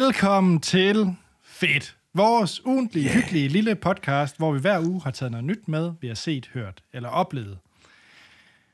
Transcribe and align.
Velkommen 0.00 0.60
til 0.60 1.16
Fedt. 1.42 1.96
Vores 2.14 2.66
ugentlige, 2.66 3.04
yeah. 3.04 3.14
hyggelige 3.14 3.48
lille 3.48 3.74
podcast, 3.74 4.36
hvor 4.36 4.52
vi 4.52 4.60
hver 4.60 4.80
uge 4.80 5.02
har 5.02 5.10
taget 5.10 5.32
noget 5.32 5.44
nyt 5.44 5.68
med, 5.68 5.92
vi 6.00 6.06
har 6.06 6.14
set, 6.14 6.50
hørt 6.54 6.82
eller 6.92 7.08
oplevet. 7.08 7.58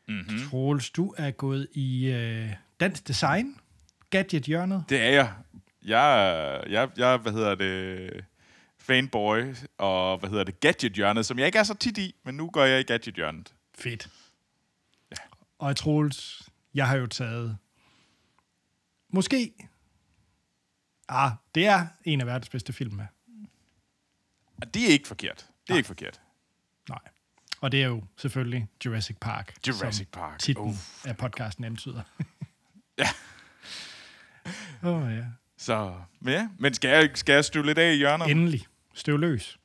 Mm-hmm. 0.09 0.39
Troels, 0.51 0.91
du 0.91 1.15
er 1.19 1.31
gået 1.31 1.69
i 1.73 2.07
øh, 2.07 2.53
dansk 2.81 3.09
design, 3.09 3.57
gadget-hjørnet. 4.11 4.85
Det 4.89 5.03
er 5.03 5.11
jeg. 5.11 5.33
Jeg, 5.85 6.63
jeg, 6.69 6.89
jeg 6.97 7.17
hvad 7.17 7.33
hedder 7.33 7.55
det, 7.55 8.25
fanboy, 8.79 9.55
og 9.79 10.19
hvad 10.19 10.31
hedder 10.31 10.45
det, 10.45 10.61
gadget-hjørnet, 10.61 11.27
som 11.27 11.39
jeg 11.39 11.47
ikke 11.47 11.59
er 11.59 11.63
så 11.63 11.75
tit 11.75 11.99
i, 11.99 12.15
men 12.25 12.35
nu 12.35 12.51
går 12.51 12.65
jeg 12.65 12.81
i 12.81 12.83
gadget-hjørnet. 12.83 13.55
Fedt. 13.79 14.09
Ja. 15.11 15.17
Og 15.59 15.77
Troels, 15.77 16.49
jeg 16.75 16.89
har 16.89 16.97
jo 16.97 17.07
taget 17.07 17.57
måske 19.13 19.53
Ah, 21.09 21.31
det 21.55 21.67
er 21.67 21.87
en 22.05 22.21
af 22.21 22.27
verdens 22.27 22.49
bedste 22.49 22.73
film 22.73 22.95
med. 22.95 23.07
Det 24.75 24.83
er 24.83 24.89
ikke 24.89 25.09
forkert. 25.09 25.37
Det 25.37 25.45
er 25.69 25.73
Nej. 25.73 25.77
ikke 25.77 25.87
forkert. 25.87 26.21
Nej. 26.89 26.99
Og 27.61 27.73
det 27.73 27.83
er 27.83 27.87
jo 27.87 28.05
selvfølgelig 28.17 28.69
Jurassic 28.85 29.17
Park. 29.21 29.55
Jurassic 29.69 30.07
som 30.13 30.21
Park. 30.21 30.39
Titlen 30.39 30.69
Uff. 30.69 31.07
af 31.07 31.17
podcasten 31.17 31.65
antyder. 31.65 32.03
Ja. 32.99 33.09
Åh 34.83 35.03
oh, 35.03 35.13
ja. 35.13 35.25
Så, 35.57 35.95
men 36.21 36.33
ja. 36.35 36.49
Men 36.59 36.75
skal 36.75 36.91
jeg, 36.91 37.11
skal 37.15 37.33
jeg 37.33 37.45
støve 37.45 37.67
lidt 37.67 37.79
af 37.79 37.93
i 37.93 37.97
hjørnet? 37.97 38.31
Endelig. 38.31 38.67
Støv 38.95 39.19
løs. 39.19 39.59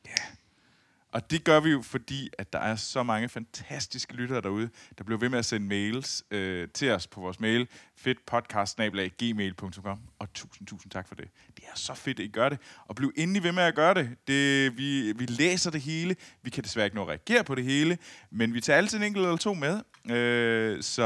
Og 1.11 1.31
det 1.31 1.43
gør 1.43 1.59
vi 1.59 1.69
jo, 1.69 1.81
fordi 1.81 2.29
at 2.37 2.53
der 2.53 2.59
er 2.59 2.75
så 2.75 3.03
mange 3.03 3.29
fantastiske 3.29 4.13
lyttere 4.13 4.41
derude, 4.41 4.69
der 4.97 5.03
bliver 5.03 5.19
ved 5.19 5.29
med 5.29 5.39
at 5.39 5.45
sende 5.45 5.67
mails 5.67 6.23
øh, 6.31 6.67
til 6.73 6.91
os 6.91 7.07
på 7.07 7.21
vores 7.21 7.39
mail, 7.39 7.67
fedtpodcast.gmail.com. 7.95 9.99
Og 10.19 10.33
tusind, 10.33 10.67
tusind 10.67 10.91
tak 10.91 11.07
for 11.07 11.15
det. 11.15 11.27
Det 11.57 11.65
er 11.65 11.75
så 11.75 11.93
fedt, 11.93 12.19
at 12.19 12.25
I 12.25 12.27
gør 12.27 12.49
det. 12.49 12.59
Og 12.87 12.95
bliv 12.95 13.13
endelig 13.17 13.43
ved 13.43 13.51
med 13.51 13.63
at 13.63 13.75
gøre 13.75 13.93
det. 13.93 14.09
det 14.27 14.77
vi, 14.77 15.11
vi 15.11 15.25
læser 15.25 15.71
det 15.71 15.81
hele. 15.81 16.15
Vi 16.41 16.49
kan 16.49 16.63
desværre 16.63 16.85
ikke 16.85 16.95
nå 16.95 17.01
at 17.01 17.07
reagere 17.07 17.43
på 17.43 17.55
det 17.55 17.63
hele, 17.63 17.97
men 18.29 18.53
vi 18.53 18.61
tager 18.61 18.77
altid 18.77 18.97
en 18.97 19.03
enkelt 19.03 19.25
eller 19.25 19.37
to 19.37 19.53
med. 19.53 19.81
Øh, 20.15 20.83
så 20.83 21.03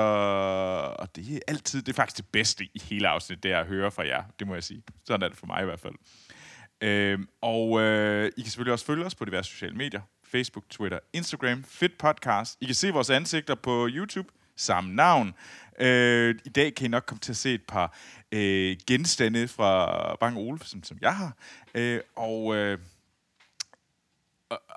og 0.99 1.15
det 1.15 1.35
er 1.35 1.39
altid, 1.47 1.81
det 1.81 1.91
er 1.91 1.95
faktisk 1.95 2.17
det 2.17 2.25
bedste 2.31 2.63
i 2.63 2.81
hele 2.83 3.07
afsnittet, 3.07 3.43
det 3.43 3.51
er 3.51 3.59
at 3.59 3.67
høre 3.67 3.91
fra 3.91 4.07
jer. 4.07 4.23
Det 4.39 4.47
må 4.47 4.53
jeg 4.53 4.63
sige. 4.63 4.83
Sådan 5.07 5.23
er 5.23 5.27
det 5.27 5.37
for 5.37 5.47
mig 5.47 5.61
i 5.61 5.65
hvert 5.65 5.79
fald. 5.79 5.95
Øhm, 6.81 7.27
og 7.41 7.81
øh, 7.81 8.31
I 8.37 8.41
kan 8.41 8.51
selvfølgelig 8.51 8.73
også 8.73 8.85
følge 8.85 9.05
os 9.05 9.15
på 9.15 9.25
diverse 9.25 9.51
sociale 9.51 9.75
medier. 9.75 10.01
Facebook, 10.23 10.69
Twitter, 10.69 10.99
Instagram, 11.13 11.63
Fit 11.63 11.93
Podcast. 11.99 12.57
I 12.61 12.65
kan 12.65 12.75
se 12.75 12.89
vores 12.89 13.09
ansigter 13.09 13.55
på 13.55 13.87
YouTube, 13.91 14.27
samme 14.55 14.95
navn. 14.95 15.33
Øh, 15.79 16.35
I 16.45 16.49
dag 16.49 16.75
kan 16.75 16.85
I 16.85 16.87
nok 16.87 17.03
komme 17.05 17.19
til 17.19 17.31
at 17.31 17.37
se 17.37 17.53
et 17.53 17.63
par 17.67 17.97
øh, 18.31 18.77
genstande 18.87 19.47
fra 19.47 20.15
Bang 20.15 20.37
Ole, 20.37 20.59
som, 20.63 20.83
som 20.83 20.97
jeg 21.01 21.15
har. 21.15 21.37
Øh, 21.75 21.99
og 22.15 22.55
øh, 22.55 22.77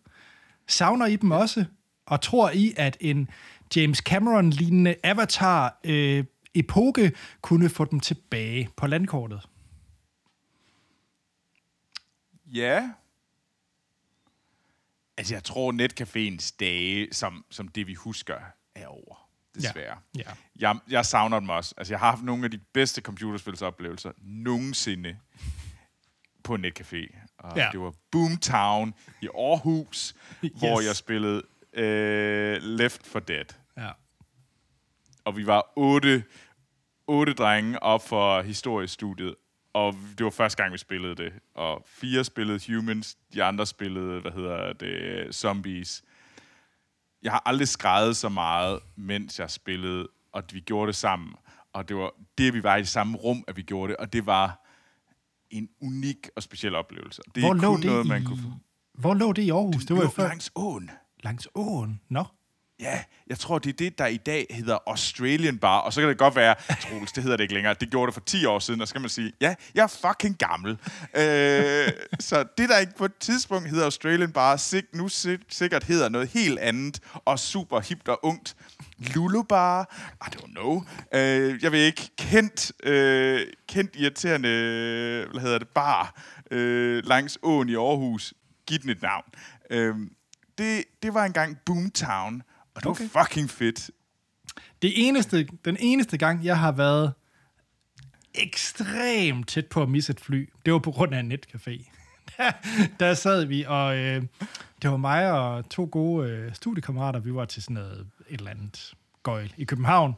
Savner 0.67 1.07
I 1.07 1.17
dem 1.17 1.31
også? 1.31 1.65
Og 2.07 2.21
tror 2.21 2.51
I, 2.51 2.75
at 2.77 2.97
en 3.01 3.31
James 3.77 3.99
Cameron-lignende 3.99 4.95
avatar-epoke 5.05 7.13
kunne 7.41 7.69
få 7.69 7.85
dem 7.85 8.01
tilbage 8.01 8.69
på 8.77 8.87
landkortet? 8.87 9.49
Ja. 12.47 12.91
Altså, 15.17 15.35
jeg 15.35 15.45
tror, 15.45 15.73
netcaféens 15.73 16.57
dage, 16.61 17.09
som, 17.13 17.45
som 17.51 17.69
det 17.69 17.87
vi 17.87 17.95
husker, 17.95 18.39
er 18.75 18.87
over. 18.87 19.24
Desværre. 19.55 19.97
Ja. 20.19 20.23
Jeg, 20.57 20.79
jeg 20.91 21.07
savner 21.07 21.41
dem 21.41 21.49
også. 21.49 21.75
Altså, 21.77 21.93
jeg 21.93 21.99
har 22.01 22.11
haft 22.11 22.23
nogle 22.23 22.45
af 22.45 22.51
de 22.51 22.59
bedste 22.59 23.01
computerspilsoplevelser 23.01 24.13
nogensinde 24.23 25.17
på 26.45 26.55
en 26.55 26.65
netcafé. 26.65 27.19
Og 27.39 27.57
Ja. 27.57 27.63
ja. 27.65 27.69
det 27.73 27.81
var 27.81 27.95
Boomtown 28.11 28.95
i 29.23 29.29
Aarhus, 29.39 30.15
yes. 30.45 30.53
hvor 30.59 30.81
jeg 30.81 30.97
spillede 30.97 31.43
øh, 31.73 32.63
Left 32.63 33.07
for 33.07 33.21
Dead. 33.21 33.45
Ja. 33.77 33.91
Og 35.25 35.37
vi 35.37 35.47
var 35.47 35.73
otte, 35.77 36.25
otte 37.07 37.33
drenge 37.35 37.83
op 37.83 38.09
for 38.09 38.43
historiestudiet, 38.43 39.35
og 39.73 39.95
det 40.19 40.25
var 40.25 40.31
første 40.31 40.63
gang, 40.63 40.73
vi 40.73 40.79
spillede 40.79 41.15
det. 41.15 41.33
Og 41.55 41.83
fire 41.87 42.25
spillede 42.25 42.61
Humans, 42.75 43.17
de 43.35 43.43
andre 43.45 43.67
spillede, 43.67 44.21
hvad 44.21 44.33
hedder 44.33 44.73
det, 44.73 45.35
Zombies. 45.35 46.03
Jeg 47.25 47.33
har 47.33 47.43
aldrig 47.47 47.69
skrevet 47.69 48.17
så 48.17 48.29
meget, 48.29 48.81
mens 48.97 49.39
jeg 49.39 49.51
spillede, 49.51 50.09
og 50.33 50.43
vi 50.53 50.61
gjorde 50.61 50.87
det 50.87 50.97
sammen. 50.97 51.35
Og 51.73 51.89
det 51.89 51.97
var 51.97 52.11
det, 52.39 52.55
vi 52.55 52.63
var 52.63 52.77
i 52.77 52.81
det 52.81 52.89
samme 52.89 53.17
rum, 53.19 53.45
at 53.49 53.57
vi 53.57 53.63
gjorde 53.63 53.91
det, 53.91 53.97
og 53.97 54.13
det 54.13 54.27
var 54.27 54.61
en 55.51 55.69
unik 55.83 56.29
og 56.37 56.43
speciel 56.43 56.75
oplevelse. 56.75 57.23
Det 57.35 57.43
er 57.45 57.47
Hvor 57.47 57.55
lå 57.55 57.69
kun 57.69 57.83
det 57.83 57.87
noget, 57.91 58.05
i... 58.05 58.09
man 58.09 58.25
kunne 58.25 58.43
få. 58.43 58.49
Hvor 58.95 59.15
lå 59.15 59.33
det 59.33 59.43
i 59.43 59.51
Aarhus? 59.51 59.77
Det, 59.77 59.89
det 59.89 59.97
var 59.97 60.03
jo 60.03 60.09
før... 60.09 60.29
langs 60.29 60.51
åen. 60.55 60.91
Langs 61.25 61.49
åen? 61.55 62.01
Nå. 62.09 62.25
Ja, 62.81 63.03
jeg 63.27 63.39
tror, 63.39 63.59
det 63.59 63.73
er 63.73 63.77
det, 63.77 63.99
der 63.99 64.07
i 64.07 64.17
dag 64.17 64.47
hedder 64.51 64.79
Australian 64.87 65.59
Bar. 65.59 65.79
Og 65.79 65.93
så 65.93 66.01
kan 66.01 66.09
det 66.09 66.19
godt 66.19 66.37
være, 66.37 66.55
Troels, 66.81 67.13
det 67.13 67.23
hedder 67.23 67.37
det 67.37 67.45
ikke 67.45 67.55
længere. 67.55 67.75
Det 67.81 67.91
gjorde 67.91 68.07
det 68.07 68.15
for 68.15 68.21
10 68.21 68.45
år 68.45 68.59
siden, 68.59 68.81
og 68.81 68.89
så 68.89 68.95
kan 68.95 69.01
man 69.01 69.11
sige, 69.11 69.33
ja, 69.41 69.55
jeg 69.75 69.83
er 69.83 70.09
fucking 70.09 70.39
gammel. 70.39 70.71
øh, 71.17 71.89
så 72.21 72.45
det, 72.59 72.69
der 72.69 72.79
ikke 72.79 72.97
på 72.99 73.05
et 73.05 73.17
tidspunkt 73.21 73.69
hedder 73.69 73.85
Australian 73.85 74.33
Bar, 74.33 74.57
sig, 74.57 74.83
nu 74.93 75.09
sig, 75.09 75.39
sikkert 75.49 75.85
hedder 75.85 76.09
noget 76.09 76.29
helt 76.29 76.59
andet, 76.59 77.01
og 77.15 77.39
super 77.39 77.81
hipt 77.81 78.09
og 78.09 78.25
ungt. 78.25 78.57
Lulu 78.99 79.43
Bar, 79.43 79.95
I 80.27 80.37
don't 80.37 80.53
know. 80.53 80.83
Øh, 81.15 81.63
jeg 81.63 81.73
ved 81.73 81.81
ikke, 81.81 82.11
kendt, 82.19 82.73
øh, 82.83 83.41
kendt 83.69 83.97
irriterende, 83.97 84.49
hvad 85.31 85.41
hedder 85.41 85.59
det, 85.59 85.69
bar 85.69 86.23
øh, 86.51 87.05
langs 87.05 87.39
åen 87.43 87.69
i 87.69 87.75
Aarhus. 87.75 88.35
Giv 88.67 88.79
den 88.79 88.91
et 88.91 89.03
navn. 89.03 89.25
Øh, 89.71 89.95
det, 90.59 90.85
det 91.03 91.15
var 91.15 91.25
engang 91.25 91.59
Boomtown, 91.67 92.43
og 92.75 92.83
det 92.83 92.87
Okay. 92.91 93.09
var 93.13 93.25
fucking 93.25 93.51
fedt. 93.51 93.91
Det 94.83 94.93
eneste, 95.09 95.49
den 95.65 95.77
eneste 95.81 96.19
gang, 96.19 96.45
jeg 96.45 96.59
har 96.59 96.73
været 96.73 97.13
ekstremt 98.35 99.49
tæt 99.49 99.67
på 99.67 99.83
at 99.83 99.89
misse 99.89 100.11
et 100.13 100.21
fly, 100.21 100.51
det 100.65 100.73
var 100.73 100.79
på 100.79 100.91
grund 100.91 101.15
af 101.15 101.21
en 101.21 101.33
netcafé. 101.33 101.91
der, 102.37 102.51
der 103.01 103.15
sad 103.15 103.45
vi, 103.45 103.65
og 103.69 103.97
øh, 103.97 104.23
det 104.83 104.91
var 104.91 104.97
mig 104.97 105.33
og 105.33 105.69
to 105.71 105.89
gode 105.93 106.29
øh, 106.31 106.55
studiekammerater. 106.55 107.21
Vi 107.21 107.35
var 107.35 107.45
til 107.45 107.63
sådan 107.63 107.75
noget, 107.75 108.07
et 108.29 108.39
eller 108.39 108.51
andet 108.51 108.95
gøjl 109.23 109.55
i 109.57 109.65
København. 109.65 110.15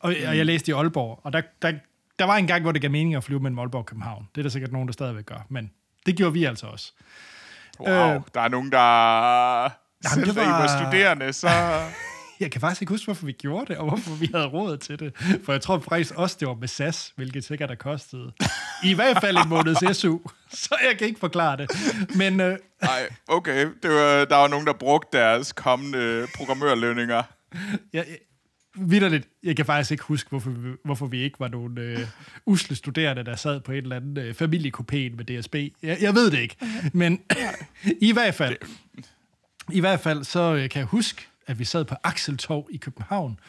Og, 0.00 0.14
og 0.28 0.36
jeg 0.36 0.46
læste 0.46 0.70
i 0.70 0.74
Aalborg, 0.74 1.20
og 1.22 1.32
der, 1.32 1.42
der, 1.62 1.72
der 2.18 2.24
var 2.24 2.36
en 2.36 2.46
gang, 2.46 2.62
hvor 2.62 2.72
det 2.72 2.82
gav 2.82 2.90
mening 2.90 3.14
at 3.14 3.24
flyve 3.24 3.40
mellem 3.40 3.58
Aalborg 3.58 3.78
og 3.80 3.86
København. 3.86 4.28
Det 4.34 4.40
er 4.40 4.42
der 4.42 4.50
sikkert 4.50 4.72
nogen, 4.72 4.88
der 4.88 4.92
stadigvæk 4.92 5.26
gør, 5.26 5.46
men 5.48 5.70
det 6.06 6.16
gjorde 6.16 6.32
vi 6.32 6.44
altså 6.44 6.66
også. 6.66 6.92
Wow, 7.80 7.88
øh, 8.14 8.20
der 8.34 8.40
er 8.40 8.48
nogen, 8.48 8.72
der 8.72 9.68
Jamen, 10.04 10.24
selv 10.24 10.26
det 10.26 10.36
var... 10.36 10.42
I 10.42 10.62
var 10.62 10.66
studerende, 10.66 11.32
så... 11.32 11.48
Jeg 12.40 12.50
kan 12.50 12.60
faktisk 12.60 12.82
ikke 12.82 12.90
huske, 12.90 13.04
hvorfor 13.04 13.26
vi 13.26 13.32
gjorde 13.32 13.66
det, 13.66 13.76
og 13.76 13.88
hvorfor 13.88 14.14
vi 14.14 14.30
havde 14.34 14.46
råd 14.46 14.76
til 14.76 14.98
det. 14.98 15.12
For 15.44 15.52
jeg 15.52 15.60
tror 15.60 15.78
faktisk 15.78 16.14
også, 16.14 16.36
det 16.40 16.48
var 16.48 16.54
med 16.54 16.68
SAS, 16.68 17.12
hvilket 17.16 17.44
sikkert 17.44 17.70
har 17.70 17.76
kostet 17.76 18.32
i 18.84 18.94
hvert 18.94 19.20
fald 19.20 19.36
en 19.36 19.48
måneds 19.48 19.96
SU. 19.96 20.18
Så 20.50 20.74
jeg 20.88 20.98
kan 20.98 21.06
ikke 21.06 21.20
forklare 21.20 21.56
det. 21.56 21.70
Men 22.16 22.40
øh, 22.40 22.58
Nej, 22.82 23.08
okay. 23.28 23.66
Det 23.82 23.90
var, 23.90 24.24
der 24.24 24.36
var 24.36 24.48
nogen, 24.48 24.66
der 24.66 24.72
brugte 24.72 25.18
deres 25.18 25.52
kommende 25.52 26.26
programmørlønninger. 26.36 27.22
jeg, 27.92 28.04
jeg, 28.08 28.18
vidderligt, 28.74 29.28
jeg 29.42 29.56
kan 29.56 29.66
faktisk 29.66 29.90
ikke 29.90 30.04
huske, 30.04 30.30
hvorfor 30.30 30.50
vi, 30.50 30.68
hvorfor 30.84 31.06
vi 31.06 31.22
ikke 31.22 31.40
var 31.40 31.48
nogle 31.48 31.80
øh, 31.80 31.98
usle 32.46 32.76
studerende, 32.76 33.24
der 33.24 33.36
sad 33.36 33.60
på 33.60 33.72
et 33.72 33.78
eller 33.78 33.96
andet 33.96 34.18
øh, 34.22 34.34
familiekopæen 34.34 35.16
med 35.16 35.24
DSB. 35.24 35.54
Jeg, 35.82 35.98
jeg 36.00 36.14
ved 36.14 36.30
det 36.30 36.38
ikke. 36.38 36.56
Men 36.92 37.20
i 38.00 38.12
hvert 38.12 38.34
fald, 38.34 38.56
i 39.72 39.80
hvert 39.80 40.00
fald, 40.00 40.24
så 40.24 40.54
øh, 40.54 40.68
kan 40.68 40.78
jeg 40.78 40.86
huske, 40.86 41.28
at 41.46 41.58
vi 41.58 41.64
sad 41.64 41.84
på 41.84 41.94
Akseltorv 42.02 42.68
i 42.70 42.76
København, 42.76 43.40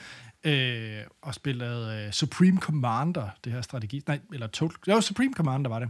øh, 0.44 1.00
og 1.22 1.36
spillede 1.36 2.06
øh, 2.06 2.12
Supreme 2.12 2.60
Commander, 2.60 3.30
det 3.44 3.52
her 3.52 3.62
strategi... 3.62 4.04
Nej, 4.08 4.20
eller 4.34 4.48
Total... 4.48 4.78
Jo, 4.88 5.02
Supreme 5.02 5.34
Commander 5.34 5.70
var 5.70 5.80
det. 5.80 5.90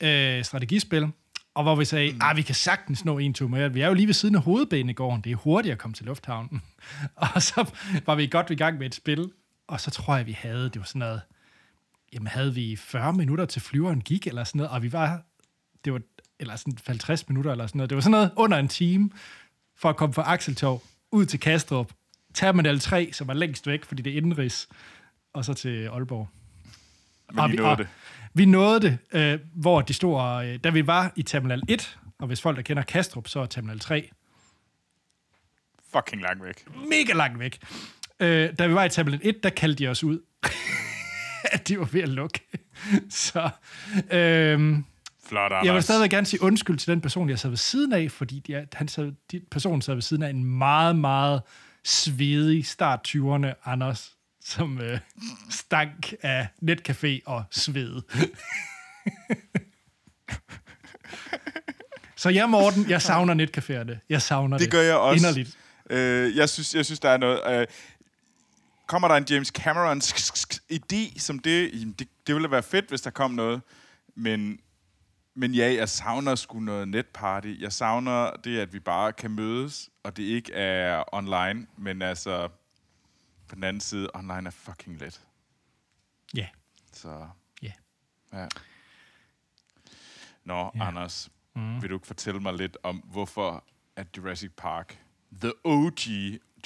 Øh, 0.00 0.44
strategispil. 0.44 1.08
Og 1.54 1.62
hvor 1.62 1.76
vi 1.76 1.84
sagde, 1.84 2.12
mm. 2.12 2.36
vi 2.36 2.42
kan 2.42 2.54
sagtens 2.54 3.04
nå 3.04 3.18
en 3.18 3.34
tur 3.34 3.48
mere. 3.48 3.72
Vi 3.72 3.80
er 3.80 3.86
jo 3.86 3.94
lige 3.94 4.06
ved 4.06 4.14
siden 4.14 4.34
af 4.34 4.42
hovedbanegården. 4.42 5.20
Det 5.20 5.32
er 5.32 5.36
hurtigt 5.36 5.72
at 5.72 5.78
komme 5.78 5.94
til 5.94 6.06
lufthavnen. 6.06 6.62
og 7.34 7.42
så 7.42 7.70
var 8.06 8.14
vi 8.14 8.26
godt 8.26 8.50
i 8.50 8.54
gang 8.54 8.78
med 8.78 8.86
et 8.86 8.94
spil. 8.94 9.30
Og 9.66 9.80
så 9.80 9.90
tror 9.90 10.16
jeg, 10.16 10.26
vi 10.26 10.32
havde, 10.32 10.64
det 10.64 10.78
var 10.78 10.84
sådan 10.84 10.98
noget, 10.98 11.20
jamen 12.12 12.26
havde 12.26 12.54
vi 12.54 12.76
40 12.76 13.12
minutter 13.12 13.44
til 13.44 13.62
flyveren 13.62 14.00
gik, 14.00 14.26
eller 14.26 14.44
sådan 14.44 14.58
noget, 14.58 14.70
og 14.70 14.82
vi 14.82 14.92
var, 14.92 15.22
det 15.84 15.92
var, 15.92 16.00
eller 16.38 16.56
sådan 16.56 16.78
50 16.86 17.28
minutter, 17.28 17.52
eller 17.52 17.66
sådan 17.66 17.78
noget. 17.78 17.90
Det 17.90 17.96
var 17.96 18.02
sådan 18.02 18.10
noget 18.10 18.30
under 18.36 18.58
en 18.58 18.68
time, 18.68 19.10
for 19.80 19.88
at 19.88 19.96
komme 19.96 20.14
fra 20.14 20.22
Akseltog 20.22 20.82
ud 21.12 21.26
til 21.26 21.40
Kastrup, 21.40 21.92
Terminal 22.34 22.80
3, 22.80 23.10
som 23.12 23.28
var 23.28 23.34
længst 23.34 23.66
væk, 23.66 23.84
fordi 23.84 24.02
det 24.02 24.12
er 24.12 24.16
indenrigs, 24.16 24.68
og 25.32 25.44
så 25.44 25.54
til 25.54 25.86
Aalborg. 25.86 26.28
Men 27.30 27.38
og 27.38 27.50
vi, 27.50 27.56
nåede 27.56 27.76
det. 27.76 27.88
Vi 28.34 28.44
nåede 28.44 28.80
det, 28.80 28.98
øh, 29.12 29.38
hvor 29.54 29.80
de 29.80 29.94
stod, 29.94 30.44
øh, 30.44 30.58
da 30.64 30.70
vi 30.70 30.86
var 30.86 31.12
i 31.16 31.22
Terminal 31.22 31.62
1, 31.68 31.98
og 32.18 32.26
hvis 32.26 32.40
folk 32.40 32.56
der 32.56 32.62
kender 32.62 32.82
Kastrup, 32.82 33.28
så 33.28 33.40
er 33.40 33.46
Terminal 33.46 33.78
3 33.78 34.10
fucking 35.92 36.22
langt 36.22 36.44
væk. 36.44 36.64
Mega 36.88 37.12
langt 37.12 37.38
væk. 37.38 37.58
Øh, 38.20 38.58
da 38.58 38.66
vi 38.66 38.74
var 38.74 38.84
i 38.84 38.88
Terminal 38.88 39.20
1, 39.22 39.42
der 39.42 39.50
kaldte 39.50 39.84
de 39.84 39.88
os 39.88 40.04
ud, 40.04 40.20
at 41.52 41.68
de 41.68 41.78
var 41.78 41.84
ved 41.84 42.02
at 42.02 42.08
lukke. 42.08 42.40
så 43.10 43.50
øh, 44.12 44.78
Flot. 45.30 45.52
Jeg 45.64 45.74
vil 45.74 45.82
stadigvæk 45.82 46.10
gerne 46.10 46.26
sige 46.26 46.42
undskyld 46.42 46.78
til 46.78 46.92
den 46.92 47.00
person, 47.00 47.28
jeg 47.28 47.38
sad 47.38 47.50
ved 47.50 47.56
siden 47.56 47.92
af, 47.92 48.10
fordi 48.10 48.38
de, 48.38 48.66
han 48.72 48.88
sad, 48.88 49.12
de 49.32 49.40
personen 49.50 49.82
sad 49.82 49.94
ved 49.94 50.02
siden 50.02 50.22
af 50.22 50.30
en 50.30 50.44
meget, 50.44 50.96
meget 50.96 51.42
svedig 51.84 52.66
start 52.66 53.08
20'erne 53.08 53.46
Anders, 53.64 54.12
som 54.44 54.80
øh, 54.80 54.98
stank 55.50 56.14
af 56.22 56.48
netcafé 56.62 57.18
og 57.26 57.44
sved. 57.50 58.02
Så 62.16 62.28
ja, 62.28 62.46
Morten, 62.46 62.90
jeg 62.90 63.02
savner 63.02 63.34
netcaféerne. 63.34 63.98
Jeg 64.08 64.22
savner 64.22 64.58
det. 64.58 64.64
Det 64.64 64.72
gør 64.72 64.82
jeg 64.82 64.96
også. 64.96 65.26
Inderligt. 65.26 65.58
Øh, 65.90 66.36
jeg, 66.36 66.48
synes, 66.48 66.74
jeg 66.74 66.84
synes, 66.84 67.00
der 67.00 67.10
er 67.10 67.16
noget... 67.16 67.60
Øh, 67.60 67.66
kommer 68.86 69.08
der 69.08 69.14
en 69.14 69.26
James 69.30 69.48
Cameron 69.48 70.00
idé 70.72 71.18
som 71.18 71.38
det, 71.38 71.72
det, 71.98 72.08
det 72.26 72.34
ville 72.34 72.50
være 72.50 72.62
fedt, 72.62 72.88
hvis 72.88 73.00
der 73.00 73.10
kom 73.10 73.30
noget. 73.30 73.60
Men 74.14 74.58
men 75.34 75.54
ja, 75.54 75.74
jeg 75.74 75.88
savner 75.88 76.34
sgu 76.34 76.60
noget 76.60 76.88
netparty. 76.88 77.54
Jeg 77.58 77.72
savner 77.72 78.30
det, 78.30 78.58
at 78.58 78.72
vi 78.72 78.80
bare 78.80 79.12
kan 79.12 79.30
mødes, 79.30 79.90
og 80.02 80.16
det 80.16 80.22
ikke 80.22 80.52
er 80.52 81.14
online, 81.14 81.66
men 81.76 82.02
altså 82.02 82.48
på 83.48 83.54
den 83.54 83.64
anden 83.64 83.80
side, 83.80 84.08
online 84.14 84.46
er 84.46 84.50
fucking 84.50 85.00
let. 85.00 85.20
Ja. 86.34 86.38
Yeah. 86.38 86.48
Så. 86.92 87.28
Ja. 87.62 87.72
Ja. 88.32 88.46
Nå, 90.44 90.70
yeah. 90.76 90.88
Anders, 90.88 91.30
mm. 91.56 91.82
vil 91.82 91.90
du 91.90 91.94
ikke 91.94 92.06
fortælle 92.06 92.40
mig 92.40 92.54
lidt 92.54 92.76
om, 92.82 92.96
hvorfor 92.96 93.64
at 93.96 94.06
Jurassic 94.16 94.50
Park, 94.56 94.98
the 95.40 95.52
OG 95.64 95.98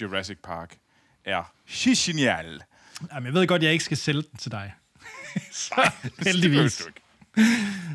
Jurassic 0.00 0.38
Park, 0.42 0.78
er 1.24 1.54
genial? 1.68 2.62
Jamen, 3.12 3.26
jeg 3.26 3.34
ved 3.34 3.46
godt, 3.46 3.62
jeg 3.62 3.72
ikke 3.72 3.84
skal 3.84 3.96
sælge 3.96 4.22
den 4.22 4.38
til 4.38 4.50
dig. 4.50 4.74
Så, 5.52 5.92
heldigvis. 6.26 6.82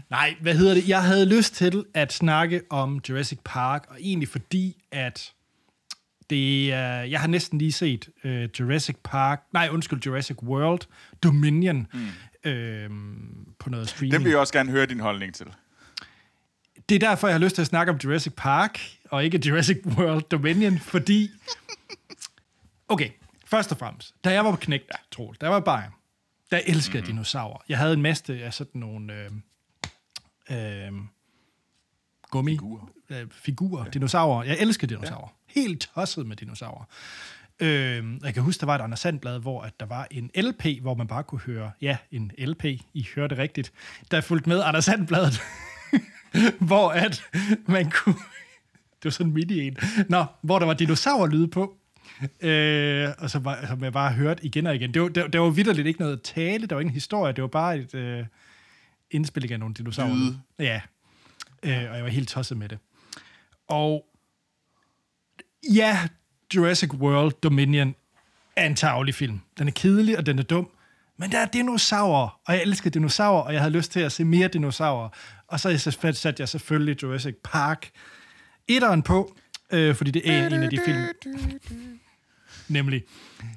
Nej, 0.10 0.36
hvad 0.42 0.56
hedder 0.56 0.74
det? 0.74 0.88
Jeg 0.88 1.04
havde 1.04 1.26
lyst 1.26 1.56
til 1.56 1.86
at 1.94 2.14
snakke 2.14 2.62
om 2.70 3.02
Jurassic 3.10 3.40
Park, 3.46 3.86
og 3.90 3.98
egentlig 4.00 4.30
fordi, 4.30 4.84
at 4.92 5.32
det, 6.30 6.64
uh, 6.64 7.12
jeg 7.12 7.20
har 7.20 7.28
næsten 7.28 7.60
lige 7.60 7.72
set 7.72 8.10
uh, 8.24 8.44
Jurassic 8.60 8.96
Park, 9.04 9.44
nej, 9.54 9.70
undskyld, 9.72 10.06
Jurassic 10.06 10.44
World 10.44 10.82
Dominion 11.24 11.88
mm. 11.94 12.50
øh, 12.50 12.90
på 13.60 13.70
noget 13.70 13.90
streaming. 13.90 14.14
Det 14.14 14.24
vil 14.24 14.30
jeg 14.30 14.40
også 14.40 14.54
gerne 14.54 14.72
høre 14.72 14.86
din 14.86 15.00
holdning 15.00 15.34
til. 15.36 15.46
Det 16.90 16.96
er 16.96 17.00
derfor, 17.10 17.28
jeg 17.28 17.34
har 17.34 17.40
lyst 17.40 17.56
til 17.56 17.62
at 17.62 17.68
snakke 17.68 17.92
om 17.92 18.00
Jurassic 18.04 18.34
Park, 18.38 18.80
og 19.10 19.26
ikke 19.26 19.42
Jurassic 19.48 19.78
World 19.86 20.22
Dominion, 20.22 20.80
fordi... 20.80 21.30
Okay, 22.88 23.10
først 23.46 23.72
og 23.72 23.78
fremmest, 23.78 24.16
da 24.24 24.34
jeg 24.34 24.46
var 24.46 24.52
på 24.52 24.58
knægt, 24.58 24.84
ja. 24.94 24.98
Troel, 25.12 25.38
da 25.42 25.46
jeg 25.46 25.54
var 25.54 25.60
barn, 25.60 25.92
der 26.52 26.62
elskede 26.66 26.98
mm-hmm. 26.98 27.14
dinosaurer. 27.14 27.64
Jeg 27.70 27.78
havde 27.78 27.94
en 27.94 28.02
masse 28.02 28.44
af 28.44 28.54
sådan 28.54 28.80
nogle 28.80 29.14
øh, 29.14 29.32
øh, 30.88 30.94
gummi 32.30 32.52
figurer, 32.52 32.86
øh, 33.10 33.28
figurer 33.32 33.84
ja. 33.84 33.90
dinosaurer. 33.90 34.44
Jeg 34.44 34.58
elskede 34.60 34.96
dinosaurer. 34.96 35.36
Ja. 35.56 35.62
Helt 35.62 35.90
tosset 35.96 36.26
med 36.26 36.36
dinosaurer. 36.36 36.86
Øh, 37.60 38.04
jeg 38.24 38.34
kan 38.34 38.44
huske, 38.44 38.60
der 38.60 38.66
var 38.66 38.76
et 38.76 38.82
Anders 38.82 39.00
Sandblad, 39.00 39.40
hvor 39.40 39.62
at 39.62 39.80
der 39.80 39.86
var 39.86 40.08
en 40.12 40.32
LP, 40.36 40.66
hvor 40.82 40.94
man 40.94 41.08
bare 41.08 41.24
kunne 41.24 41.42
høre, 41.42 41.72
ja, 41.82 41.98
en 42.12 42.32
LP, 42.38 42.66
I 42.94 43.08
hørte 43.16 43.38
rigtigt, 43.38 43.72
der 44.12 44.22
fulgte 44.22 44.50
med 44.50 44.62
Anders 44.64 44.86
Sandbladet, 44.86 45.42
hvor 46.70 46.90
at 46.90 47.24
man 47.66 47.92
kunne, 47.92 48.16
det 49.00 49.06
var 49.06 49.10
sådan 49.12 49.28
en 49.28 49.34
mini 49.34 49.68
en, 49.68 49.78
Nå, 50.10 50.26
hvor 50.42 50.60
der 50.60 50.66
var 50.66 50.74
dinosaurlyde 50.74 51.48
på, 51.48 51.79
øh, 52.42 53.10
og 53.18 53.30
så 53.30 53.40
var, 53.40 53.66
som 53.68 53.84
jeg 53.84 53.94
bare 53.94 54.14
hørt 54.14 54.40
igen 54.44 54.68
og 54.68 54.76
igen. 54.76 54.94
Det 54.94 55.02
var, 55.02 55.08
det, 55.08 55.34
det 55.34 55.42
var 55.42 55.50
vidderligt 55.50 55.88
ikke 55.88 56.00
noget 56.00 56.22
tale, 56.22 56.68
der 56.68 56.76
var 56.76 56.82
ingen 56.82 56.94
historie, 56.94 57.34
det 57.34 57.42
var 57.42 57.48
bare 57.48 57.78
et 57.78 57.96
øh, 57.96 58.26
indspilling 59.12 59.54
af 59.54 59.60
nogle 59.60 59.76
dinosaurer. 59.76 60.16
Lyde. 60.16 60.40
Ja, 60.60 60.82
øh, 61.64 61.92
og 61.92 61.96
jeg 61.96 62.04
var 62.04 62.10
helt 62.10 62.30
tosset 62.30 62.58
med 62.58 62.70
det. 62.70 62.78
Og 63.68 64.06
ja, 65.74 66.08
Jurassic 66.56 66.94
World 66.94 67.34
Dominion 67.44 67.96
er 68.56 68.66
en 68.66 68.76
tavlig 68.76 69.16
film. 69.16 69.42
Den 69.58 69.68
er 69.68 69.72
kedelig, 69.72 70.18
og 70.18 70.26
den 70.26 70.40
er 70.40 70.44
dum. 70.44 70.70
Men 71.18 71.32
der 71.32 71.40
er 71.40 71.46
dinosaurer, 71.46 72.40
og 72.48 72.54
jeg 72.54 72.62
elsker 72.62 72.90
dinosaurer, 72.90 73.42
og 73.42 73.54
jeg 73.54 73.62
havde 73.62 73.74
lyst 73.74 73.92
til 73.92 74.00
at 74.00 74.12
se 74.12 74.24
mere 74.24 74.48
dinosaurer. 74.48 75.10
Og 75.48 75.60
så 75.60 75.98
satte 76.14 76.42
jeg 76.42 76.50
selvfølgelig 76.50 77.04
Jurassic 77.04 77.36
Park 77.44 77.90
etteren 78.68 79.04
på, 79.04 79.36
øh, 79.74 79.96
fordi 79.96 80.12
det 80.12 80.30
er 80.30 80.48
en 80.48 80.64
af 80.64 80.70
de 80.70 80.80
film 80.86 81.06
nemlig. 82.70 83.04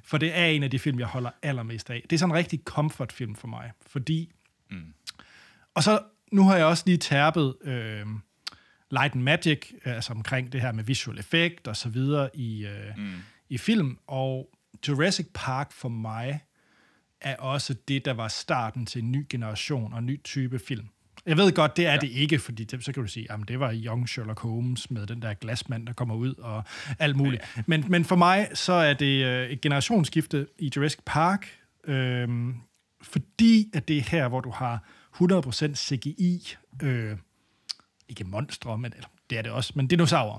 For 0.05 0.19
det 0.19 0.39
er 0.39 0.47
en 0.47 0.63
af 0.63 0.71
de 0.71 0.79
film, 0.79 0.99
jeg 0.99 1.07
holder 1.07 1.31
allermest 1.43 1.91
af. 1.91 2.03
Det 2.11 2.17
er 2.17 2.19
sådan 2.19 2.33
en 2.33 2.39
rigtig 2.39 2.61
comfort-film 2.65 3.35
for 3.35 3.49
mig, 3.49 3.73
fordi... 3.87 4.33
Mm. 4.71 4.95
Og 5.75 5.83
så, 5.83 6.03
nu 6.33 6.45
har 6.45 6.57
jeg 6.57 6.67
også 6.67 6.83
lige 6.87 6.99
tærpet 6.99 7.55
øh, 7.65 8.07
Light 8.91 9.15
and 9.15 9.23
Magic, 9.23 9.73
altså 9.85 10.13
omkring 10.13 10.53
det 10.53 10.61
her 10.61 10.73
med 10.73 10.85
visual 10.85 11.19
effect 11.19 11.69
og 11.69 11.77
så 11.77 11.89
videre 11.89 12.31
i, 12.35 12.67
øh, 12.67 12.97
mm. 12.97 13.15
i 13.49 13.59
film, 13.59 13.99
og 14.07 14.49
Jurassic 14.89 15.27
Park 15.35 15.73
for 15.73 15.89
mig 15.89 16.41
er 17.21 17.37
også 17.37 17.75
det, 17.89 18.05
der 18.05 18.13
var 18.13 18.29
starten 18.29 18.87
til 18.87 19.03
en 19.03 19.13
ny 19.13 19.27
generation 19.31 19.93
og 19.93 19.99
en 19.99 20.07
ny 20.07 20.23
type 20.25 20.59
film. 20.59 20.89
Jeg 21.27 21.37
ved 21.37 21.53
godt, 21.53 21.77
det 21.77 21.87
er 21.87 21.93
ja. 21.93 21.99
det 21.99 22.11
ikke, 22.11 22.39
fordi 22.39 22.65
det, 22.65 22.85
så 22.85 22.93
kan 22.93 23.03
du 23.03 23.09
sige, 23.09 23.33
at 23.33 23.39
det 23.49 23.61
var 23.61 23.75
Young 23.75 24.09
Sherlock 24.09 24.41
Holmes 24.41 24.91
med 24.91 25.07
den 25.07 25.23
der 25.23 25.35
glasmand, 25.35 25.87
der 25.87 25.93
kommer 25.93 26.15
ud 26.15 26.35
og 26.35 26.65
alt 26.99 27.17
muligt. 27.17 27.43
Ja. 27.57 27.63
Men, 27.67 27.85
men 27.89 28.05
for 28.05 28.17
mig, 28.17 28.49
så 28.55 28.73
er 28.73 28.95
det 28.95 29.25
øh, 29.25 29.51
et 29.51 29.61
generationsskifte 29.61 30.47
i 30.59 30.73
Jurassic 30.77 31.01
Park, 31.07 31.59
øh, 31.85 32.29
fordi 33.03 33.71
at 33.75 33.89
det 33.89 33.99
er 33.99 34.03
her, 34.03 34.29
hvor 34.29 34.41
du 34.41 34.51
har 34.51 34.85
100% 35.15 35.75
CGI, 35.75 36.57
øh, 36.83 37.17
ikke 38.09 38.25
monstre, 38.25 38.79
men 38.79 38.93
eller, 38.93 39.09
det 39.31 39.39
er 39.39 39.43
det 39.43 39.53
også, 39.53 39.73
men 39.77 39.87
dinosaurer. 39.87 40.39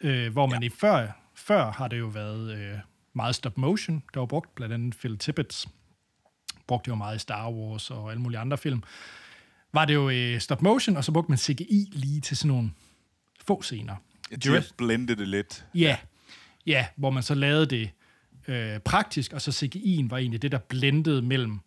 Øh, 0.00 0.32
hvor 0.32 0.46
man 0.46 0.62
ja. 0.62 0.66
i 0.66 0.70
før, 0.80 1.08
før 1.34 1.70
har 1.70 1.88
det 1.88 1.98
jo 1.98 2.06
været 2.06 2.58
øh, 2.58 2.78
meget 3.12 3.34
stop 3.34 3.58
motion, 3.58 4.02
der 4.14 4.20
var 4.20 4.26
brugt, 4.26 4.54
blandt 4.54 4.74
andet 4.74 4.96
Phil 4.96 5.18
Tippett 5.18 5.66
brugte 6.66 6.88
jo 6.88 6.94
meget 6.94 7.16
i 7.16 7.18
Star 7.18 7.50
Wars 7.50 7.90
og 7.90 8.10
alle 8.10 8.22
mulige 8.22 8.38
andre 8.38 8.58
film 8.58 8.82
var 9.72 9.84
det 9.84 9.94
jo 9.94 10.10
øh, 10.10 10.40
stop 10.40 10.62
motion, 10.62 10.96
og 10.96 11.04
så 11.04 11.12
brugte 11.12 11.30
man 11.30 11.38
CGI 11.38 11.88
lige 11.92 12.20
til 12.20 12.36
sådan 12.36 12.48
nogle 12.48 12.70
få 13.46 13.62
scener. 13.62 13.96
Ja, 14.30 14.36
de 14.36 14.48
har 14.48 14.66
blendet 14.76 15.18
det 15.18 15.28
lidt. 15.28 15.64
Ja, 15.74 15.96
ja, 16.66 16.86
hvor 16.96 17.10
man 17.10 17.22
så 17.22 17.34
lavede 17.34 17.66
det 17.66 17.90
øh, 18.48 18.80
praktisk, 18.80 19.32
og 19.32 19.42
så 19.42 19.50
CGI'en 19.50 20.08
var 20.08 20.18
egentlig 20.18 20.42
det, 20.42 20.52
der 20.52 20.58
blendede 20.58 21.22
mellem... 21.22 21.58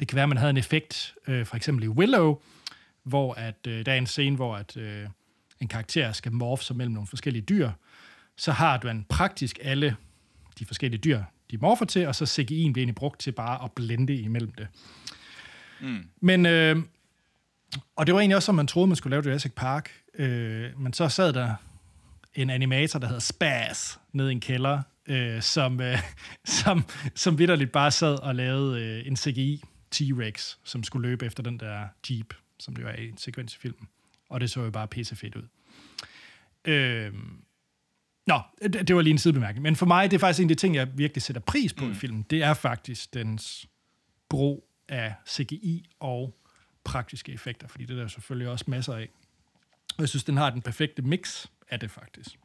Det 0.00 0.08
kan 0.08 0.16
være, 0.16 0.22
at 0.22 0.28
man 0.28 0.38
havde 0.38 0.50
en 0.50 0.56
effekt, 0.56 1.14
øh, 1.26 1.46
for 1.46 1.56
eksempel 1.56 1.84
i 1.84 1.88
Willow, 1.88 2.40
hvor 3.02 3.34
at, 3.34 3.66
øh, 3.68 3.86
der 3.86 3.92
er 3.92 3.96
en 3.96 4.06
scene, 4.06 4.36
hvor 4.36 4.56
at, 4.56 4.76
øh, 4.76 5.06
en 5.60 5.68
karakter 5.68 6.12
skal 6.12 6.32
morfe 6.32 6.64
sig 6.64 6.76
mellem 6.76 6.94
nogle 6.94 7.06
forskellige 7.06 7.42
dyr. 7.42 7.70
Så 8.36 8.52
har 8.52 8.76
du 8.76 8.88
en 8.88 9.04
praktisk 9.08 9.58
alle 9.62 9.96
de 10.58 10.66
forskellige 10.66 11.00
dyr, 11.00 11.22
de 11.50 11.58
morfer 11.58 11.84
til, 11.84 12.06
og 12.06 12.14
så 12.14 12.24
CGI'en 12.24 12.44
bliver 12.44 12.76
egentlig 12.76 12.94
brugt 12.94 13.20
til 13.20 13.32
bare 13.32 13.64
at 13.64 13.72
blende 13.72 14.14
imellem 14.14 14.52
det. 14.52 14.68
Mm. 15.80 16.08
Men 16.20 16.46
øh, 16.46 16.76
og 17.96 18.06
det 18.06 18.14
var 18.14 18.20
egentlig 18.20 18.36
også, 18.36 18.46
som 18.46 18.54
man 18.54 18.66
troede, 18.66 18.86
man 18.86 18.96
skulle 18.96 19.10
lave 19.10 19.24
Jurassic 19.26 19.52
Park. 19.52 19.90
Øh, 20.14 20.80
men 20.80 20.92
så 20.92 21.08
sad 21.08 21.32
der 21.32 21.54
en 22.34 22.50
animator, 22.50 22.98
der 22.98 23.06
hedder 23.06 23.20
Spaz, 23.20 23.96
nede 24.12 24.28
i 24.28 24.32
en 24.32 24.40
kælder, 24.40 24.82
øh, 25.06 25.42
som, 25.42 25.80
øh, 25.80 25.98
som, 26.60 26.84
som 27.14 27.38
vidderligt 27.38 27.72
bare 27.72 27.90
sad 27.90 28.22
og 28.22 28.34
lavede 28.34 28.82
øh, 28.82 29.06
en 29.06 29.16
CGI 29.16 29.62
T-Rex, 29.94 30.56
som 30.64 30.84
skulle 30.84 31.08
løbe 31.08 31.26
efter 31.26 31.42
den 31.42 31.60
der 31.60 31.86
Jeep, 32.10 32.34
som 32.58 32.76
det 32.76 32.84
var 32.84 32.92
i 32.92 33.08
en 33.08 33.18
sekvens 33.18 33.54
i 33.54 33.58
filmen. 33.58 33.88
Og 34.28 34.40
det 34.40 34.50
så 34.50 34.62
jo 34.62 34.70
bare 34.70 34.88
pisse 34.88 35.16
fedt 35.16 35.36
ud. 35.36 35.46
Øh, 36.64 37.12
Nå, 38.26 38.40
det, 38.62 38.88
det 38.88 38.96
var 38.96 39.02
lige 39.02 39.12
en 39.12 39.18
sidebemærkning. 39.18 39.62
Men 39.62 39.76
for 39.76 39.86
mig, 39.86 40.10
det 40.10 40.16
er 40.16 40.20
faktisk 40.20 40.40
en 40.40 40.50
af 40.50 40.56
de 40.56 40.60
ting, 40.60 40.74
jeg 40.74 40.88
virkelig 40.98 41.22
sætter 41.22 41.42
pris 41.42 41.72
på 41.72 41.84
mm. 41.84 41.90
i 41.90 41.94
filmen. 41.94 42.26
Det 42.30 42.42
er 42.42 42.54
faktisk 42.54 43.14
dens 43.14 43.66
brug 44.28 44.68
af 44.88 45.14
CGI 45.28 45.90
og 46.00 46.39
praktiske 46.84 47.32
effekter, 47.32 47.68
fordi 47.68 47.84
det 47.84 47.96
er 47.96 48.00
der 48.00 48.08
selvfølgelig 48.08 48.48
også 48.48 48.64
masser 48.68 48.94
af. 48.94 49.08
Og 49.96 50.00
jeg 50.00 50.08
synes, 50.08 50.24
den 50.24 50.36
har 50.36 50.50
den 50.50 50.62
perfekte 50.62 51.02
mix 51.02 51.46
af 51.70 51.80
det 51.80 51.90
faktisk. 51.90 52.38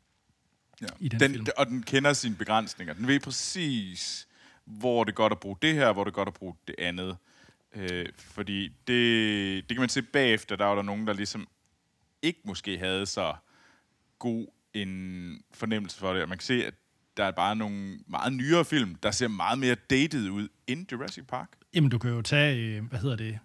Ja. 0.81 0.87
I 0.99 1.09
den 1.09 1.19
den, 1.19 1.31
film. 1.31 1.45
Og 1.57 1.67
den 1.67 1.83
kender 1.83 2.13
sine 2.13 2.35
begrænsninger. 2.35 2.93
Den 2.93 3.07
ved 3.07 3.19
præcis, 3.19 4.27
hvor 4.65 5.03
det 5.03 5.11
er 5.11 5.15
godt 5.15 5.33
at 5.33 5.39
bruge 5.39 5.57
det 5.61 5.73
her, 5.73 5.93
hvor 5.93 6.03
det 6.03 6.11
er 6.11 6.15
godt 6.15 6.27
at 6.27 6.33
bruge 6.33 6.55
det 6.67 6.75
andet. 6.77 7.17
Øh, 7.75 8.05
fordi 8.17 8.67
det, 8.87 9.69
det 9.69 9.77
kan 9.77 9.79
man 9.79 9.89
se 9.89 10.01
bagefter, 10.01 10.55
der 10.55 10.65
var 10.65 10.75
der 10.75 10.81
nogen, 10.81 11.07
der 11.07 11.13
ligesom 11.13 11.47
ikke 12.21 12.39
måske 12.45 12.77
havde 12.77 13.05
så 13.05 13.35
god 14.19 14.47
en 14.73 15.41
fornemmelse 15.53 15.97
for 15.97 16.13
det. 16.13 16.21
Og 16.21 16.29
man 16.29 16.37
kan 16.37 16.45
se, 16.45 16.65
at 16.65 16.73
der 17.17 17.23
er 17.23 17.31
bare 17.31 17.55
nogle 17.55 17.99
meget 18.07 18.33
nyere 18.33 18.65
film, 18.65 18.95
der 18.95 19.11
ser 19.11 19.27
meget 19.27 19.59
mere 19.59 19.75
dated 19.75 20.29
ud 20.29 20.47
end 20.67 20.91
Jurassic 20.91 21.27
Park. 21.27 21.49
Jamen, 21.73 21.89
du 21.89 21.97
kan 21.97 22.11
jo 22.11 22.21
tage, 22.21 22.77
øh, 22.77 22.83
hvad 22.83 22.99
hedder 22.99 23.15
det? 23.15 23.39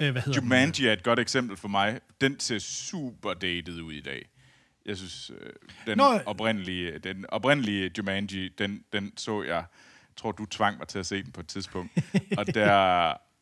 Øh, 0.00 0.12
hvad 0.12 0.22
hedder 0.22 0.40
den? 0.40 0.48
Jumanji 0.48 0.86
er 0.86 0.92
et 0.92 1.02
godt 1.02 1.18
eksempel 1.18 1.56
for 1.56 1.68
mig. 1.68 2.00
Den 2.20 2.40
ser 2.40 2.58
super 2.58 3.34
dated 3.34 3.80
ud 3.80 3.92
i 3.92 4.00
dag. 4.00 4.28
Jeg 4.86 4.96
synes, 4.96 5.30
øh, 5.40 5.50
den, 5.86 5.98
Nå. 5.98 6.18
oprindelige, 6.26 6.98
den 6.98 7.24
oprindelige 7.28 7.90
Jumanji, 7.98 8.48
den, 8.48 8.84
den 8.92 9.12
så 9.16 9.42
jeg, 9.42 9.64
tror 10.16 10.32
du 10.32 10.46
tvang 10.46 10.78
mig 10.78 10.88
til 10.88 10.98
at 10.98 11.06
se 11.06 11.22
den 11.22 11.32
på 11.32 11.40
et 11.40 11.46
tidspunkt. 11.46 11.92
og 12.38 12.46
der, 12.54 12.70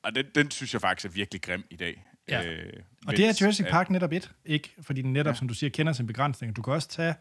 og 0.03 0.15
den, 0.15 0.27
den 0.35 0.51
synes 0.51 0.73
jeg 0.73 0.81
faktisk 0.81 1.13
er 1.13 1.15
virkelig 1.15 1.43
grim 1.43 1.65
i 1.71 1.77
dag. 1.77 2.05
Ja. 2.29 2.47
Øh, 2.47 2.73
Og 3.07 3.17
det 3.17 3.27
er 3.27 3.39
Jurassic 3.41 3.67
Park 3.71 3.91
netop 3.91 4.13
et, 4.13 4.31
ikke? 4.45 4.75
Fordi 4.83 5.03
den 5.03 5.13
netop, 5.13 5.27
ja. 5.27 5.31
Ja. 5.31 5.39
som 5.39 5.49
du 5.49 5.55
siger, 5.55 5.71
kender 5.71 5.93
sin 5.93 6.07
begrænsning. 6.07 6.57
Du 6.57 6.63
kan 6.63 6.73
også 6.73 6.89
tage, 6.89 7.15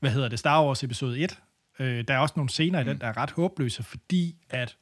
hvad 0.00 0.10
hedder 0.10 0.28
det, 0.28 0.38
Star 0.38 0.64
Wars 0.64 0.82
episode 0.84 1.20
1. 1.20 1.38
Øh, 1.78 2.04
der 2.08 2.14
er 2.14 2.18
også 2.18 2.32
nogle 2.36 2.50
scener 2.50 2.82
mm. 2.82 2.88
i 2.88 2.92
den, 2.92 3.00
der 3.00 3.06
er 3.06 3.16
ret 3.16 3.30
håbløse, 3.30 3.82
fordi 3.82 4.36
at 4.50 4.76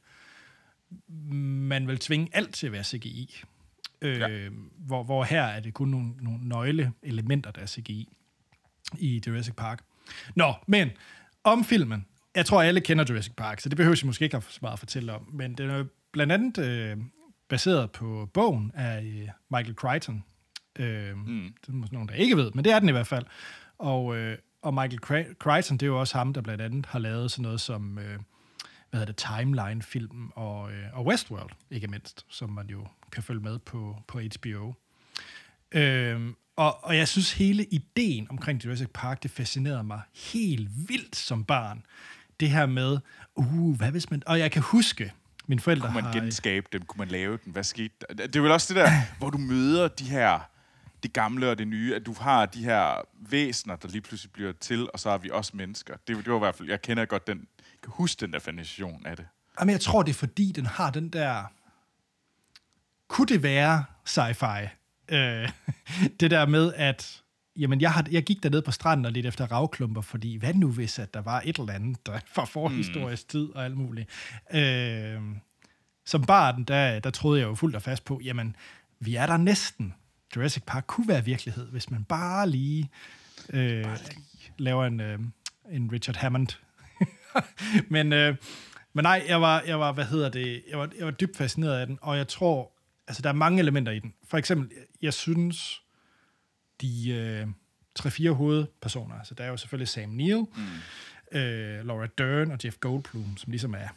man 1.08 1.86
vil 1.86 1.98
tvinge 1.98 2.28
alt 2.32 2.54
til 2.54 2.66
at 2.66 2.72
være 2.72 2.84
CGI. 2.84 3.44
Øh, 4.02 4.18
Ja. 4.20 4.48
hvor, 4.78 5.02
hvor 5.04 5.24
her 5.24 5.42
er 5.42 5.60
det 5.60 5.74
kun 5.74 5.88
nogle, 5.88 6.10
nogle 6.20 6.48
nøgle 6.48 6.92
elementer, 7.02 7.50
der 7.50 7.62
er 7.62 7.66
CGI 7.66 8.08
i 8.98 9.22
Jurassic 9.26 9.54
Park. 9.54 9.82
Nå, 10.34 10.54
men 10.66 10.90
om 11.44 11.64
filmen. 11.64 12.06
Jeg 12.34 12.46
tror, 12.46 12.62
alle 12.62 12.80
kender 12.80 13.04
Jurassic 13.10 13.32
Park, 13.36 13.60
så 13.60 13.68
det 13.68 13.76
behøver 13.76 13.96
jeg 14.02 14.06
måske 14.06 14.22
ikke 14.24 14.34
have 14.36 14.42
så 14.48 14.58
meget 14.62 14.72
at 14.72 14.78
fortælle 14.78 15.12
om. 15.12 15.28
Men 15.32 15.54
den 15.54 15.70
er 15.70 15.84
blandt 16.12 16.32
andet 16.32 16.58
øh, 16.58 16.96
baseret 17.48 17.90
på 17.90 18.30
bogen 18.34 18.72
af 18.74 19.02
øh, 19.02 19.28
Michael 19.50 19.74
Crichton. 19.74 20.24
Øh, 20.78 21.16
mm. 21.16 21.54
Det 21.60 21.68
er 21.68 21.72
måske 21.72 21.94
nogen, 21.94 22.08
der 22.08 22.14
ikke 22.14 22.36
ved, 22.36 22.50
men 22.54 22.64
det 22.64 22.72
er 22.72 22.78
den 22.78 22.88
i 22.88 22.92
hvert 22.92 23.06
fald. 23.06 23.24
Og, 23.78 24.16
øh, 24.16 24.38
og 24.62 24.74
Michael 24.74 24.98
Cri- 25.04 25.34
Crichton, 25.34 25.76
det 25.76 25.82
er 25.82 25.86
jo 25.90 26.00
også 26.00 26.18
ham, 26.18 26.32
der 26.32 26.40
blandt 26.40 26.62
andet 26.62 26.86
har 26.86 26.98
lavet 26.98 27.30
sådan 27.30 27.42
noget 27.42 27.60
som 27.60 27.98
øh, 27.98 28.18
hvad 28.90 29.00
hedder 29.00 29.12
det, 29.12 29.24
Timeline-film 29.38 30.30
og, 30.34 30.72
øh, 30.72 30.84
og 30.92 31.06
Westworld, 31.06 31.50
ikke 31.70 31.88
mindst, 31.88 32.26
som 32.28 32.50
man 32.50 32.66
jo 32.66 32.86
kan 33.12 33.22
følge 33.22 33.40
med 33.40 33.58
på, 33.58 33.96
på 34.06 34.20
HBO. 34.20 34.74
Øhm, 35.72 36.34
og, 36.56 36.84
og 36.84 36.96
jeg 36.96 37.08
synes, 37.08 37.32
hele 37.32 37.64
ideen 37.64 38.26
omkring 38.30 38.64
Jurassic 38.64 38.88
Park, 38.94 39.22
det 39.22 39.30
fascinerede 39.30 39.84
mig 39.84 40.00
helt 40.14 40.68
vildt 40.88 41.16
som 41.16 41.44
barn. 41.44 41.82
Det 42.40 42.50
her 42.50 42.66
med, 42.66 42.98
uh, 43.34 43.76
hvad 43.76 43.90
hvis 43.90 44.10
man... 44.10 44.22
Og 44.26 44.38
jeg 44.38 44.50
kan 44.52 44.62
huske, 44.62 45.12
mine 45.46 45.60
forældre 45.60 45.86
Kunne 45.86 45.94
man 45.94 46.04
har... 46.04 46.12
genskabe 46.12 46.66
dem? 46.72 46.82
Kunne 46.82 46.98
man 46.98 47.08
lave 47.08 47.38
den? 47.44 47.52
Hvad 47.52 47.64
skete 47.64 47.94
der? 48.00 48.14
Det 48.14 48.36
er 48.36 48.40
vel 48.40 48.50
også 48.50 48.74
det 48.74 48.82
der, 48.82 48.90
hvor 49.18 49.30
du 49.30 49.38
møder 49.38 49.88
de 49.88 50.04
her, 50.04 50.40
det 51.02 51.12
gamle 51.12 51.50
og 51.50 51.58
det 51.58 51.68
nye, 51.68 51.94
at 51.94 52.06
du 52.06 52.14
har 52.20 52.46
de 52.46 52.64
her 52.64 53.08
væsener, 53.30 53.76
der 53.76 53.88
lige 53.88 54.00
pludselig 54.00 54.32
bliver 54.32 54.52
til, 54.52 54.88
og 54.92 55.00
så 55.00 55.10
har 55.10 55.18
vi 55.18 55.30
også 55.32 55.52
mennesker. 55.54 55.94
Det, 56.08 56.16
det 56.16 56.30
var 56.30 56.36
i 56.36 56.38
hvert 56.38 56.54
fald, 56.54 56.68
jeg 56.68 56.82
kender 56.82 57.04
godt 57.04 57.26
den, 57.26 57.46
kan 57.82 57.92
huske 57.96 58.20
den 58.20 58.32
der 58.32 58.38
fascination 58.38 59.06
af 59.06 59.16
det. 59.16 59.26
Jamen, 59.60 59.72
jeg 59.72 59.80
tror, 59.80 60.02
det 60.02 60.10
er 60.10 60.14
fordi, 60.14 60.52
den 60.52 60.66
har 60.66 60.90
den 60.90 61.08
der... 61.08 61.44
Kunne 63.08 63.26
det 63.26 63.42
være 63.42 63.84
sci-fi? 64.08 64.68
Øh, 65.08 65.48
det 66.20 66.30
der 66.30 66.46
med, 66.46 66.72
at 66.74 67.22
jamen, 67.56 67.80
jeg, 67.80 67.92
har, 67.92 68.06
jeg 68.10 68.22
gik 68.22 68.42
derned 68.42 68.62
på 68.62 68.70
stranden 68.70 69.06
og 69.06 69.12
lidt 69.12 69.26
efter 69.26 69.52
ravklumper, 69.52 70.00
fordi 70.00 70.36
hvad 70.36 70.54
nu 70.54 70.72
hvis, 70.72 70.98
at 70.98 71.14
der 71.14 71.20
var 71.20 71.42
et 71.44 71.58
eller 71.58 71.72
andet 71.72 72.06
der 72.06 72.18
fra 72.34 72.44
forhistorisk 72.44 73.24
mm. 73.26 73.28
tid 73.28 73.48
og 73.54 73.64
alt 73.64 73.76
muligt. 73.76 74.08
Øh, 74.54 75.20
som 76.06 76.24
barn, 76.24 76.64
der, 76.64 77.00
der 77.00 77.10
troede 77.10 77.40
jeg 77.40 77.46
jo 77.46 77.54
fuldt 77.54 77.76
og 77.76 77.82
fast 77.82 78.04
på, 78.04 78.20
jamen, 78.24 78.56
vi 79.00 79.14
er 79.14 79.26
der 79.26 79.36
næsten. 79.36 79.94
Jurassic 80.36 80.62
Park 80.66 80.84
kunne 80.86 81.08
være 81.08 81.24
virkelighed, 81.24 81.70
hvis 81.70 81.90
man 81.90 82.04
bare 82.04 82.50
lige, 82.50 82.90
øh, 83.50 83.84
bare 83.84 83.98
lige. 83.98 84.52
laver 84.58 84.86
en, 84.86 85.00
øh, 85.00 85.18
en 85.70 85.92
Richard 85.92 86.16
Hammond 86.16 86.48
men, 87.94 88.12
øh, 88.12 88.36
men 88.92 89.02
nej, 89.02 89.24
jeg 89.28 89.40
var, 89.40 89.62
jeg 89.66 89.80
var, 89.80 89.92
hvad 89.92 90.04
hedder 90.04 90.28
det, 90.28 90.62
jeg 90.70 90.78
var, 90.78 90.90
jeg 90.98 91.04
var 91.04 91.12
dybt 91.12 91.36
fascineret 91.36 91.80
af 91.80 91.86
den, 91.86 91.98
og 92.02 92.16
jeg 92.16 92.28
tror, 92.28 92.72
altså 93.08 93.22
der 93.22 93.28
er 93.28 93.32
mange 93.32 93.58
elementer 93.60 93.92
i 93.92 93.98
den. 93.98 94.14
For 94.28 94.38
eksempel, 94.38 94.70
jeg 95.02 95.14
synes, 95.14 95.82
de 96.80 97.10
øh, 97.10 97.46
tre-fire 97.94 98.32
hovedpersoner, 98.32 99.14
altså 99.14 99.34
der 99.34 99.44
er 99.44 99.48
jo 99.48 99.56
selvfølgelig 99.56 99.88
Sam 99.88 100.08
Neill, 100.08 100.38
mm. 100.56 101.38
øh, 101.38 101.86
Laura 101.86 102.06
Dern 102.06 102.50
og 102.50 102.58
Jeff 102.64 102.76
Goldblum, 102.80 103.36
som 103.36 103.50
ligesom 103.50 103.74
er 103.74 103.88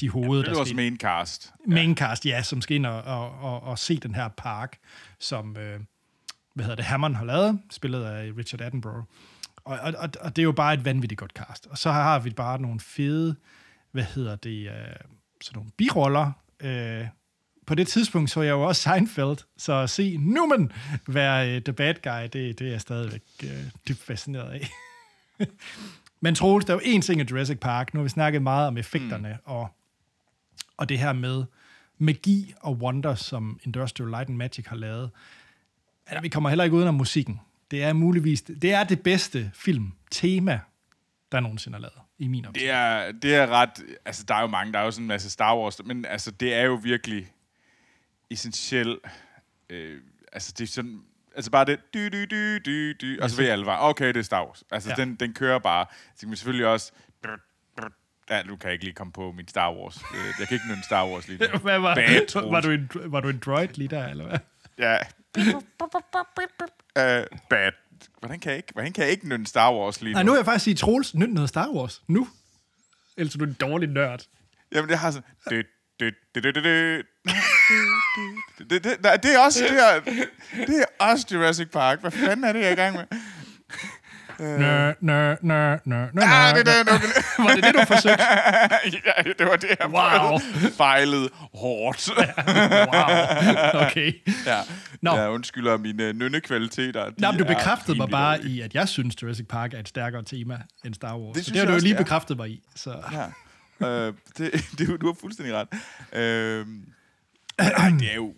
de 0.00 0.08
hoved, 0.10 0.38
Det 0.38 0.46
der 0.46 0.60
er 0.60 0.64
skal 0.64 0.76
main 0.76 0.98
cast. 0.98 1.52
maincast, 1.66 2.26
ja, 2.26 2.42
som 2.42 2.60
skal 2.60 2.76
ind 2.76 2.86
og, 2.86 3.02
og, 3.02 3.30
og, 3.38 3.62
og 3.62 3.78
se 3.78 3.96
den 3.96 4.14
her 4.14 4.28
park, 4.28 4.78
som, 5.18 5.56
øh, 5.56 5.80
hvad 6.54 6.64
hedder 6.64 6.76
det, 6.76 6.84
Hammond 6.84 7.14
har 7.14 7.24
lavet, 7.24 7.60
spillet 7.70 8.04
af 8.04 8.32
Richard 8.38 8.60
Attenborough. 8.60 9.04
Og, 9.64 9.78
og, 9.78 9.94
og, 9.98 10.10
og 10.20 10.36
det 10.36 10.42
er 10.42 10.44
jo 10.44 10.52
bare 10.52 10.74
et 10.74 10.84
vanvittigt 10.84 11.18
godt 11.18 11.32
cast. 11.32 11.66
Og 11.66 11.78
så 11.78 11.90
har 11.90 12.18
vi 12.18 12.30
bare 12.30 12.60
nogle 12.60 12.80
fede, 12.80 13.36
hvad 13.92 14.04
hedder 14.04 14.36
det, 14.36 14.66
øh, 14.66 14.72
sådan 15.40 15.56
nogle 15.58 15.70
biroller. 15.76 16.32
Øh, 16.60 17.06
på 17.66 17.74
det 17.74 17.88
tidspunkt 17.88 18.30
så 18.30 18.42
jeg 18.42 18.50
jo 18.50 18.62
også 18.62 18.82
Seinfeld, 18.82 19.36
så 19.56 19.72
at 19.72 19.90
se 19.90 20.16
Newman 20.16 20.72
være 21.06 21.50
øh, 21.50 21.62
the 21.62 21.72
bad 21.72 21.94
guy, 22.02 22.22
det, 22.22 22.58
det 22.58 22.66
er 22.66 22.70
jeg 22.70 22.80
stadigvæk 22.80 23.22
øh, 23.44 23.64
dybt 23.88 24.02
fascineret 24.02 24.50
af. 24.50 24.68
Men 26.20 26.34
Troels, 26.34 26.64
der 26.64 26.72
er 26.72 26.76
jo 26.76 26.82
en 26.84 27.02
ting 27.02 27.20
i 27.20 27.24
Jurassic 27.30 27.58
Park. 27.58 27.94
Nu 27.94 28.00
har 28.00 28.02
vi 28.02 28.08
snakket 28.08 28.42
meget 28.42 28.68
om 28.68 28.76
effekterne, 28.76 29.28
mm. 29.28 29.52
og, 29.52 29.68
og 30.76 30.88
det 30.88 30.98
her 30.98 31.12
med 31.12 31.44
magi 31.98 32.54
og 32.60 32.74
wonder, 32.74 33.14
som 33.14 33.60
Industrial 33.64 34.10
Light 34.10 34.28
and 34.28 34.36
Magic 34.36 34.66
har 34.66 34.76
lavet. 34.76 35.10
Altså, 36.06 36.22
vi 36.22 36.28
kommer 36.28 36.48
heller 36.48 36.64
ikke 36.64 36.76
uden 36.76 36.88
om 36.88 36.94
musikken. 36.94 37.40
Det 37.70 37.82
er 37.82 37.92
muligvis 37.92 38.42
det 38.42 38.72
er 38.72 38.84
det 38.84 39.02
bedste 39.02 39.50
film-tema, 39.54 40.60
der 41.32 41.40
nogensinde 41.40 41.76
er 41.76 41.80
lavet, 41.80 41.94
i 42.18 42.28
min 42.28 42.46
optik. 42.46 42.60
Det 42.62 42.70
er, 42.70 43.12
det 43.12 43.34
er 43.34 43.46
ret... 43.46 43.70
Altså, 44.04 44.24
der 44.28 44.34
er 44.34 44.40
jo 44.40 44.46
mange, 44.46 44.72
der 44.72 44.78
er 44.78 44.84
jo 44.84 44.90
sådan 44.90 45.04
en 45.04 45.08
masse 45.08 45.30
Star 45.30 45.56
Wars, 45.56 45.80
men 45.84 46.04
altså, 46.04 46.30
det 46.30 46.54
er 46.54 46.62
jo 46.62 46.74
virkelig 46.74 47.32
essentielt... 48.30 48.98
Øh, 49.70 49.98
altså, 50.32 50.54
det 50.58 50.64
er 50.64 50.68
sådan... 50.68 51.00
Altså 51.36 51.50
bare 51.50 51.64
det, 51.64 51.80
dy, 51.94 51.98
dy, 51.98 52.26
dy, 52.30 52.56
dy, 52.64 52.96
dy, 53.00 53.20
og 53.20 53.30
så 53.30 53.36
ved 53.36 53.48
alle 53.48 53.64
bare, 53.64 53.80
okay, 53.80 54.08
det 54.08 54.16
er 54.16 54.22
Star 54.22 54.44
Wars. 54.46 54.64
Altså, 54.70 54.88
Ja. 54.90 54.94
den, 54.94 55.14
den 55.14 55.34
kører 55.34 55.58
bare. 55.58 55.86
Så 56.14 56.20
kan 56.20 56.28
man 56.28 56.36
selvfølgelig 56.36 56.66
også... 56.66 56.92
Ja, 58.30 58.42
nu 58.42 58.56
kan 58.56 58.66
jeg 58.68 58.72
ikke 58.72 58.84
lige 58.84 58.94
komme 58.94 59.12
på 59.12 59.32
min 59.32 59.48
Star 59.48 59.72
Wars. 59.74 59.96
Øh, 59.96 60.34
Jeg 60.38 60.48
kan 60.48 60.54
ikke 60.54 60.68
nynne 60.68 60.82
Star 60.82 61.06
Wars 61.08 61.28
lige 61.28 61.48
nu. 61.52 61.58
Hvad 61.68 61.78
var, 61.78 61.94
Bad, 61.94 62.50
var, 62.50 62.60
du 62.60 62.70
en, 62.70 62.90
var 62.94 63.20
du 63.20 63.28
en 63.28 63.38
droid 63.38 63.68
lige 63.74 63.88
der, 63.88 64.08
eller 64.08 64.26
hvad? 64.26 64.38
Ja. 64.80 64.96
uh, 65.38 67.26
bad. 67.50 67.72
Hvordan 68.18 68.40
kan, 68.40 68.50
jeg 68.50 68.56
ikke, 68.56 68.72
hvordan 68.72 68.92
kan 68.92 69.04
jeg 69.04 69.10
ikke 69.10 69.28
nynne 69.28 69.46
Star 69.46 69.74
Wars 69.74 70.00
lige 70.00 70.12
nu? 70.12 70.16
Nej, 70.16 70.22
nu 70.22 70.32
vil 70.32 70.38
jeg 70.38 70.44
faktisk 70.44 70.64
sige, 70.64 70.74
Troels, 70.76 71.14
nyt 71.14 71.32
noget 71.32 71.48
Star 71.48 71.68
Wars. 71.68 72.02
Nu. 72.08 72.28
Ellers 73.16 73.34
er 73.34 73.38
du 73.38 73.44
en 73.44 73.56
dårlig 73.60 73.88
nørd. 73.88 74.20
Jamen, 74.72 74.88
det 74.88 74.98
har 74.98 75.10
sådan... 75.10 75.28
Dø, 75.50 75.62
dø, 76.00 76.10
dø, 76.34 76.40
dø, 76.40 76.50
dø, 76.50 76.60
dø. 76.60 77.02
Det, 78.70 78.84
det, 78.84 79.02
nej, 79.02 79.16
det 79.16 79.34
er 79.34 79.38
også 79.38 79.64
det 79.64 79.78
er, 79.78 80.00
det 80.66 80.80
er 80.80 81.04
også 81.04 81.26
Jurassic 81.32 81.70
Park. 81.70 82.00
Hvad 82.00 82.10
fanden 82.10 82.44
er 82.44 82.52
det, 82.52 82.60
jeg 82.60 82.68
er 82.68 82.72
i 82.72 82.74
gang 82.74 82.96
med? 82.96 83.04
Nø, 84.40 84.92
nø, 85.00 85.36
nø, 85.42 85.76
nø, 85.84 86.06
nø, 86.12 86.22
Ah, 86.22 86.54
det 86.56 86.68
er 86.68 86.84
nu. 86.84 86.92
Var 87.44 87.54
det 87.54 87.64
det, 87.64 87.74
du 87.74 87.84
forsøgte? 87.86 88.24
ja, 89.06 89.22
det 89.38 89.46
var 89.46 89.56
det, 89.56 89.68
jeg 89.80 89.88
Wow. 89.88 90.38
Fejlede 90.76 91.30
hårdt. 91.54 92.10
Wow. 92.92 93.82
Okay. 93.86 94.12
ja. 94.46 94.60
Nå. 95.02 95.16
Jeg 95.16 95.30
undskylder 95.30 95.76
mine 95.78 96.12
nønnekvaliteter. 96.12 97.10
Nå, 97.18 97.30
men 97.30 97.38
du 97.38 97.44
bekræftede 97.44 97.96
mig 97.96 98.08
bare 98.08 98.44
i, 98.44 98.60
at 98.60 98.74
jeg 98.74 98.88
synes, 98.88 99.22
Jurassic 99.22 99.46
Park 99.48 99.74
er 99.74 99.78
et 99.78 99.88
stærkere 99.88 100.22
tema 100.22 100.58
end 100.84 100.94
Star 100.94 101.16
Wars. 101.18 101.34
Det 101.34 101.44
synes 101.44 101.52
det 101.52 101.60
har 101.60 101.66
du 101.66 101.72
jo 101.72 101.84
lige 101.84 101.96
bekræftet 101.96 102.36
mig 102.36 102.50
i. 102.50 102.60
Så. 102.76 102.94
Ja. 103.80 103.86
øh, 103.88 104.14
det, 104.38 104.52
det, 104.78 105.00
du 105.00 105.06
har 105.06 105.16
fuldstændig 105.20 105.54
ret. 105.56 105.68
Øh, 106.12 106.66
det 108.00 108.10
er 108.10 108.14
jo 108.16 108.34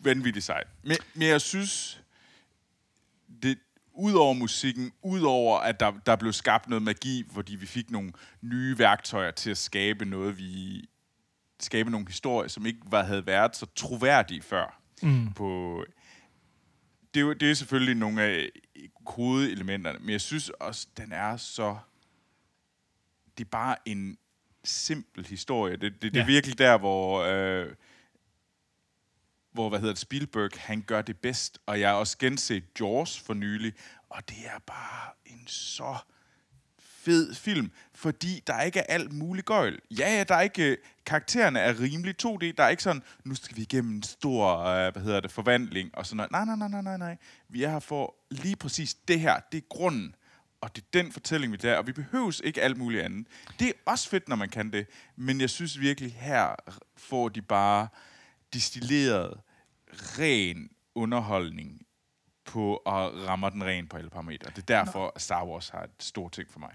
vanvittigt 0.00 0.46
sejt. 0.46 0.66
Men, 0.84 0.96
men 1.14 1.28
jeg 1.28 1.40
synes, 1.40 2.00
det, 3.96 4.02
udover 4.02 4.34
musikken, 4.34 4.92
udover 5.02 5.58
at 5.58 5.80
der, 5.80 5.92
der 6.06 6.16
blev 6.16 6.32
skabt 6.32 6.68
noget 6.68 6.82
magi, 6.82 7.24
fordi 7.32 7.54
vi 7.56 7.66
fik 7.66 7.90
nogle 7.90 8.12
nye 8.42 8.78
værktøjer 8.78 9.30
til 9.30 9.50
at 9.50 9.58
skabe 9.58 10.04
noget, 10.04 10.38
vi 10.38 10.84
skabe 11.60 11.90
nogle 11.90 12.06
historier, 12.06 12.48
som 12.48 12.66
ikke 12.66 12.78
var, 12.86 13.02
havde 13.02 13.26
været 13.26 13.56
så 13.56 13.66
troværdige 13.76 14.42
før. 14.42 14.80
Mm. 15.02 15.32
På, 15.32 15.84
det, 17.14 17.20
er 17.20 17.24
jo, 17.24 17.32
det 17.32 17.50
er 17.50 17.54
selvfølgelig 17.54 17.94
nogle 17.94 18.22
af 18.22 18.48
hovedelementerne, 19.06 19.98
men 19.98 20.10
jeg 20.10 20.20
synes 20.20 20.48
også, 20.48 20.86
den 20.96 21.12
er 21.12 21.36
så... 21.36 21.76
Det 23.38 23.44
er 23.44 23.48
bare 23.48 23.76
en 23.86 24.18
simpel 24.64 25.26
historie. 25.26 25.76
Det, 25.76 25.92
det, 25.92 26.02
det 26.02 26.16
Ja. 26.16 26.20
er 26.22 26.26
virkelig 26.26 26.58
der, 26.58 26.78
hvor... 26.78 27.22
Øh, 27.22 27.68
hvor, 29.52 29.68
hvad 29.68 29.78
hedder 29.78 29.94
det, 29.94 30.00
Spielberg, 30.00 30.50
han 30.56 30.82
gør 30.82 31.02
det 31.02 31.18
bedst. 31.18 31.58
Og 31.66 31.80
jeg 31.80 31.88
har 31.88 31.96
også 31.96 32.18
genset 32.18 32.64
Jaws 32.80 33.20
for 33.20 33.34
nylig, 33.34 33.72
og 34.10 34.28
det 34.28 34.38
er 34.46 34.58
bare 34.66 35.10
en 35.26 35.46
så 35.46 35.96
fed 37.04 37.34
film, 37.34 37.70
fordi 37.94 38.42
der 38.46 38.62
ikke 38.62 38.78
er 38.78 38.84
alt 38.88 39.12
muligt 39.12 39.46
gøjl. 39.46 39.78
Ja, 39.90 40.16
ja, 40.16 40.24
der 40.24 40.34
er 40.34 40.40
ikke... 40.40 40.70
Øh, 40.70 40.76
karaktererne 41.06 41.58
er 41.58 41.80
rimelig 41.80 42.14
2D. 42.22 42.52
Der 42.56 42.64
er 42.64 42.68
ikke 42.68 42.82
sådan, 42.82 43.02
nu 43.24 43.34
skal 43.34 43.56
vi 43.56 43.62
igennem 43.62 43.96
en 43.96 44.02
stor, 44.02 44.58
øh, 44.58 44.92
hvad 44.92 45.02
hedder 45.02 45.20
det, 45.20 45.30
forvandling 45.30 45.90
og 45.94 46.06
sådan 46.06 46.16
noget. 46.16 46.30
Nej, 46.30 46.44
nej, 46.44 46.56
nej, 46.56 46.68
nej, 46.68 46.82
nej, 46.82 46.96
nej. 46.96 47.16
Vi 47.48 47.62
er 47.62 47.70
her 47.70 47.80
for 47.80 48.14
lige 48.30 48.56
præcis 48.56 48.94
det 48.94 49.20
her. 49.20 49.40
Det 49.52 49.58
er 49.58 49.66
grunden. 49.68 50.14
Og 50.60 50.76
det 50.76 50.82
er 50.82 51.02
den 51.02 51.12
fortælling, 51.12 51.52
vi 51.52 51.56
der. 51.56 51.76
Og 51.76 51.86
vi 51.86 51.92
behøves 51.92 52.40
ikke 52.44 52.62
alt 52.62 52.76
muligt 52.76 53.02
andet. 53.02 53.26
Det 53.58 53.68
er 53.68 53.72
også 53.86 54.08
fedt, 54.08 54.28
når 54.28 54.36
man 54.36 54.48
kan 54.48 54.72
det. 54.72 54.86
Men 55.16 55.40
jeg 55.40 55.50
synes 55.50 55.80
virkelig, 55.80 56.14
her 56.14 56.54
får 56.96 57.28
de 57.28 57.42
bare 57.42 57.88
distilleret 58.52 59.40
ren 59.92 60.70
underholdning 60.94 61.86
på 62.44 62.76
og 62.76 63.26
rammer 63.26 63.50
den 63.50 63.64
ren 63.64 63.88
på 63.88 63.96
alle 63.96 64.10
parametre. 64.10 64.50
Det 64.50 64.70
er 64.70 64.84
derfor, 64.84 65.12
at 65.16 65.22
Star 65.22 65.44
Wars 65.44 65.68
har 65.68 65.82
et 65.82 65.90
stort 66.00 66.32
ting 66.32 66.50
for 66.50 66.58
mig. 66.60 66.70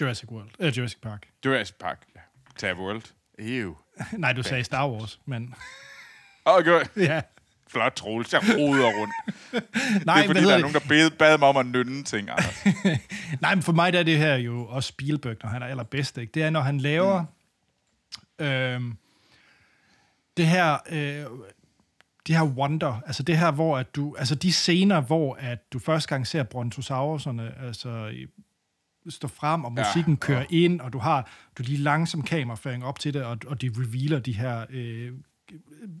Jurassic 0.00 0.30
World. 0.30 0.50
Øh, 0.58 0.78
Jurassic 0.78 1.00
Park. 1.00 1.28
Jurassic 1.44 1.76
Park, 1.76 2.06
ja. 2.16 2.20
Tag 2.58 2.76
World. 2.76 3.02
Ew. 3.38 3.74
Nej, 4.18 4.32
du 4.32 4.42
sagde 4.42 4.64
Star 4.64 4.90
Wars, 4.90 5.20
men... 5.24 5.54
Okay. 6.44 6.84
ja. 7.08 7.20
Flot, 7.68 7.92
Troels. 7.92 8.32
Jeg 8.32 8.40
roder 8.58 8.92
rundt. 9.00 9.14
Nej, 10.06 10.16
det 10.16 10.22
er 10.22 10.26
fordi, 10.26 10.40
der 10.40 10.54
er 10.54 10.58
nogen, 10.58 10.74
der 10.74 10.80
bed, 10.88 11.10
bad 11.10 11.38
mig 11.38 11.48
om 11.48 11.56
at 11.56 11.66
nynne 11.66 12.04
ting, 12.04 12.28
Anders. 12.30 12.64
Nej, 13.40 13.54
men 13.54 13.62
for 13.62 13.72
mig 13.72 13.92
der 13.92 13.98
er 13.98 14.02
det 14.02 14.18
her 14.18 14.34
jo 14.36 14.66
også 14.66 14.88
Spielberg, 14.88 15.36
når 15.42 15.50
han 15.50 15.62
er 15.62 15.66
allerbedst. 15.66 16.18
Ikke? 16.18 16.30
Det 16.30 16.42
er, 16.42 16.50
når 16.50 16.60
han 16.60 16.78
laver 16.78 17.24
mm. 18.38 18.44
øhm, 18.44 18.96
det 20.36 20.46
her... 20.46 20.78
Øh, 20.90 21.26
det 22.26 22.36
her 22.36 22.44
wonder, 22.44 23.00
altså 23.06 23.22
det 23.22 23.38
her, 23.38 23.50
hvor 23.50 23.78
at 23.78 23.94
du, 23.94 24.14
altså 24.18 24.34
de 24.34 24.52
scener, 24.52 25.00
hvor 25.00 25.34
at 25.34 25.72
du 25.72 25.78
første 25.78 26.08
gang 26.08 26.26
ser 26.26 26.42
brontosauruserne, 26.42 27.54
altså 27.60 28.06
i- 28.06 28.26
stå 29.10 29.28
frem, 29.28 29.64
og 29.64 29.72
Ja, 29.76 29.82
musikken 29.84 30.16
kører 30.16 30.38
og- 30.40 30.46
ind, 30.52 30.80
og 30.80 30.92
du 30.92 30.98
har 30.98 31.30
du 31.58 31.62
lige 31.62 31.78
langsom 31.78 32.22
kameraføring 32.22 32.84
op 32.84 32.98
til 32.98 33.14
det, 33.14 33.24
og, 33.24 33.38
og 33.46 33.60
de 33.62 33.70
revealer 33.76 34.18
de 34.18 34.32
her 34.32 34.64
øh, 34.70 35.12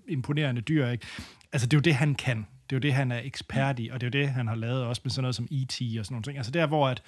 imponerende 0.08 0.60
dyr, 0.60 0.86
ikke? 0.88 1.06
Altså, 1.52 1.66
det 1.66 1.76
er 1.76 1.78
jo 1.78 1.82
det, 1.82 1.94
han 1.94 2.14
kan. 2.14 2.36
Det 2.70 2.76
er 2.76 2.76
jo 2.76 2.80
det, 2.80 2.94
han 2.94 3.12
er 3.12 3.20
ekspert 3.24 3.78
i, 3.78 3.88
og 3.92 4.00
det 4.00 4.06
er 4.14 4.18
jo 4.20 4.24
det, 4.24 4.32
han 4.32 4.48
har 4.48 4.54
lavet 4.54 4.84
også 4.84 5.00
med 5.04 5.10
sådan 5.10 5.22
noget 5.22 5.34
som 5.34 5.48
E.T. 5.50 5.80
og 5.98 6.04
sådan 6.06 6.14
nogle 6.14 6.22
ting. 6.22 6.36
Altså, 6.36 6.52
der, 6.52 6.66
hvor 6.66 6.88
at 6.88 7.02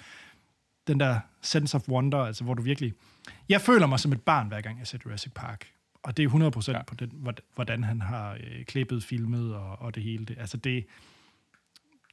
den 0.87 0.99
der 0.99 1.19
sense 1.41 1.77
of 1.77 1.89
wonder, 1.89 2.17
altså 2.19 2.43
hvor 2.43 2.53
du 2.53 2.61
virkelig... 2.61 2.93
Jeg 3.49 3.61
føler 3.61 3.87
mig 3.87 3.99
som 3.99 4.11
et 4.11 4.21
barn, 4.21 4.47
hver 4.47 4.61
gang 4.61 4.79
jeg 4.79 4.87
ser 4.87 4.97
Jurassic 5.05 5.31
Park. 5.35 5.67
Og 6.05 6.17
det 6.17 6.25
er 6.25 6.29
100% 6.29 6.71
ja. 6.71 6.83
På 6.83 6.95
den, 6.95 7.09
hvor- 7.13 7.33
hvordan 7.55 7.83
han 7.83 8.01
har 8.01 8.33
øh, 8.33 8.65
klippet, 8.65 9.03
filmet 9.03 9.55
og, 9.55 9.81
og 9.81 9.95
det 9.95 10.03
hele. 10.03 10.25
Det. 10.25 10.37
Altså 10.39 10.57
det, 10.57 10.85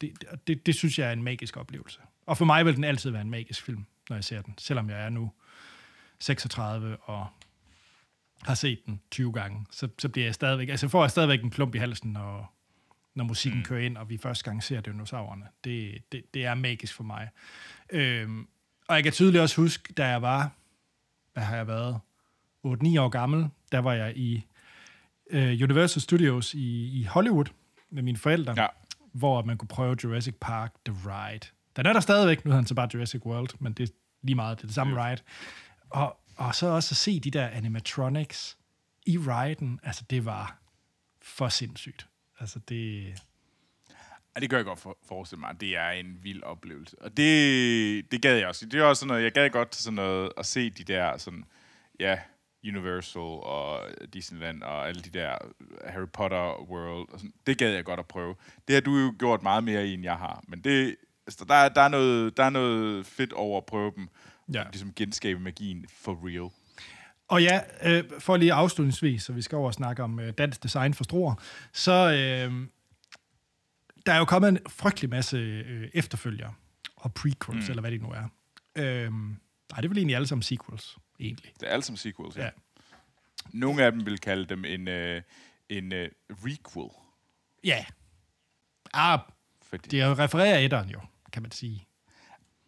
det, 0.00 0.12
det, 0.46 0.66
det 0.66 0.75
synes 0.75 0.99
jeg 0.99 1.08
er 1.08 1.12
en 1.12 1.22
magisk 1.22 1.56
oplevelse. 1.56 1.99
Og 2.26 2.38
for 2.38 2.44
mig 2.44 2.66
vil 2.66 2.76
den 2.76 2.84
altid 2.84 3.11
være 3.11 3.22
en 3.22 3.30
magisk 3.30 3.62
film, 3.62 3.84
når 4.08 4.16
jeg 4.16 4.25
ser 4.25 4.42
den. 4.42 4.54
Selvom 4.58 4.90
jeg 4.90 5.04
er 5.04 5.08
nu 5.08 5.32
36 6.18 6.96
og 6.96 7.26
har 8.42 8.54
set 8.54 8.87
den 8.87 9.00
20 9.11 9.32
gange, 9.32 9.66
så, 9.70 9.88
så 9.99 10.08
bliver 10.08 10.26
jeg 10.26 10.34
stadigvæk... 10.34 10.68
Altså 10.68 10.88
får 10.88 11.02
jeg 11.02 11.11
stadigvæk 11.11 11.42
en 11.42 11.50
klump 11.50 11.75
i 11.75 11.78
halsen, 11.78 12.12
når, 12.12 12.54
når 13.14 13.25
musikken 13.25 13.58
mm. 13.61 13.64
kører 13.64 13.80
ind, 13.80 13.96
og 13.96 14.08
vi 14.11 14.18
første 14.18 14.44
gang 14.44 14.62
ser 14.62 14.80
dinosaurerne. 14.80 15.44
Det, 15.64 16.02
det, 16.12 16.34
det 16.34 16.44
er 16.44 16.54
magisk 16.54 16.94
for 16.94 17.04
mig. 17.04 17.28
Øhm, 17.90 18.49
og 18.88 18.94
jeg 18.94 19.02
kan 19.02 19.12
tydeligt 19.12 19.42
også 19.42 19.61
huske, 19.61 19.92
da 19.92 20.07
jeg 20.07 20.22
var, 20.22 20.50
hvad 21.33 21.42
har 21.42 21.57
jeg 21.57 21.66
været, 21.66 22.00
8-9 22.66 22.70
år 23.00 23.09
gammel, 23.09 23.48
der 23.72 23.78
var 23.78 23.92
jeg 23.92 24.16
i 24.16 24.46
øh, 25.30 25.48
Universal 25.62 26.02
Studios 26.02 26.54
i, 26.54 27.00
i 27.00 27.04
Hollywood 27.04 27.44
med 27.90 28.02
mine 28.02 28.18
forældre, 28.18 28.54
Ja. 28.56 28.66
hvor 29.12 29.42
man 29.44 29.58
kunne 29.58 29.68
prøve 29.68 29.96
Jurassic 30.04 30.35
Park 30.40 30.72
The 30.85 30.96
Ride. 31.06 31.46
Den 31.76 31.87
er 31.87 31.92
der 31.92 32.00
stadigvæk, 32.00 32.44
nu 32.44 32.50
hedder 32.50 32.61
den 32.61 32.66
så 32.68 32.74
bare 32.74 32.88
Jurassic 32.94 33.26
World, 33.26 33.48
men 33.58 33.72
det 33.72 33.88
er 33.88 33.92
lige 34.22 34.35
meget, 34.37 34.58
det 34.58 34.64
er 34.64 34.66
det 34.66 34.74
samme 34.74 35.04
ride. 35.06 35.22
Og, 35.90 36.16
og 36.37 36.54
så 36.54 36.66
også 36.66 36.92
at 36.92 36.96
se 36.96 37.20
de 37.20 37.30
der 37.30 37.46
animatronics 37.48 38.58
i 39.06 39.18
riden, 39.18 39.80
altså 39.82 40.04
det 40.11 40.24
var 40.24 40.58
for 41.22 41.48
sindssygt. 41.48 42.06
Altså 42.40 42.58
det... 42.68 43.04
Ja, 44.37 44.40
det 44.40 44.50
gør 44.50 44.56
jeg 44.56 44.64
godt 44.64 44.78
for, 44.80 44.98
forestille 45.08 45.40
mig. 45.40 45.61
Det 45.61 45.76
er 45.76 45.88
en 45.90 46.18
vild 46.22 46.42
oplevelse. 46.42 46.96
Og 47.02 47.16
det, 47.16 48.12
det 48.12 48.22
gad 48.22 48.37
jeg 48.37 48.46
også. 48.48 48.66
Det 48.66 48.80
er 48.80 48.85
også 48.85 49.00
sådan 49.00 49.08
noget, 49.08 49.22
jeg 49.22 49.32
gad 49.32 49.50
godt 49.50 49.70
til 49.70 49.82
sådan 49.82 49.94
noget, 49.94 50.32
at 50.37 50.46
se 50.46 50.70
de 50.70 50.85
der 50.85 51.16
sådan, 51.18 51.44
ja, 52.00 52.18
Universal 52.68 53.20
og 53.22 53.81
Disneyland 54.12 54.62
og 54.62 54.88
alle 54.88 55.03
de 55.03 55.11
der 55.11 55.37
Harry 55.87 56.09
Potter 56.12 56.70
World. 56.70 57.09
Og 57.12 57.18
sådan. 57.18 57.33
Det 57.46 57.59
gad 57.59 57.70
jeg 57.72 57.85
godt 57.85 58.01
at 58.01 58.07
prøve. 58.07 58.35
Det 58.68 58.75
har 58.75 58.81
du 58.81 58.96
jo 58.98 59.14
gjort 59.18 59.42
meget 59.42 59.64
mere 59.64 59.87
i, 59.87 59.94
end 59.94 60.03
jeg 60.03 60.16
har. 60.16 60.42
Men 60.48 60.61
det, 60.61 60.96
altså, 61.27 61.44
der, 61.44 61.55
er- 61.55 61.68
der, 61.68 61.81
er 61.81 61.88
noget, 61.88 62.37
der 62.37 62.44
er 62.44 62.51
noget 62.51 63.07
fedt 63.07 63.33
over 63.33 63.59
at 63.59 63.66
prøve 63.66 63.92
dem. 63.96 64.09
Ja. 64.55 64.62
Ligesom 64.64 64.92
genskabe 64.92 65.40
magien 65.40 65.87
for 65.88 66.20
real. 66.29 66.51
Og 67.29 67.42
ja, 67.42 67.61
øh, 67.83 68.05
for 68.18 68.37
lige 68.37 68.53
afslutningsvis, 68.53 69.22
så 69.22 69.33
vi 69.33 69.42
skal 69.42 69.57
over 69.57 69.66
og 69.66 69.75
snakke 69.75 70.03
om 70.03 70.20
øh, 70.20 70.33
dansk 70.38 70.62
design 70.62 70.94
for 70.94 71.05
stroer, 71.05 71.35
så 71.72 71.92
øh, 71.92 72.66
der 74.07 74.12
er 74.12 74.18
jo 74.18 74.25
kommet 74.25 74.48
en 74.48 74.59
frygtelig 74.68 75.11
masse 75.11 75.37
øh, 75.37 75.88
efterfølgere 75.94 76.55
og 76.96 77.14
prequels, 77.14 77.66
mm. 77.66 77.70
eller 77.70 77.81
hvad 77.81 77.90
det 77.90 78.03
nu 78.03 78.09
er. 78.09 78.25
Øh, 78.79 79.12
nej, 79.12 79.77
det 79.77 79.85
er 79.85 79.88
vel 79.88 79.98
egentlig 79.98 80.16
alle 80.16 80.29
sammen 80.29 80.42
sequels, 80.42 80.96
egentlig. 81.20 81.53
Det 81.61 81.68
er 81.68 81.72
alt 81.72 81.85
som 81.85 81.96
sequels, 81.96 82.37
ja. 82.37 82.42
Ja. 82.44 82.51
Nogle 83.53 83.85
af 83.85 83.92
dem 83.92 84.07
vil 84.07 84.18
kalde 84.18 84.46
dem 84.46 84.64
en, 84.64 84.88
øh, 84.88 85.22
en 85.68 85.92
øh, 85.92 86.09
requel. 86.31 86.90
Ja. 87.64 87.85
Ah, 88.94 89.18
Fordi 89.62 89.88
det 89.88 90.01
er 90.01 90.18
refererer 90.18 90.59
etteren 90.59 90.88
jo, 90.88 91.01
kan 91.33 91.42
man 91.42 91.51
sige. 91.51 91.87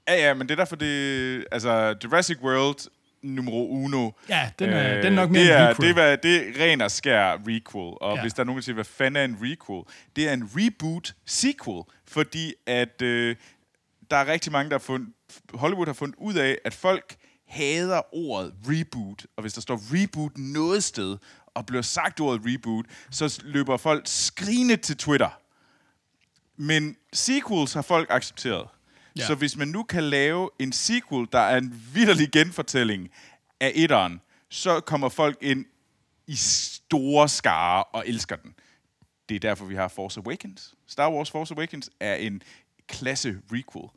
Ja, 0.09 0.15
ja, 0.15 0.35
men 0.35 0.49
det 0.49 0.51
er 0.51 0.57
derfor, 0.57 0.77
det... 0.77 1.45
Altså, 1.53 1.97
Jurassic 2.05 2.39
World 2.43 2.91
numero 3.23 3.69
uno. 3.69 4.11
Ja, 4.29 4.51
den 4.59 4.71
er, 4.71 4.95
den 5.03 5.07
er 5.07 5.11
nok 5.11 5.31
mere 5.31 5.43
Øh, 5.43 5.49
det 5.49 5.57
en 5.57 5.63
er, 5.63 5.71
requel. 5.71 5.95
det, 5.95 6.03
er, 6.03 6.17
det 6.17 6.61
er 6.61 6.65
ren 6.65 6.81
og 6.81 6.91
skær 6.91 7.37
requel. 7.49 7.95
Og 8.01 8.17
ja. 8.17 8.23
hvis 8.23 8.35
der 8.35 8.41
er 8.41 8.45
nogen, 8.45 8.57
der 8.57 8.63
siger, 8.63 8.75
hvad 8.75 8.85
fanden 8.85 9.17
er 9.17 9.25
en 9.25 9.39
requel? 9.43 9.83
Det 10.17 10.29
er 10.29 10.33
en 10.33 10.51
reboot 10.55 11.15
sequel, 11.25 11.83
fordi 12.09 12.55
at 12.67 13.03
øh, 13.03 13.37
der 14.11 14.17
er 14.17 14.27
rigtig 14.27 14.53
mange, 14.53 14.71
der 14.71 14.75
har 14.75 14.81
fundet... 14.81 15.09
Hollywood 15.55 15.87
har 15.87 15.93
fundet 15.93 16.17
ud 16.19 16.35
af, 16.35 16.59
at 16.65 16.75
folk 16.75 17.17
hader 17.47 18.15
ordet 18.15 18.55
reboot. 18.69 19.27
Og 19.37 19.41
hvis 19.41 19.53
der 19.53 19.61
står 19.61 19.81
reboot 19.83 20.39
noget 20.39 20.85
sted, 20.85 21.17
og 21.55 21.67
bliver 21.67 21.83
sagt 21.83 22.21
ordet 22.21 22.43
reboot, 22.45 22.85
så 23.11 23.43
løber 23.45 23.77
folk 23.77 24.03
skrigende 24.07 24.77
til 24.77 24.97
Twitter. 24.97 25.41
Men 26.57 26.97
sequels 27.13 27.73
har 27.73 27.83
folk 27.83 28.07
accepteret. 28.11 28.69
Ja. 29.17 29.27
Så 29.27 29.35
hvis 29.35 29.57
man 29.57 29.69
nu 29.69 29.83
kan 29.83 30.03
lave 30.03 30.51
en 30.59 30.73
sequel, 30.73 31.29
der 31.33 31.39
er 31.39 31.59
en 31.59 31.83
vidderlig 31.95 32.31
genfortælling 32.33 33.11
af 33.61 33.73
etteren, 33.75 34.21
så 34.49 34.81
kommer 34.81 35.09
folk 35.09 35.39
ind 35.41 35.65
i 36.27 36.37
store 36.37 37.29
skare 37.29 37.85
og 37.85 38.09
elsker 38.09 38.37
den. 38.37 38.55
Det 39.29 39.35
er 39.35 39.41
derfor, 39.41 39.65
vi 39.65 39.75
har 39.75 39.89
Force 39.89 40.21
Awakens. 40.21 40.75
Star 40.87 41.11
Wars 41.11 41.31
Force 41.31 41.55
Awakens 41.55 41.91
er 42.01 42.15
en 42.15 42.43
klasse 42.89 43.37
requel. 43.53 43.89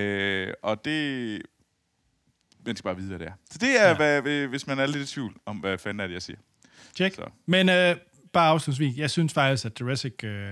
Øh, 0.00 0.54
og 0.62 0.84
det... 0.84 1.42
Man 2.66 2.76
skal 2.76 2.84
bare 2.88 2.96
vide, 2.96 3.08
hvad 3.08 3.18
det 3.18 3.26
er. 3.26 3.32
Så 3.50 3.58
det 3.58 3.80
er, 3.80 3.88
Ja. 3.88 3.96
hvad, 3.96 4.46
hvis 4.48 4.66
man 4.66 4.78
er 4.78 4.86
lidt 4.86 5.10
i 5.10 5.12
tvivl 5.14 5.36
om, 5.46 5.56
hvad 5.56 5.78
fanden 5.78 6.00
er 6.00 6.06
det, 6.06 6.14
jeg 6.14 6.22
siger. 6.22 6.38
Så. 6.96 7.30
Men 7.46 7.68
øh, 7.68 7.96
bare 8.32 8.48
afslutningsvis, 8.48 8.98
jeg 8.98 9.10
synes 9.10 9.32
faktisk, 9.32 9.64
at 9.66 9.80
Jurassic 9.80 10.24
øh, 10.24 10.50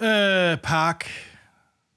øh, 0.00 0.56
Park, 0.58 1.04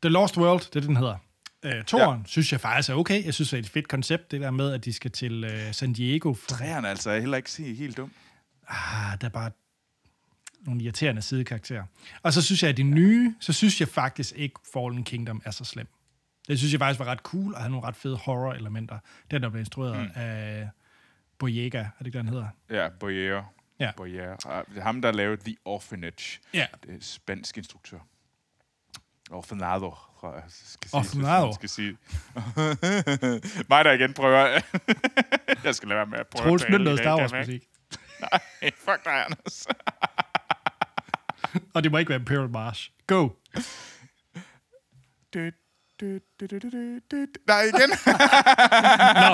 The 0.02 0.10
Lost 0.10 0.38
World, 0.38 0.60
det 0.60 0.68
er 0.68 0.80
det, 0.80 0.84
den 0.84 0.98
hedder. 0.98 1.16
Øh, 1.64 1.84
toren, 1.84 2.20
ja. 2.20 2.24
synes 2.28 2.52
jeg 2.52 2.62
faktisk 2.62 2.90
er 2.90 2.94
okay. 2.94 3.26
Jeg 3.26 3.34
synes, 3.34 3.50
det 3.50 3.58
er 3.58 3.62
et 3.64 3.70
fedt 3.70 3.88
koncept, 3.88 4.32
det 4.32 4.42
der 4.42 4.52
med, 4.52 4.74
at 4.74 4.86
de 4.86 4.94
skal 4.94 5.12
til 5.12 5.44
øh, 5.44 5.74
San 5.74 5.94
Diego. 5.94 6.34
For, 6.34 6.48
Træerne 6.48 6.90
altså 6.90 7.10
er 7.10 7.20
heller 7.20 7.38
ikke 7.38 7.52
se 7.52 7.74
helt 7.76 7.98
dum. 7.98 8.12
ah, 8.68 9.18
der 9.22 9.28
er 9.28 9.32
bare 9.32 9.52
nogle 10.66 10.82
irriterende 10.84 11.22
sidekarakterer. 11.22 11.84
Og 12.24 12.34
så 12.34 12.42
synes 12.42 12.64
jeg, 12.64 12.70
at 12.70 12.78
de 12.78 12.84
nye, 12.84 13.36
så 13.40 13.54
synes 13.54 13.80
jeg 13.80 13.88
faktisk 13.88 14.34
ikke, 14.36 14.56
Fallen 14.74 15.04
Kingdom 15.04 15.42
er 15.46 15.52
så 15.52 15.64
slem. 15.66 15.88
Det 16.50 16.60
synes 16.60 16.74
jeg 16.74 16.80
faktisk 16.80 17.00
var 17.00 17.06
ret 17.06 17.20
cool, 17.20 17.54
og 17.54 17.60
havde 17.60 17.72
nogle 17.72 17.88
ret 17.88 17.96
fede 17.96 18.18
horror-elementer. 18.18 19.00
Den, 19.32 19.44
der 19.44 19.50
blev 19.50 19.60
instrueret 19.60 19.98
mm. 19.98 20.12
af 20.16 20.70
Boyega, 21.38 21.78
er 21.78 21.90
det 22.00 22.06
ikke, 22.06 22.18
den 22.18 22.28
hedder? 22.28 22.48
Ja, 22.70 22.90
Boyero. 23.00 23.42
Ja. 23.80 23.92
Boyero. 23.98 24.36
Ah, 24.46 24.82
ham, 24.82 25.02
der 25.02 25.12
lavede 25.12 25.44
The 25.44 25.56
Orphanage. 25.66 26.40
Ja. 26.54 26.66
Det 26.84 26.96
er 26.96 26.98
spansk 27.02 27.58
instruktør. 27.58 28.00
Orfanado, 29.32 29.96
tror 30.22 30.34
jeg, 30.34 30.44
skal 30.48 30.90
sige. 30.90 31.22
Man 31.22 31.54
Skal 31.54 31.70
sige. 31.70 31.98
Mig, 33.70 33.86
der 33.86 33.92
igen 33.92 34.14
prøver. 34.14 34.38
jeg 35.64 35.76
skal 35.76 35.90
lade 35.90 35.98
være 35.98 36.06
med 36.06 36.20
at 36.20 36.28
prøve 36.28 36.48
Troels 36.48 36.64
at 36.64 36.72
tale 36.72 36.98
Star 36.98 37.04
kan 37.04 37.22
Wars 37.22 37.32
jeg 37.32 37.40
musik. 37.40 37.64
mærke. 38.22 38.40
Nej, 38.62 38.72
fuck 38.76 39.06
dig, 39.06 39.26
Anders. 39.26 39.68
Og 41.74 41.84
det 41.84 41.92
må 41.92 41.98
ikke 41.98 42.10
være 42.10 42.20
Imperial 42.20 42.50
March. 42.50 42.92
Go! 43.08 43.30
Du, 45.34 45.52
du, 46.02 46.20
du, 46.40 46.48
du, 46.48 46.60
du, 46.60 46.70
du, 46.70 47.00
du. 47.12 47.26
Nej, 47.48 47.62
igen. 47.62 47.90
Nå, 49.24 49.30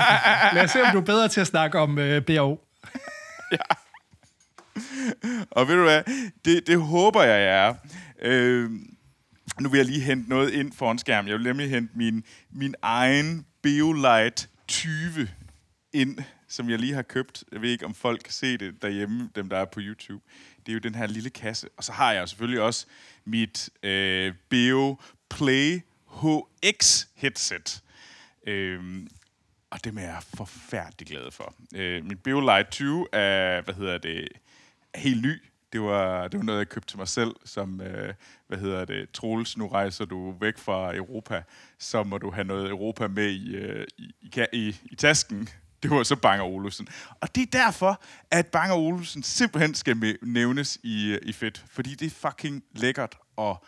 lad 0.54 0.64
os 0.64 0.72
se, 0.72 0.82
om 0.82 0.92
du 0.92 0.98
er 0.98 1.06
bedre 1.06 1.28
til 1.28 1.42
at 1.42 1.48
snakke 1.48 1.80
om 1.80 2.00
øh, 2.00 2.26
BO. 2.26 2.60
Og 5.52 5.68
ved 5.68 5.76
du 5.76 5.84
hvad, 5.84 6.04
det, 6.46 6.68
det 6.68 6.82
håber 6.82 7.24
jeg, 7.24 7.42
jeg 7.42 7.68
er. 7.68 7.74
Øh, 8.22 8.70
nu 9.60 9.70
vil 9.70 9.78
jeg 9.78 9.86
lige 9.86 10.02
hente 10.02 10.30
noget 10.30 10.52
ind 10.52 10.74
foran 10.74 10.98
skærmen. 10.98 11.30
Jeg 11.30 11.38
vil 11.38 11.46
nemlig 11.46 11.70
hente 11.70 11.98
min, 11.98 12.24
min 12.52 12.76
egen 12.82 13.46
Beolight 13.62 14.50
20 14.68 15.30
ind, 15.94 16.18
som 16.48 16.70
jeg 16.70 16.80
lige 16.80 16.94
har 16.94 17.02
købt. 17.02 17.44
Jeg 17.52 17.62
ved 17.62 17.70
ikke, 17.70 17.86
om 17.86 17.94
folk 17.94 18.22
kan 18.24 18.34
se 18.34 18.58
det 18.58 18.82
derhjemme, 18.82 19.30
dem 19.36 19.50
der 19.50 19.58
er 19.58 19.66
på 19.66 19.80
YouTube. 19.84 20.24
Det 20.66 20.70
er 20.70 20.74
jo 20.74 20.80
den 20.80 20.96
her 20.96 21.08
lille 21.08 21.30
kasse. 21.30 21.68
Og 21.78 21.84
så 21.84 21.92
har 21.92 22.12
jeg 22.12 22.30
selvfølgelig 22.30 22.62
også 22.62 22.86
mit 23.26 23.70
øh, 23.84 24.34
Beo 24.50 24.98
Play 25.30 25.82
HX 26.22 27.08
headset. 27.16 27.84
Øhm, 28.48 29.08
og 29.70 29.84
det 29.84 29.98
er 29.98 30.02
jeg 30.02 30.24
forfærdelig 30.38 31.08
glad 31.08 31.32
for. 31.32 31.54
Øh, 31.76 32.06
min 32.06 32.18
BioLite 32.18 32.70
20 32.72 33.08
er, 33.14 33.62
hvad 33.62 33.74
hedder 33.74 33.98
det, 33.98 34.28
er 34.94 35.00
helt 35.00 35.22
ny. 35.22 35.44
Det 35.74 35.82
var, 35.82 36.28
det 36.28 36.38
var 36.38 36.44
noget, 36.44 36.60
jeg 36.60 36.70
købte 36.70 36.92
til 36.92 36.98
mig 36.98 37.08
selv, 37.08 37.36
som, 37.46 37.82
øh, 37.82 38.14
hvad 38.48 38.58
hedder 38.58 38.86
det, 38.86 39.12
Troels, 39.12 39.58
nu 39.58 39.68
rejser 39.68 40.06
du 40.06 40.32
væk 40.40 40.58
fra 40.58 40.96
Europa, 40.96 41.44
så 41.80 42.04
må 42.04 42.18
du 42.18 42.32
have 42.32 42.44
noget 42.44 42.70
Europa 42.70 43.08
med 43.08 43.30
i, 43.30 43.56
øh, 43.56 43.88
i, 43.98 44.12
i, 44.22 44.46
i, 44.54 44.76
i 44.86 44.96
tasken. 44.96 45.50
Det 45.84 45.92
var 45.92 46.04
så 46.04 46.16
Banger 46.16 46.46
Olufsen. 46.46 46.88
Og 47.22 47.36
det 47.36 47.42
er 47.42 47.66
derfor, 47.66 48.02
at 48.32 48.48
Banger 48.48 48.76
Olufsen 48.76 49.24
simpelthen 49.24 49.76
skal 49.76 50.18
nævnes 50.22 50.78
i, 50.84 51.12
øh, 51.12 51.20
i 51.22 51.34
fedt. 51.34 51.66
Fordi 51.70 51.96
det 51.96 52.06
er 52.06 52.30
fucking 52.30 52.64
lækkert 52.72 53.18
og, 53.36 53.66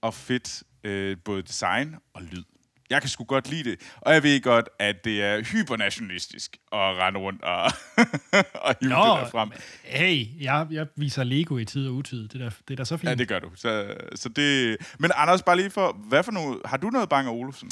og 0.00 0.14
fedt, 0.14 0.62
øh, 0.86 1.16
både 1.24 1.42
design 1.42 1.96
og 2.14 2.22
lyd 2.22 2.44
jeg 2.90 3.00
kan 3.02 3.08
sgu 3.08 3.24
godt 3.24 3.50
lide 3.50 3.70
det. 3.70 3.80
Og 3.96 4.14
jeg 4.14 4.22
ved 4.22 4.40
godt, 4.42 4.68
at 4.78 5.04
det 5.04 5.22
er 5.22 5.42
hypernationalistisk 5.42 6.56
at 6.72 6.78
rende 6.78 7.20
rundt 7.20 7.42
og, 7.42 7.62
og 8.66 8.74
hive 8.80 8.90
Nå, 8.90 8.96
det 8.96 9.22
der 9.22 9.30
frem. 9.30 9.50
hey, 9.84 10.26
jeg, 10.40 10.66
jeg 10.70 10.86
viser 10.96 11.24
Lego 11.24 11.58
i 11.58 11.64
tid 11.64 11.88
og 11.88 11.94
utid. 11.94 12.28
Det 12.28 12.40
er 12.40 12.48
da, 12.48 12.54
det 12.68 12.74
er 12.74 12.76
da 12.76 12.84
så 12.84 12.96
fint. 12.96 13.10
Ja, 13.10 13.14
det 13.14 13.28
gør 13.28 13.38
du. 13.38 13.50
Så, 13.54 13.94
så 14.14 14.28
det... 14.28 14.76
Men 14.98 15.10
Anders, 15.14 15.42
bare 15.42 15.56
lige 15.56 15.70
for, 15.70 15.92
hvad 16.08 16.22
for 16.22 16.32
noget... 16.32 16.58
Har 16.64 16.76
du 16.76 16.90
noget 16.90 17.08
Bang 17.08 17.28
Olufsen? 17.28 17.70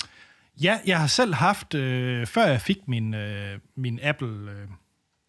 Ja, 0.63 0.79
jeg 0.87 1.01
har 1.01 1.07
selv 1.07 1.35
haft, 1.35 1.75
øh, 1.75 2.27
før 2.27 2.47
jeg 2.47 2.61
fik 2.61 2.89
min, 2.89 3.15
øh, 3.15 3.59
min 3.77 4.01
Apple 4.03 4.51
øh, 4.51 4.69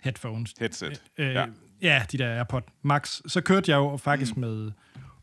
headphones. 0.04 0.54
Headset. 0.60 1.02
Øh, 1.18 1.34
ja. 1.34 1.40
ja. 1.40 1.46
ja, 1.82 2.06
de 2.12 2.18
der 2.18 2.36
AirPod 2.36 2.62
Max. 2.82 3.22
Så 3.28 3.42
kørte 3.42 3.72
jeg 3.72 3.78
jo 3.78 3.98
faktisk 3.98 4.38
mm. 4.38 4.42
med 4.42 4.72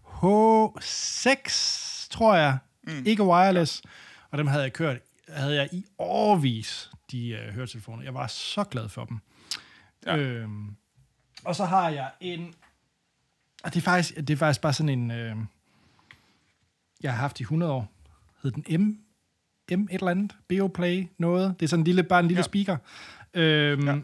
H6, 0.04 1.91
tror 2.12 2.36
jeg. 2.36 2.58
Mm. 2.82 3.02
Ikke 3.06 3.22
wireless. 3.24 3.82
Og 4.30 4.38
dem 4.38 4.46
havde 4.46 4.62
jeg 4.62 4.72
kørt, 4.72 4.96
havde 5.28 5.54
jeg 5.54 5.68
i 5.72 5.84
årvis, 5.98 6.90
de 7.10 7.28
øh, 7.28 7.54
høretelefoner. 7.54 8.02
Jeg 8.02 8.14
var 8.14 8.26
så 8.26 8.64
glad 8.64 8.88
for 8.88 9.04
dem. 9.04 9.18
Ja. 10.06 10.16
Øhm, 10.16 10.76
og 11.44 11.56
så 11.56 11.64
har 11.64 11.88
jeg 11.88 12.10
en... 12.20 12.54
Og 13.64 13.74
det 13.74 13.80
er 13.80 13.84
faktisk, 13.84 14.16
det 14.16 14.30
er 14.30 14.36
faktisk 14.36 14.60
bare 14.60 14.72
sådan 14.72 14.88
en... 14.88 15.10
Øh, 15.10 15.36
jeg 17.02 17.12
har 17.12 17.18
haft 17.20 17.40
i 17.40 17.42
100 17.42 17.72
år. 17.72 17.92
Hed 18.42 18.50
den 18.50 18.80
M? 18.80 18.84
M 19.78 19.82
et 19.82 19.88
eller 19.90 20.08
andet? 20.10 20.36
Beoplay 20.48 21.06
noget? 21.18 21.54
Det 21.60 21.66
er 21.66 21.68
sådan 21.68 21.80
en 21.80 21.84
lille, 21.84 22.02
bare 22.02 22.20
en 22.20 22.26
lille 22.26 22.38
Ja. 22.38 22.42
speaker. 22.42 22.76
Øhm, 23.34 23.86
Ja. 23.86 23.98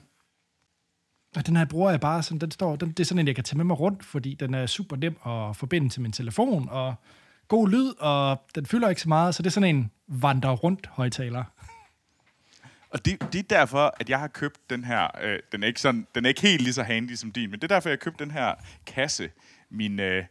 Og 1.36 1.46
den 1.46 1.56
her 1.56 1.64
bruger 1.64 1.90
jeg 1.90 2.00
bare, 2.00 2.22
sådan, 2.22 2.38
den 2.38 2.50
står, 2.50 2.76
den, 2.76 2.88
det 2.88 3.00
er 3.00 3.04
sådan 3.04 3.18
en, 3.18 3.26
jeg 3.26 3.34
kan 3.34 3.44
tage 3.44 3.56
med 3.56 3.64
mig 3.64 3.80
rundt, 3.80 4.04
fordi 4.04 4.34
den 4.34 4.54
er 4.54 4.66
super 4.66 4.96
nem 4.96 5.16
at 5.26 5.56
forbinde 5.56 5.88
til 5.88 6.02
min 6.02 6.12
telefon, 6.12 6.68
og 6.68 6.94
god 7.48 7.68
lyd, 7.68 7.92
og 7.98 8.42
den 8.54 8.66
fylder 8.66 8.88
ikke 8.88 9.00
så 9.00 9.08
meget, 9.08 9.34
så 9.34 9.42
det 9.42 9.46
er 9.46 9.52
sådan 9.52 9.76
en 9.76 9.90
vandre 10.08 10.50
rundt 10.50 10.86
højtaler. 10.86 11.44
Og 12.90 13.04
det, 13.04 13.32
det 13.32 13.38
er 13.38 13.56
derfor, 13.56 13.94
at 14.00 14.08
jeg 14.08 14.18
har 14.18 14.28
købt 14.28 14.70
den 14.70 14.84
her... 14.84 15.08
Øh, 15.22 15.38
den, 15.52 15.62
er 15.62 15.66
ikke 15.66 15.80
sådan, 15.80 16.06
den 16.14 16.24
er 16.24 16.28
ikke 16.28 16.40
helt 16.42 16.62
lige 16.62 16.72
så 16.72 16.82
handy 16.82 17.14
som 17.14 17.32
din, 17.32 17.50
men 17.50 17.60
det 17.60 17.64
er 17.70 17.74
derfor, 17.74 17.88
jeg 17.88 17.92
har 17.92 18.04
købt 18.04 18.18
den 18.18 18.30
her 18.30 18.54
kasse. 18.86 19.30
Min... 19.70 20.00
Øh, 20.00 20.24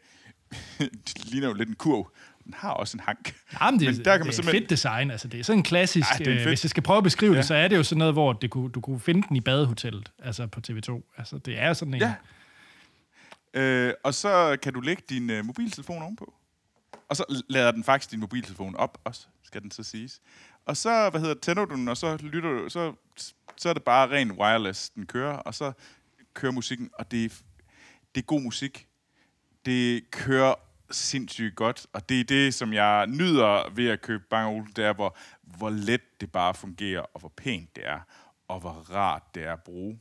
det 0.79 1.25
ligner 1.31 1.47
jo 1.47 1.53
lidt 1.53 1.69
en 1.69 1.75
kurv. 1.75 2.11
Den 2.45 2.53
har 2.57 2.69
også 2.69 2.97
en 2.97 3.01
hank. 3.05 3.35
Jamen, 3.61 3.79
det, 3.79 3.87
Men 3.95 4.05
der 4.05 4.11
kan 4.11 4.19
man 4.19 4.19
det 4.19 4.27
er 4.27 4.35
simpelthen- 4.35 4.61
fedt 4.61 4.69
design. 4.69 5.11
Altså, 5.11 5.27
det 5.27 5.39
er 5.39 5.43
sådan 5.43 5.59
en 5.59 5.63
klassisk... 5.63 6.07
Det 6.17 6.27
er 6.27 6.31
en 6.31 6.37
øh, 6.39 6.45
hvis 6.47 6.63
jeg 6.63 6.69
skal 6.69 6.83
prøve 6.83 6.97
at 6.97 7.03
beskrive 7.03 7.31
Ja. 7.33 7.37
det, 7.37 7.45
så 7.45 7.55
er 7.55 7.67
det 7.67 7.77
jo 7.77 7.83
sådan 7.83 7.99
noget, 7.99 8.13
hvor 8.13 8.33
det 8.33 8.49
kunne, 8.51 8.69
du 8.71 8.81
kunne 8.81 8.99
finde 8.99 9.27
den 9.27 9.35
i 9.35 9.41
badehotellet, 9.41 10.11
altså 10.23 10.47
på 10.47 10.61
TV2. 10.69 11.13
Altså, 11.17 11.37
det 11.37 11.59
er 11.59 11.73
sådan 11.73 11.93
en... 11.93 11.99
Ja. 11.99 12.13
Øh, 13.53 13.93
og 14.03 14.13
så 14.13 14.57
kan 14.63 14.73
du 14.73 14.79
lægge 14.79 15.03
din 15.09 15.29
øh, 15.29 15.45
mobiltelefon 15.45 16.01
ovenpå. 16.01 16.33
Og 17.09 17.15
så 17.15 17.41
lader 17.49 17.71
den 17.71 17.83
faktisk 17.83 18.11
din 18.11 18.19
mobiltelefon 18.19 18.75
op 18.75 19.01
også, 19.03 19.27
skal 19.43 19.61
den 19.61 19.71
så 19.71 19.83
siges. 19.83 20.21
Og 20.65 20.77
så, 20.77 21.09
hvad 21.09 21.21
hedder 21.21 21.33
det, 21.33 21.43
tænder 21.43 21.65
du 21.65 21.75
den, 21.75 21.87
og 21.87 21.97
så 21.97 22.17
lytter 22.17 22.49
du, 22.49 22.69
så, 22.69 22.93
så 23.57 23.69
er 23.69 23.73
det 23.73 23.83
bare 23.83 24.09
ren 24.09 24.31
wireless, 24.31 24.89
den 24.89 25.05
kører, 25.05 25.37
og 25.37 25.53
så 25.55 25.71
kører 26.33 26.51
musikken, 26.51 26.89
og 26.93 27.11
det 27.11 27.25
er, 27.25 27.29
det 28.15 28.21
er 28.21 28.25
god 28.25 28.41
musik. 28.41 28.87
Det 29.65 30.11
kører 30.11 30.55
sindssygt 30.91 31.55
godt, 31.55 31.85
og 31.93 32.09
det 32.09 32.19
er 32.19 32.23
det, 32.23 32.53
som 32.53 32.73
jeg 32.73 33.07
nyder 33.07 33.69
ved 33.75 33.87
at 33.89 34.01
købe 34.01 34.23
Bang 34.29 34.47
Olufsen, 34.55 34.75
det 34.75 34.85
er, 34.85 34.93
hvor, 34.93 35.17
hvor 35.41 35.69
let 35.69 36.21
det 36.21 36.31
bare 36.31 36.53
fungerer, 36.53 37.01
og 37.01 37.19
hvor 37.19 37.33
pænt 37.37 37.75
det 37.75 37.87
er, 37.87 37.99
og 38.47 38.59
hvor 38.59 38.71
rart 38.71 39.23
det 39.35 39.43
er 39.43 39.53
at 39.53 39.63
bruge. 39.63 39.99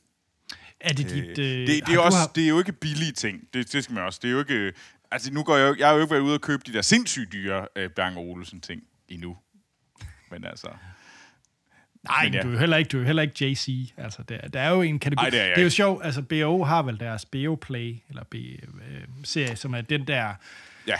Er 0.81 0.92
det 0.92 1.05
Øh, 1.05 1.11
dit... 1.16 1.25
Øh, 1.25 1.37
det, 1.37 1.68
det, 1.68 1.83
har 1.88 1.94
er 1.94 1.99
også, 1.99 2.18
har- 2.18 2.27
det 2.35 2.44
er 2.44 2.49
jo 2.49 2.59
ikke 2.59 2.72
billige 2.72 3.12
ting. 3.12 3.49
Det, 3.55 3.72
det 3.72 3.85
skal 3.85 3.94
man 3.94 4.05
også. 4.05 4.18
Det 4.22 4.29
er 4.29 4.33
jo 4.33 4.38
ikke... 4.38 4.72
Altså, 5.11 5.33
nu 5.33 5.42
går 5.42 5.57
jeg, 5.57 5.79
jeg 5.79 5.87
har 5.87 5.95
jo 5.95 6.01
ikke 6.01 6.12
været 6.12 6.23
ude 6.23 6.35
og 6.35 6.40
købe 6.40 6.62
de 6.66 6.73
der 6.73 6.83
sindssygt 6.83 7.33
dyre 7.33 7.66
øh, 7.77 7.90
Bang 7.90 8.16
Olufsen 8.16 8.61
ting 8.61 8.83
endnu. 9.09 9.37
Men 10.31 10.45
altså... 10.45 10.69
Nej, 12.09 12.25
Men 12.25 12.35
ja. 12.35 12.42
du 12.42 12.53
er 12.55 12.59
heller 12.59 12.77
ikke, 12.77 12.88
du 12.88 13.01
er 13.01 13.05
heller 13.05 13.23
ikke 13.23 13.45
JC. 13.45 13.92
Altså, 13.97 14.23
der, 14.29 14.49
der 14.49 14.61
er 14.61 14.71
jo 14.71 14.83
en 14.83 14.99
kategori. 14.99 15.25
Ej, 15.25 15.31
det 15.31 15.40
er 15.40 15.49
det 15.49 15.59
er 15.59 15.62
jo 15.62 15.71
sjovt, 15.71 16.05
altså 16.05 16.23
BO 16.23 16.64
har 16.64 16.83
vel 16.83 17.01
deres 17.01 17.25
BO 17.25 17.55
Play, 17.55 17.97
eller 18.09 18.25
B-serie, 18.25 19.57
som 19.57 19.75
er 19.75 19.81
den 19.81 20.07
der... 20.07 20.35
Ja. 20.87 20.97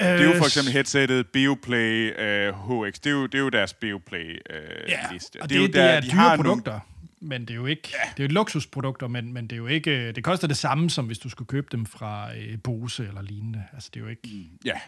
Det 0.00 0.06
er 0.06 0.22
jo 0.24 0.30
for 0.30 0.36
Øh, 0.36 0.46
eksempel 0.46 0.72
headsettet 0.72 1.26
Beoplay 1.28 2.20
øh, 2.20 2.54
HX. 2.54 2.98
Det 2.98 3.06
er, 3.06 3.10
jo, 3.10 3.26
det 3.26 3.34
er 3.34 3.42
jo 3.42 3.48
deres 3.48 3.74
Beoplay 3.74 4.38
øh, 4.50 4.60
Ja, 4.88 4.98
liste. 5.12 5.42
og 5.42 5.50
det, 5.50 5.56
jo 5.56 5.62
det, 5.62 5.74
det 5.74 5.82
er 5.82 6.00
de 6.00 6.06
dyre 6.06 6.14
har 6.14 6.36
produkter, 6.36 6.80
men 7.20 7.40
det 7.40 7.50
er 7.50 7.54
jo 7.54 7.66
ikke... 7.66 7.88
Ja. 7.92 8.10
Det 8.16 8.22
er 8.22 8.28
jo 8.28 8.32
luksusprodukter, 8.32 9.08
men, 9.08 9.32
men 9.32 9.44
det 9.46 9.52
er 9.52 9.56
jo 9.56 9.66
ikke... 9.66 10.12
Det 10.12 10.24
koster 10.24 10.48
det 10.48 10.56
samme, 10.56 10.90
som 10.90 11.06
hvis 11.06 11.18
du 11.18 11.28
skulle 11.28 11.48
købe 11.48 11.66
dem 11.72 11.86
fra 11.86 12.36
øh, 12.36 12.58
Bose 12.62 13.06
eller 13.06 13.22
lignende. 13.22 13.64
Altså, 13.72 13.90
det 13.94 14.00
er 14.00 14.04
jo 14.04 14.10
ikke... 14.10 14.28
Nogle, 14.28 14.48
ja, 14.64 14.80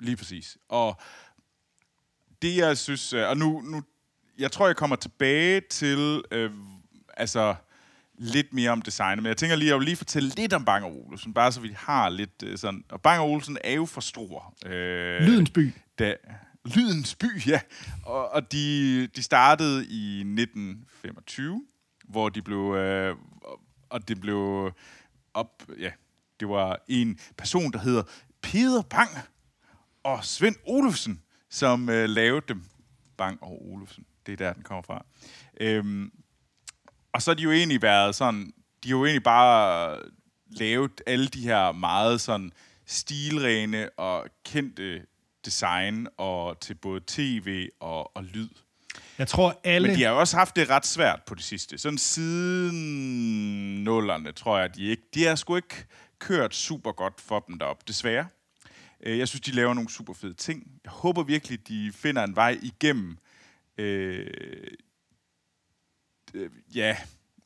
lige 0.00 0.16
præcis. 0.16 0.58
Og 0.68 1.00
det, 2.42 2.56
jeg 2.56 2.78
synes... 2.78 3.12
øh, 3.12 3.28
Og 3.28 3.36
nu, 3.36 3.60
nu 3.60 3.82
jeg 4.38 4.52
tror, 4.52 4.66
jeg 4.66 4.76
kommer 4.76 4.96
tilbage 4.96 5.60
til... 5.70 6.22
Øh, 6.30 6.50
altså 7.16 7.54
lidt 8.18 8.52
mere 8.52 8.70
om 8.70 8.82
designet, 8.82 9.22
men 9.22 9.28
jeg 9.28 9.36
tænker 9.36 9.56
lige, 9.56 9.68
jeg 9.68 9.76
vil 9.78 9.84
lige 9.84 9.96
fortælle 9.96 10.28
lidt 10.36 10.52
om 10.52 10.64
Bang 10.64 10.84
Olufsen, 10.84 11.34
bare 11.34 11.52
så 11.52 11.60
vi 11.60 11.72
har 11.76 12.08
lidt 12.08 12.42
øh, 12.44 12.58
sådan... 12.58 12.84
Og 12.90 13.00
Bang 13.00 13.22
Olufsen 13.22 13.58
er 13.64 13.72
jo 13.72 13.86
for 13.86 14.00
stor. 14.00 14.54
Øh, 14.66 15.22
Lydens 15.22 15.50
by. 15.50 15.72
da, 15.98 16.14
Lydens 16.64 17.14
by, 17.14 17.46
ja. 17.46 17.60
Og, 18.04 18.30
og 18.30 18.52
de, 18.52 19.06
de 19.06 19.22
startede 19.22 19.86
i 19.86 20.18
1925, 20.18 21.66
hvor 22.04 22.28
de 22.28 22.42
blev... 22.42 22.74
Øh, 22.74 23.16
og 23.88 24.08
det 24.08 24.20
blev 24.20 24.72
op... 25.34 25.62
Ja, 25.78 25.90
det 26.40 26.48
var 26.48 26.78
en 26.88 27.18
person, 27.36 27.72
der 27.72 27.78
hedder 27.78 28.02
Peter 28.42 28.82
Bang 28.82 29.10
og 30.02 30.24
Svend 30.24 30.56
Olufsen, 30.66 31.22
som 31.50 31.88
øh, 31.88 32.08
lavede 32.08 32.46
dem. 32.48 32.64
Bang 33.16 33.42
og 33.42 33.66
Olufsen. 33.66 34.04
Det 34.26 34.32
er 34.32 34.36
der, 34.36 34.52
den 34.52 34.62
kommer 34.62 34.82
fra. 34.82 35.04
Øhm, 35.60 36.12
og 37.12 37.22
så 37.22 37.30
har 37.30 37.34
de 37.34 37.42
jo 37.42 37.50
egentlig 37.50 37.82
været 37.82 38.14
sådan... 38.14 38.52
De 38.84 38.88
har 38.88 38.96
jo 38.96 39.04
egentlig 39.04 39.22
bare 39.22 39.98
lavet 40.46 41.00
alle 41.06 41.26
de 41.26 41.40
her 41.40 41.72
meget 41.72 42.20
sådan 42.20 42.52
stilrene 42.86 43.90
og 43.90 44.26
kendte 44.44 45.06
design 45.44 46.06
og 46.16 46.60
til 46.60 46.74
både 46.74 47.00
tv 47.06 47.68
og, 47.80 48.16
og 48.16 48.24
lyd. 48.24 48.48
Jeg 49.18 49.28
tror, 49.28 49.60
alle... 49.64 49.88
Men 49.88 49.96
de 49.96 50.02
har 50.02 50.10
også 50.10 50.36
haft 50.36 50.56
det 50.56 50.70
ret 50.70 50.86
svært 50.86 51.20
på 51.26 51.34
det 51.34 51.44
sidste. 51.44 51.78
Sådan 51.78 51.98
siden 51.98 53.84
nullerne, 53.84 54.32
tror 54.32 54.58
jeg, 54.58 54.76
de 54.76 54.84
ikke... 54.84 55.02
De 55.14 55.24
har 55.24 55.34
sgu 55.34 55.56
ikke 55.56 55.86
kørt 56.18 56.54
super 56.54 56.92
godt 56.92 57.20
for 57.20 57.44
dem 57.48 57.58
derop, 57.58 57.88
desværre. 57.88 58.26
Øh, 59.00 59.18
Jeg 59.18 59.28
synes, 59.28 59.40
de 59.40 59.50
laver 59.50 59.74
nogle 59.74 59.90
super 59.90 60.14
fede 60.14 60.34
ting. 60.34 60.70
Jeg 60.84 60.92
håber 60.92 61.22
virkelig, 61.22 61.68
de 61.68 61.92
finder 61.94 62.24
en 62.24 62.36
vej 62.36 62.58
igennem... 62.62 63.18
Øh, 63.78 64.26
øh, 66.34 66.50
ja, 66.74 66.96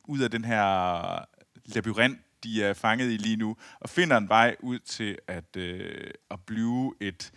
ud 0.03 0.19
af 0.19 0.31
den 0.31 0.45
her 0.45 1.25
labyrint, 1.65 2.19
de 2.43 2.63
er 2.63 2.73
fanget 2.73 3.11
i 3.11 3.17
lige 3.17 3.37
nu, 3.37 3.57
og 3.79 3.89
finder 3.89 4.17
en 4.17 4.29
vej 4.29 4.55
ud 4.59 4.79
til 4.79 5.17
at, 5.27 5.55
øh, 5.57 6.11
at 6.31 6.39
blive 6.47 6.93
et 7.01 7.31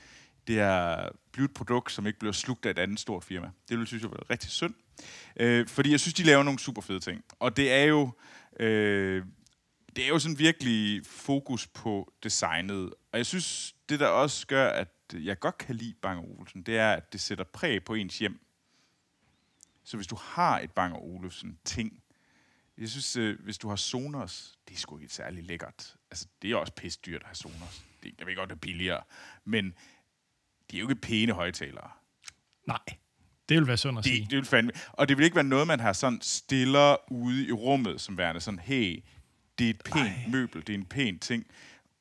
det 0.47 0.61
er 0.61 1.09
blive 1.33 1.45
et 1.45 1.55
produkt, 1.55 1.93
som 1.93 2.07
ikke 2.07 2.19
bliver 2.19 2.33
slugt 2.33 2.67
af 2.67 2.71
et 2.71 2.79
andet 2.79 3.01
stort 3.01 3.25
firma. 3.25 3.51
Det 3.69 3.79
vil 3.79 3.87
synes 3.87 4.03
jeg 4.03 4.11
var 4.11 4.31
rigtig 4.31 4.51
synd. 4.51 4.75
Øh, 5.37 5.69
fordi 5.69 5.91
jeg 5.91 6.01
synes, 6.01 6.15
de 6.15 6.23
laver 6.23 6.43
nogle 6.43 6.59
super 6.59 6.83
fede 6.83 7.01
ting. 7.01 7.25
Og 7.39 7.57
det 7.57 7.73
er 7.73 7.85
jo, 7.85 8.11
øh, 8.61 9.25
det 9.97 10.05
er 10.05 10.09
jo 10.09 10.19
sådan 10.19 10.39
virkelig 10.39 11.07
fokus 11.07 11.67
på 11.67 12.13
designet. 12.23 12.95
Og 13.13 13.19
jeg 13.19 13.27
synes, 13.27 13.75
det 13.89 14.01
der 14.01 14.07
også 14.07 14.47
gør, 14.47 14.69
at 14.69 14.89
jeg 15.15 15.39
godt 15.39 15.59
kan 15.59 15.77
lide 15.77 15.95
Bang 16.03 16.21
Olufsen, 16.21 16.63
det 16.63 16.79
er, 16.79 16.93
at 16.93 17.13
det 17.13 17.21
sætter 17.21 17.45
præg 17.45 17.85
på 17.85 17.95
ens 17.95 18.19
hjem. 18.19 18.41
Så 19.85 19.97
hvis 19.97 20.07
du 20.07 20.17
har 20.17 20.61
et 20.61 20.71
Bang 20.71 20.97
Olufsen 20.97 21.59
ting, 21.65 22.03
jeg 22.79 22.89
synes, 22.89 23.17
øh, 23.17 23.41
hvis 23.41 23.59
du 23.59 23.69
har 23.69 23.77
Sonos, 23.77 24.59
det 24.69 24.75
er 24.75 24.79
sgu 24.79 24.99
ikke 24.99 25.15
særlig 25.15 25.45
lækkert. 25.45 25.97
Altså, 26.11 26.27
det 26.43 26.51
er 26.51 26.57
også 26.57 26.73
pisse 26.73 27.01
dyrt 27.07 27.21
at 27.21 27.27
have 27.27 27.35
Sonos. 27.35 27.83
Det, 28.03 28.15
jeg 28.19 28.27
ved 28.27 28.37
godt, 28.37 28.51
det 28.51 28.57
er 28.57 28.61
billigere. 28.61 29.03
Men 29.45 29.75
de 30.71 30.77
er 30.77 30.81
jo 30.81 30.89
ikke 30.89 31.01
pæne 31.01 31.33
højtalere. 31.33 31.91
Nej, 32.67 32.79
det 33.49 33.57
vil 33.57 33.67
være 33.67 33.77
synd 33.77 33.99
at 33.99 34.05
Det, 34.05 34.13
sige. 34.13 34.27
det 34.31 34.37
vil 34.37 34.45
fandme. 34.45 34.73
Og 34.93 35.09
det 35.09 35.17
vil 35.19 35.25
ikke 35.25 35.37
være 35.37 35.45
noget, 35.45 35.67
man 35.67 35.81
har 35.81 35.93
sådan 35.93 36.19
stiller 36.23 37.13
ude 37.13 37.47
i 37.49 37.53
rummet, 37.53 38.01
som 38.01 38.19
værende 38.19 38.41
sådan, 38.41 38.59
hey, 38.61 39.03
det 39.59 39.67
er 39.67 39.71
et 39.71 39.83
pænt 39.85 40.07
Ej. 40.07 40.25
møbel, 40.29 40.61
det 40.67 40.69
er 40.75 40.79
en 40.79 40.85
pæn 40.87 41.19
ting. 41.19 41.45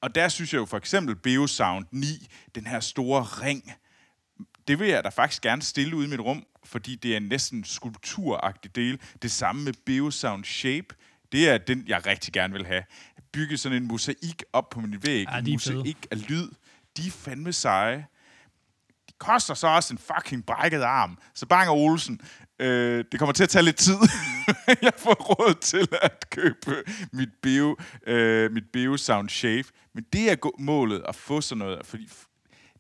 Og 0.02 0.16
der 0.16 0.28
synes 0.30 0.54
jeg 0.54 0.60
jo 0.60 0.66
for 0.66 0.78
eksempel 0.78 1.16
Beosound 1.16 1.86
9, 1.92 2.06
den 2.56 2.68
her 2.68 2.80
store 2.80 3.24
ring, 3.24 3.72
det 4.68 4.80
vil 4.80 4.88
jeg 4.88 5.04
da 5.04 5.10
faktisk 5.10 5.42
gerne 5.42 5.62
stille 5.62 5.96
ude 5.96 6.08
i 6.08 6.10
mit 6.10 6.20
rum, 6.20 6.46
fordi 6.66 6.96
det 6.96 7.14
er 7.14 7.18
en 7.18 7.24
næsten 7.24 7.64
skulpturagtig 7.64 8.76
del. 8.76 9.00
Det 9.22 9.32
samme 9.32 9.64
med 9.64 9.74
Beosound 9.86 10.44
Shape, 10.46 10.96
det 11.32 11.50
er 11.50 11.58
den, 11.58 11.84
jeg 11.88 12.06
rigtig 12.06 12.34
gerne 12.34 12.54
vil 12.54 12.66
have. 12.66 12.84
Bygge 13.34 13.58
sådan 13.58 13.78
en 13.84 13.88
mosaik 13.88 14.44
op 14.54 14.70
på 14.70 14.80
min 14.80 15.04
væg, 15.04 15.26
Ja, 15.30 15.38
en 15.40 15.54
er 15.54 15.60
fede. 15.60 15.76
mosaik 15.76 16.08
af 16.12 16.30
lyd. 16.30 16.48
De 16.98 17.08
er 17.08 17.12
fandme 17.12 17.54
seje 17.54 18.06
koster 19.22 19.54
så 19.54 19.68
også 19.68 19.94
en 19.94 19.98
fucking 19.98 20.46
brækket 20.46 20.82
arm. 20.82 21.18
Så 21.34 21.46
Bang 21.46 21.70
og 21.70 21.78
Olsen, 21.78 22.22
øh, 22.60 23.06
det 23.12 23.20
kommer 23.20 23.34
til 23.34 23.44
at 23.44 23.50
tage 23.50 23.66
lidt 23.66 23.76
tid. 23.76 23.98
jeg 24.82 24.94
får 24.98 25.14
råd 25.14 25.54
til 25.62 25.88
at 26.02 26.30
købe 26.30 26.84
mit 27.14 27.30
Bio, 27.42 27.78
øh, 28.08 28.52
mit 28.52 28.64
Bio 28.74 28.98
Sound 28.98 29.30
Shave. 29.30 29.64
Men 29.94 30.06
det 30.14 30.32
er 30.32 30.36
målet 30.60 31.04
at 31.08 31.16
få 31.16 31.42
sådan 31.42 31.60
noget, 31.60 31.86
fordi 31.86 32.10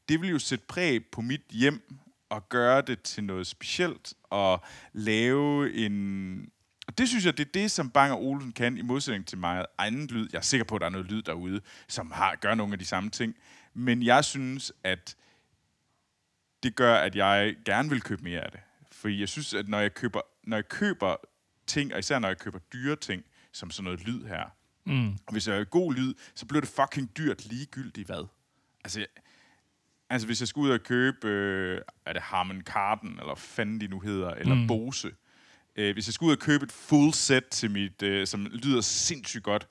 det 0.10 0.22
vil 0.22 0.30
jo 0.30 0.40
sætte 0.40 0.66
præg 0.68 1.06
på 1.12 1.22
mit 1.22 1.42
hjem 1.52 1.82
og 2.30 2.50
gøre 2.50 2.82
det 2.82 3.02
til 3.02 3.24
noget 3.24 3.48
specielt 3.48 4.14
og 4.24 4.64
lave 4.94 5.74
en... 5.74 6.50
Og 6.88 6.98
det 6.98 7.10
synes 7.10 7.26
jeg, 7.26 7.38
det 7.38 7.48
er 7.48 7.52
det, 7.54 7.72
som 7.72 7.90
Bang 7.90 8.14
Olsen 8.14 8.52
kan, 8.52 8.78
i 8.78 8.82
modsætning 8.82 9.28
til 9.28 9.38
meget 9.38 9.66
andet 9.78 10.12
lyd. 10.12 10.30
Jeg 10.32 10.38
er 10.38 10.44
sikker 10.44 10.66
på, 10.66 10.76
at 10.76 10.82
der 10.82 10.88
er 10.88 10.92
noget 10.92 11.08
lyd 11.08 11.22
derude, 11.22 11.62
som 11.88 12.12
har, 12.12 12.36
gør 12.36 12.56
nogle 12.56 12.74
af 12.74 12.80
de 12.80 12.86
samme 12.86 13.10
ting. 13.10 13.36
Men 13.74 14.04
jeg 14.04 14.26
synes, 14.26 14.74
at 14.84 15.16
det 16.63 16.76
gør, 16.76 16.95
at 16.95 17.15
jeg 17.15 17.56
gerne 17.65 17.89
vil 17.89 18.02
købe 18.02 18.24
mere 18.24 18.41
af 18.41 18.52
det. 18.52 18.60
Fordi 18.91 19.19
jeg 19.19 19.30
synes, 19.30 19.54
at 19.54 19.67
når 19.67 19.80
jeg 19.80 19.93
køber, 19.93 20.21
når 20.43 20.58
jeg 20.58 20.67
køber 20.67 21.15
ting, 21.67 21.93
og 21.93 22.00
især 22.00 22.19
når 22.19 22.28
jeg 22.28 22.38
køber 22.38 22.60
dyre 22.60 22.95
ting, 22.95 23.24
som 23.52 23.71
sådan 23.71 23.84
noget 23.84 24.04
lyd 24.08 24.26
her, 24.26 24.43
Mm. 24.86 25.12
og 25.12 25.32
hvis 25.32 25.47
jeg 25.47 25.56
har 25.56 25.63
god 25.63 25.93
lyd, 25.93 26.13
så 26.36 26.45
bliver 26.45 26.62
det 26.62 26.69
fucking 26.69 27.17
dyrt 27.17 27.45
ligegyldigt 27.45 28.08
hvad. 28.08 28.28
Altså, 28.84 29.00
jeg, 29.00 29.08
altså 30.10 30.28
hvis 30.28 30.39
jeg 30.39 30.47
skulle 30.47 30.67
ud 30.69 30.74
og 30.74 30.84
købe, 30.84 31.28
øh, 31.28 31.82
er 32.06 32.13
det 32.13 32.21
Harman 32.21 32.62
Kardon, 32.62 33.19
eller 33.19 33.36
fanden 33.36 33.82
de 33.82 33.88
nu 33.88 34.00
hedder, 34.00 34.30
eller 34.34 34.56
mm. 34.56 34.67
Bose. 34.67 35.12
Øh, 35.76 35.93
hvis 35.93 36.08
jeg 36.08 36.13
skulle 36.13 36.28
ud 36.28 36.36
og 36.36 36.41
købe 36.41 36.63
et 36.65 36.71
full 36.71 37.13
set 37.13 37.47
til 37.47 37.71
mit, 37.71 38.02
øh, 38.04 38.28
som 38.28 38.45
lyder 38.45 38.82
sindssygt 38.82 39.43
godt, 39.43 39.67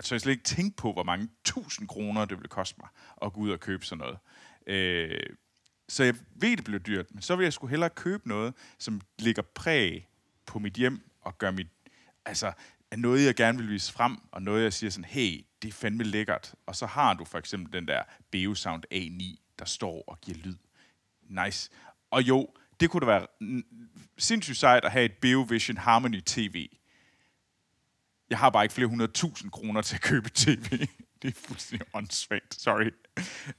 så 0.00 0.14
jeg 0.14 0.20
slet 0.20 0.32
ikke 0.32 0.44
tænke 0.44 0.76
på, 0.76 0.92
hvor 0.92 1.02
mange 1.02 1.28
tusind 1.44 1.88
kroner 1.88 2.24
det 2.24 2.36
ville 2.38 2.48
koste 2.48 2.80
mig 2.80 2.88
at 3.22 3.32
gå 3.32 3.40
ud 3.40 3.50
og 3.50 3.60
købe 3.60 3.84
sådan 3.86 3.98
noget. 3.98 4.18
Øh, 4.66 5.20
så 5.94 6.04
jeg 6.04 6.14
ved, 6.34 6.56
det 6.56 6.64
bliver 6.64 6.78
dyrt, 6.78 7.14
men 7.14 7.22
så 7.22 7.36
vil 7.36 7.44
jeg 7.44 7.52
sgu 7.52 7.66
hellere 7.66 7.90
købe 7.90 8.28
noget, 8.28 8.54
som 8.78 9.00
ligger 9.18 9.42
præg 9.42 10.08
på 10.46 10.58
mit 10.58 10.74
hjem 10.74 11.10
og 11.20 11.38
gør 11.38 11.50
mit... 11.50 11.66
Altså, 12.24 12.52
er 12.90 12.96
noget, 12.96 13.24
jeg 13.24 13.34
gerne 13.34 13.58
vil 13.58 13.68
vise 13.68 13.92
frem, 13.92 14.16
og 14.32 14.42
noget, 14.42 14.62
jeg 14.62 14.72
siger 14.72 14.90
sådan, 14.90 15.04
hey, 15.04 15.46
det 15.62 15.68
er 15.68 15.72
fandme 15.72 16.04
lækkert. 16.04 16.54
Og 16.66 16.76
så 16.76 16.86
har 16.86 17.14
du 17.14 17.24
for 17.24 17.38
eksempel 17.38 17.72
den 17.72 17.88
der 17.88 18.02
Beosound 18.30 18.84
A9, 18.94 19.54
der 19.58 19.64
står 19.64 20.04
og 20.06 20.20
giver 20.20 20.38
lyd. 20.38 20.56
Nice. 21.22 21.70
Og 22.10 22.22
jo, 22.22 22.48
det 22.80 22.90
kunne 22.90 23.00
da 23.00 23.06
være 23.06 23.26
sindssygt 24.18 24.58
sejt 24.58 24.84
at 24.84 24.92
have 24.92 25.04
et 25.04 25.12
Beovision 25.20 25.76
Harmony 25.76 26.20
TV. 26.26 26.68
Jeg 28.30 28.38
har 28.38 28.50
bare 28.50 28.64
ikke 28.64 28.74
flere 28.74 28.88
hundrede 28.88 29.12
tusind 29.12 29.50
kroner 29.50 29.82
til 29.82 29.94
at 29.94 30.02
købe 30.02 30.26
et 30.26 30.32
tv. 30.32 30.86
Det 31.24 31.36
er 31.36 31.40
fuldstændig 31.48 31.86
åndssvagt, 31.94 32.54
sorry. 32.54 32.90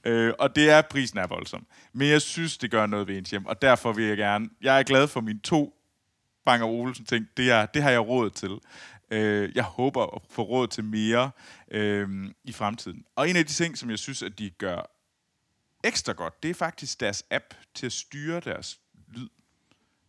Øh, 0.04 0.32
og 0.38 0.56
det 0.56 0.70
er, 0.70 0.82
prisen 0.82 1.18
er 1.18 1.26
voldsom. 1.26 1.66
Men 1.92 2.08
jeg 2.08 2.22
synes, 2.22 2.58
det 2.58 2.70
gør 2.70 2.86
noget 2.86 3.08
ved 3.08 3.18
ens 3.18 3.30
hjem, 3.30 3.46
og 3.46 3.62
derfor 3.62 3.92
vil 3.92 4.04
jeg 4.04 4.16
gerne... 4.16 4.48
Jeg 4.60 4.78
er 4.78 4.82
glad 4.82 5.08
for 5.08 5.20
mine 5.20 5.40
to 5.40 5.74
Bang 6.44 6.62
Olsen 6.62 7.04
ting. 7.04 7.26
Det, 7.36 7.50
er, 7.50 7.66
det 7.66 7.82
har 7.82 7.90
jeg 7.90 8.00
råd 8.00 8.30
til. 8.30 8.58
Øh, 9.10 9.56
jeg 9.56 9.64
håber 9.64 10.16
at 10.16 10.22
få 10.30 10.42
råd 10.42 10.68
til 10.68 10.84
mere 10.84 11.30
øh, 11.70 12.08
i 12.44 12.52
fremtiden. 12.52 13.04
Og 13.16 13.30
en 13.30 13.36
af 13.36 13.46
de 13.46 13.52
ting, 13.52 13.78
som 13.78 13.90
jeg 13.90 13.98
synes, 13.98 14.22
at 14.22 14.38
de 14.38 14.50
gør 14.50 14.90
ekstra 15.84 16.12
godt, 16.12 16.42
det 16.42 16.50
er 16.50 16.54
faktisk 16.54 17.00
deres 17.00 17.24
app 17.30 17.54
til 17.74 17.86
at 17.86 17.92
styre 17.92 18.40
deres 18.40 18.80
lyd. 19.08 19.28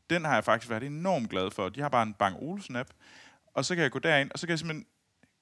Den 0.09 0.25
har 0.25 0.33
jeg 0.33 0.43
faktisk 0.43 0.69
været 0.69 0.83
enormt 0.83 1.29
glad 1.29 1.51
for. 1.51 1.69
De 1.69 1.81
har 1.81 1.89
bare 1.89 2.03
en 2.03 2.13
Bang 2.13 2.35
Olsen-app, 2.39 2.89
og 3.53 3.65
så 3.65 3.75
kan 3.75 3.83
jeg 3.83 3.91
gå 3.91 3.99
derind, 3.99 4.31
og 4.31 4.39
så 4.39 4.47
kan 4.47 4.51
jeg 4.51 4.59
simpelthen 4.59 4.85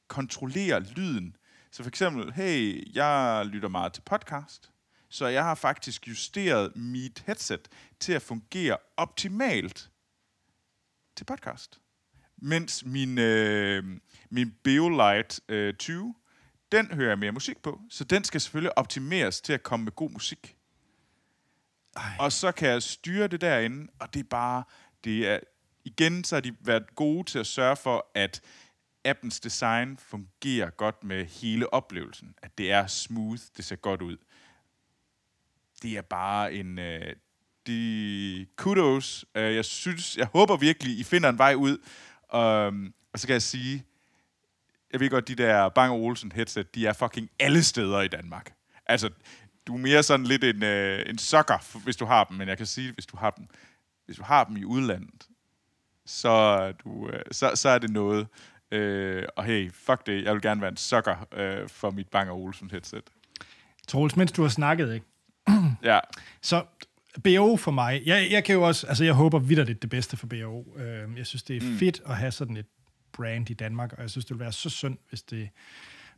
kontrollere 0.08 0.80
lyden. 0.80 1.36
Så 1.75 1.83
for 1.83 1.89
eksempel, 1.89 2.33
hey, 2.33 2.83
jeg 2.95 3.45
lytter 3.45 3.69
meget 3.69 3.93
til 3.93 4.01
podcast, 4.01 4.71
så 5.09 5.27
jeg 5.27 5.43
har 5.43 5.55
faktisk 5.55 6.07
justeret 6.07 6.75
mit 6.75 7.23
headset 7.25 7.67
til 7.99 8.13
at 8.13 8.21
fungere 8.21 8.77
optimalt 8.97 9.89
til 11.15 11.25
podcast. 11.25 11.79
Mens 12.38 12.85
min, 12.85 13.17
øh, 13.17 13.83
min 14.29 14.55
Beolight 14.63 15.39
øh, 15.49 15.73
20, 15.73 16.15
den 16.71 16.91
hører 16.91 17.09
jeg 17.09 17.19
mere 17.19 17.31
musik 17.31 17.57
på, 17.57 17.81
så 17.89 18.03
den 18.03 18.23
skal 18.23 18.41
selvfølgelig 18.41 18.77
optimeres 18.77 19.41
til 19.41 19.53
at 19.53 19.63
komme 19.63 19.83
med 19.83 19.91
god 19.91 20.09
musik. 20.09 20.57
Ej. 21.95 22.03
Og 22.19 22.31
så 22.31 22.51
kan 22.51 22.69
jeg 22.69 22.83
styre 22.83 23.27
det 23.27 23.41
derinde, 23.41 23.91
og 23.99 24.13
det 24.13 24.19
er 24.19 24.29
bare, 24.29 24.63
det 25.03 25.27
er, 25.27 25.39
igen, 25.85 26.23
så 26.23 26.35
har 26.35 26.41
de 26.41 26.55
været 26.61 26.95
gode 26.95 27.23
til 27.23 27.39
at 27.39 27.47
sørge 27.47 27.75
for, 27.75 28.11
at 28.13 28.41
appens 29.06 29.39
design 29.39 29.98
fungerer 29.98 30.70
godt 30.70 31.04
med 31.04 31.26
hele 31.26 31.74
oplevelsen. 31.74 32.36
At 32.41 32.58
det 32.58 32.72
er 32.72 32.88
smooth, 32.88 33.41
det 33.58 33.65
ser 33.65 33.76
godt 33.76 34.02
ud. 34.02 34.18
Det 35.82 35.98
er 35.98 36.02
bare 36.02 36.54
en... 36.54 36.80
Øh, 36.80 37.15
de 37.68 38.48
kudos. 38.56 39.26
Øh, 39.36 39.56
jeg 39.56 39.65
synes, 39.65 40.18
jeg 40.18 40.28
håber 40.34 40.58
virkelig, 40.58 41.00
I 41.00 41.04
finder 41.04 41.30
en 41.30 41.38
vej 41.38 41.54
ud. 41.54 41.78
Um, 42.34 42.94
og 43.13 43.20
så 43.20 43.28
kan 43.28 43.34
jeg 43.34 43.41
sige, 43.41 43.84
jeg 44.94 45.00
ved 45.00 45.10
godt, 45.10 45.28
de 45.28 45.36
der 45.36 45.70
Bang 45.70 45.94
Olsen 45.94 46.32
headset, 46.32 46.76
de 46.76 46.88
er 46.88 46.94
fucking 46.94 47.30
alle 47.39 47.63
steder 47.63 48.02
i 48.02 48.08
Danmark. 48.08 48.54
Altså, 48.86 49.10
du 49.68 49.74
er 49.74 49.78
mere 49.78 50.04
sådan 50.04 50.26
lidt 50.26 50.44
en, 50.44 50.63
øh, 50.63 51.10
en 51.10 51.18
sucker, 51.18 51.80
hvis 51.84 51.96
du 51.96 52.06
har 52.06 52.24
dem, 52.24 52.38
men 52.38 52.48
jeg 52.48 52.58
kan 52.58 52.65
sige, 52.65 52.91
hvis 52.91 53.06
du 53.06 53.18
har 53.18 53.30
dem, 53.30 53.48
hvis 54.06 54.18
du 54.18 54.24
har 54.24 54.44
dem 54.44 54.58
i 54.58 54.63
udlandet, 54.65 55.28
så, 56.06 56.72
du, 56.72 57.10
øh, 57.10 57.22
så, 57.32 57.52
så 57.56 57.70
er 57.70 57.78
det 57.78 57.89
noget. 57.89 58.28
Øh, 58.75 59.23
og 59.35 59.43
hey, 59.43 59.71
fuck 59.73 60.05
det, 60.05 60.23
jeg 60.23 60.33
vil 60.33 60.41
gerne 60.41 60.61
være 60.61 60.71
en 60.71 60.77
sokker 60.77 61.27
øh, 61.33 61.69
for 61.69 61.91
mit 61.91 62.07
Bang 62.07 62.31
Olsen 62.31 62.71
headset. 62.71 63.03
Troels, 63.88 64.15
mens 64.15 64.31
du 64.31 64.41
har 64.41 64.49
snakket, 64.49 64.93
ikke? 64.93 65.05
Ja, 65.83 65.99
Så 66.41 66.65
BO 67.23 67.57
for 67.57 67.71
mig, 67.71 68.01
jeg, 68.05 68.27
jeg 68.31 68.43
kan 68.43 68.55
jo 68.55 68.61
også, 68.61 68.88
altså 68.88 69.03
jeg 69.03 69.13
håber 69.13 69.39
vidderligt 69.39 69.81
det 69.81 69.89
bedste 69.89 70.17
for 70.17 70.27
BO. 70.27 70.65
Øh, 70.77 71.17
jeg 71.17 71.25
synes, 71.25 71.43
det 71.43 71.57
er 71.57 71.61
mm. 71.61 71.77
fedt 71.77 72.01
at 72.05 72.17
have 72.17 72.31
sådan 72.31 72.57
et 72.57 72.65
brand 73.13 73.49
i 73.49 73.53
Danmark, 73.53 73.93
og 73.93 74.01
jeg 74.01 74.09
synes, 74.09 74.25
det 74.25 74.33
vil 74.35 74.39
være 74.39 74.51
så 74.51 74.69
synd, 74.69 74.97
hvis 75.09 75.21
det 75.21 75.49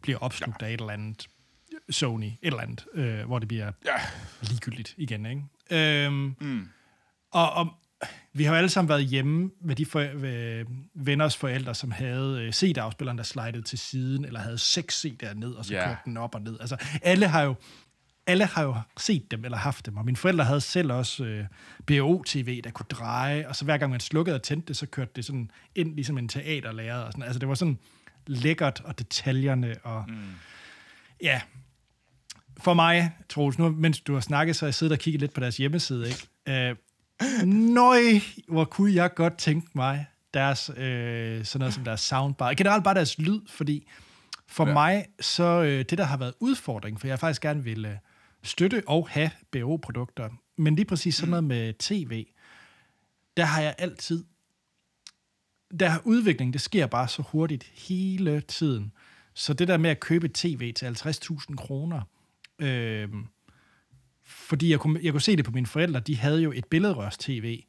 bliver 0.01 0.17
opslugt 0.17 0.61
ja. 0.61 0.67
af 0.67 0.73
et 0.73 0.79
eller 0.79 0.93
andet 0.93 1.27
Sony, 1.89 2.23
et 2.23 2.37
eller 2.41 2.61
andet, 2.61 2.85
øh, 2.93 3.25
hvor 3.25 3.39
det 3.39 3.47
bliver 3.47 3.71
ja, 3.85 3.91
ligegyldigt 4.41 4.93
igen, 4.97 5.25
ikke? 5.25 6.05
Øhm, 6.05 6.35
mm. 6.41 6.69
og, 7.31 7.51
og 7.53 7.73
vi 8.33 8.43
har 8.43 8.51
jo 8.51 8.57
alle 8.57 8.69
sammen 8.69 8.89
været 8.89 9.05
hjemme 9.05 9.51
med 9.61 9.75
de 9.75 9.85
for, 9.85 9.99
ved 9.99 10.65
venners 10.93 11.37
forældre, 11.37 11.75
som 11.75 11.91
havde 11.91 12.41
øh, 12.41 12.53
CD-afspilleren, 12.53 13.17
der 13.17 13.23
slidede 13.23 13.61
til 13.61 13.79
siden, 13.79 14.25
eller 14.25 14.39
havde 14.39 14.57
seks 14.57 15.05
CD'er 15.05 15.33
ned, 15.33 15.51
og 15.51 15.65
så 15.65 15.73
yeah. 15.73 15.87
kørte 15.87 16.01
den 16.05 16.17
op 16.17 16.35
og 16.35 16.41
ned. 16.41 16.57
Altså, 16.59 16.77
alle 17.01 17.27
har 17.27 17.41
jo 17.41 17.55
alle 18.27 18.45
har 18.45 18.63
jo 18.63 18.75
set 18.97 19.31
dem, 19.31 19.45
eller 19.45 19.57
haft 19.57 19.85
dem, 19.85 19.97
og 19.97 20.05
mine 20.05 20.17
forældre 20.17 20.45
havde 20.45 20.61
selv 20.61 20.91
også 20.91 21.25
øh, 21.25 21.45
BO-TV, 21.85 22.61
der 22.63 22.71
kunne 22.71 22.85
dreje, 22.89 23.47
og 23.47 23.55
så 23.55 23.65
hver 23.65 23.77
gang 23.77 23.91
man 23.91 23.99
slukkede 23.99 24.35
og 24.35 24.43
tændte 24.43 24.67
det, 24.67 24.77
så 24.77 24.85
kørte 24.85 25.11
det 25.15 25.25
sådan 25.25 25.51
ind 25.75 25.95
ligesom 25.95 26.17
en 26.17 26.27
teaterlærer. 26.27 26.97
Og 26.97 27.11
sådan. 27.11 27.23
Altså, 27.23 27.39
det 27.39 27.47
var 27.47 27.55
sådan 27.55 27.77
lækkert, 28.27 28.81
og 28.85 28.99
detaljerne, 28.99 29.75
og 29.83 30.05
mm. 30.07 30.15
ja, 31.21 31.41
for 32.59 32.73
mig, 32.73 33.11
Troels, 33.29 33.59
nu 33.59 33.69
mens 33.69 34.01
du 34.01 34.13
har 34.13 34.21
snakket, 34.21 34.55
så 34.55 34.65
har 34.65 34.67
jeg 34.67 34.75
siddet 34.75 34.91
og 34.91 34.99
kigget 34.99 35.21
lidt 35.21 35.33
på 35.33 35.39
deres 35.39 35.57
hjemmeside, 35.57 36.07
ikke? 36.07 36.69
Øh, 36.69 36.75
nøj, 37.45 38.01
hvor 38.47 38.65
kunne 38.65 38.93
jeg 38.93 39.13
godt 39.13 39.37
tænke 39.37 39.67
mig 39.73 40.05
deres, 40.33 40.69
øh, 40.77 41.45
sådan 41.45 41.59
noget 41.59 41.73
som 41.73 41.83
deres 41.83 42.01
soundbar. 42.01 42.53
Generelt 42.53 42.83
bare 42.83 42.93
deres 42.93 43.19
lyd, 43.19 43.41
fordi 43.47 43.87
for 44.47 44.67
ja. 44.67 44.73
Mig, 44.73 45.05
så 45.19 45.43
øh, 45.43 45.85
det, 45.89 45.97
der 45.97 46.03
har 46.03 46.17
været 46.17 46.33
udfordring, 46.39 46.99
for 46.99 47.07
jeg 47.07 47.19
faktisk 47.19 47.41
gerne 47.41 47.63
vil 47.63 47.85
øh, 47.85 47.95
støtte 48.43 48.83
og 48.87 49.09
have 49.09 49.31
BO-produkter, 49.51 50.29
men 50.57 50.75
lige 50.75 50.85
præcis 50.85 51.15
sådan 51.15 51.29
noget 51.29 51.43
med 51.43 51.73
tv, 51.73 52.25
der 53.37 53.45
har 53.45 53.61
jeg 53.61 53.75
altid, 53.77 54.23
der 55.79 55.89
har 55.89 56.01
udvikling, 56.05 56.53
det 56.53 56.61
sker 56.61 56.87
bare 56.87 57.07
så 57.07 57.21
hurtigt 57.21 57.63
hele 57.63 58.41
tiden. 58.41 58.91
Så 59.33 59.53
det 59.53 59.67
der 59.67 59.77
med 59.77 59.89
at 59.89 59.99
købe 59.99 60.27
tv 60.33 60.73
til 60.73 60.85
50.000 60.85 61.55
kroner, 61.55 62.01
øh, 62.59 63.09
fordi 64.27 64.71
jeg 64.71 64.79
kunne, 64.79 64.99
jeg 65.03 65.11
kunne 65.13 65.21
se 65.21 65.35
det 65.35 65.45
på 65.45 65.51
mine 65.51 65.67
forældre, 65.67 65.99
de 65.99 66.17
havde 66.17 66.41
jo 66.41 66.51
et 66.55 66.65
billedrørs-tv 66.65 67.63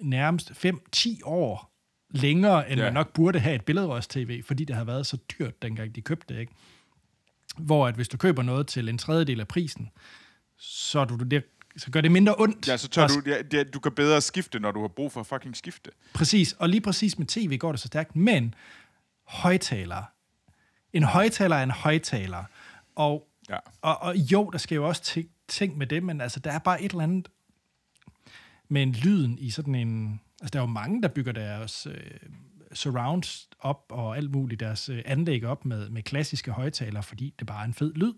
nærmest 0.00 0.50
5-10 0.96 1.08
år 1.24 1.72
længere, 2.10 2.70
end 2.70 2.80
Ja. 2.80 2.84
man 2.86 2.92
nok 2.92 3.12
burde 3.12 3.38
have 3.40 3.54
et 3.54 3.64
billedrørs-tv, 3.64 4.42
fordi 4.42 4.64
det 4.64 4.76
havde 4.76 4.86
været 4.86 5.06
så 5.06 5.16
dyrt, 5.16 5.62
dengang 5.62 5.94
de 5.94 6.00
købte 6.00 6.34
det, 6.34 6.40
ikke? 6.40 6.52
Hvor 7.58 7.86
at 7.88 7.94
hvis 7.94 8.08
du 8.08 8.16
køber 8.16 8.42
noget 8.42 8.66
til 8.66 8.88
en 8.88 8.98
tredjedel 8.98 9.40
af 9.40 9.48
prisen, 9.48 9.90
så, 10.58 11.04
du 11.04 11.16
det, 11.16 11.44
så 11.76 11.90
gør 11.90 12.00
det 12.00 12.12
mindre 12.12 12.34
ondt. 12.38 12.68
Ja, 12.68 12.76
så 12.76 12.88
tør 12.88 13.06
du, 13.06 13.22
ja, 13.52 13.62
du 13.64 13.80
kan 13.80 13.92
bedre 13.92 14.20
skifte, 14.20 14.58
når 14.60 14.70
du 14.70 14.80
har 14.80 14.88
brug 14.88 15.12
for 15.12 15.20
at 15.20 15.26
fucking 15.26 15.56
skifte. 15.56 15.90
Præcis, 16.14 16.52
og 16.52 16.68
lige 16.68 16.80
præcis 16.80 17.18
med 17.18 17.26
tv 17.26 17.56
går 17.58 17.72
det 17.72 17.80
så 17.80 17.86
stærkt, 17.86 18.16
men 18.16 18.54
højtalere. 19.26 20.04
En 20.92 21.02
højtaler 21.02 21.56
er 21.56 21.62
en 21.62 21.70
højtaler. 21.70 22.44
Og, 22.96 23.28
Ja. 23.50 23.56
og, 23.82 24.02
og 24.02 24.16
jo, 24.16 24.50
der 24.50 24.58
skal 24.58 24.74
jo 24.76 24.88
også 24.88 25.02
ting, 25.48 25.78
med 25.78 25.86
det, 25.86 26.02
men 26.02 26.20
altså, 26.20 26.40
der 26.40 26.52
er 26.52 26.58
bare 26.58 26.82
et 26.82 26.90
eller 26.90 27.04
andet 27.04 27.28
med 28.68 28.82
en 28.82 28.92
lyden 28.92 29.38
i 29.38 29.50
sådan 29.50 29.74
en... 29.74 30.20
Altså, 30.40 30.50
der 30.52 30.58
er 30.58 30.62
jo 30.62 30.72
mange, 30.72 31.02
der 31.02 31.08
bygger 31.08 31.32
deres 31.32 31.86
øh, 31.86 32.10
surrounds 32.72 33.48
op 33.60 33.84
og 33.88 34.16
alt 34.16 34.30
muligt, 34.30 34.60
deres 34.60 34.88
øh, 34.88 35.02
anlæg 35.06 35.44
op 35.44 35.64
med, 35.64 35.90
med 35.90 36.02
klassiske 36.02 36.50
højtalere, 36.50 37.02
fordi 37.02 37.34
det 37.38 37.46
bare 37.46 37.60
er 37.60 37.64
en 37.64 37.74
fed 37.74 37.94
lyd. 37.94 38.12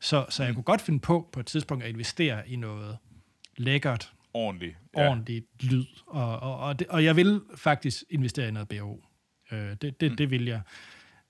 Så, 0.00 0.26
så 0.28 0.44
jeg 0.44 0.54
kunne 0.54 0.62
godt 0.62 0.80
finde 0.80 1.00
på 1.00 1.28
på 1.32 1.40
et 1.40 1.46
tidspunkt 1.46 1.84
at 1.84 1.90
investere 1.90 2.48
i 2.48 2.56
noget 2.56 2.98
lækkert, 3.56 4.12
Ordentligt. 4.34 4.76
ja. 4.96 5.08
ordentligt 5.08 5.46
lyd. 5.60 5.84
Og, 6.06 6.40
og, 6.40 6.58
og, 6.58 6.78
det, 6.78 6.86
og 6.86 7.04
jeg 7.04 7.16
vil 7.16 7.40
faktisk 7.56 8.04
investere 8.10 8.48
i 8.48 8.50
noget 8.50 8.68
BO. 8.68 9.04
Øh, 9.52 9.76
det, 9.82 10.00
det, 10.00 10.10
mm. 10.10 10.16
det 10.16 10.30
vil 10.30 10.44
jeg. 10.44 10.60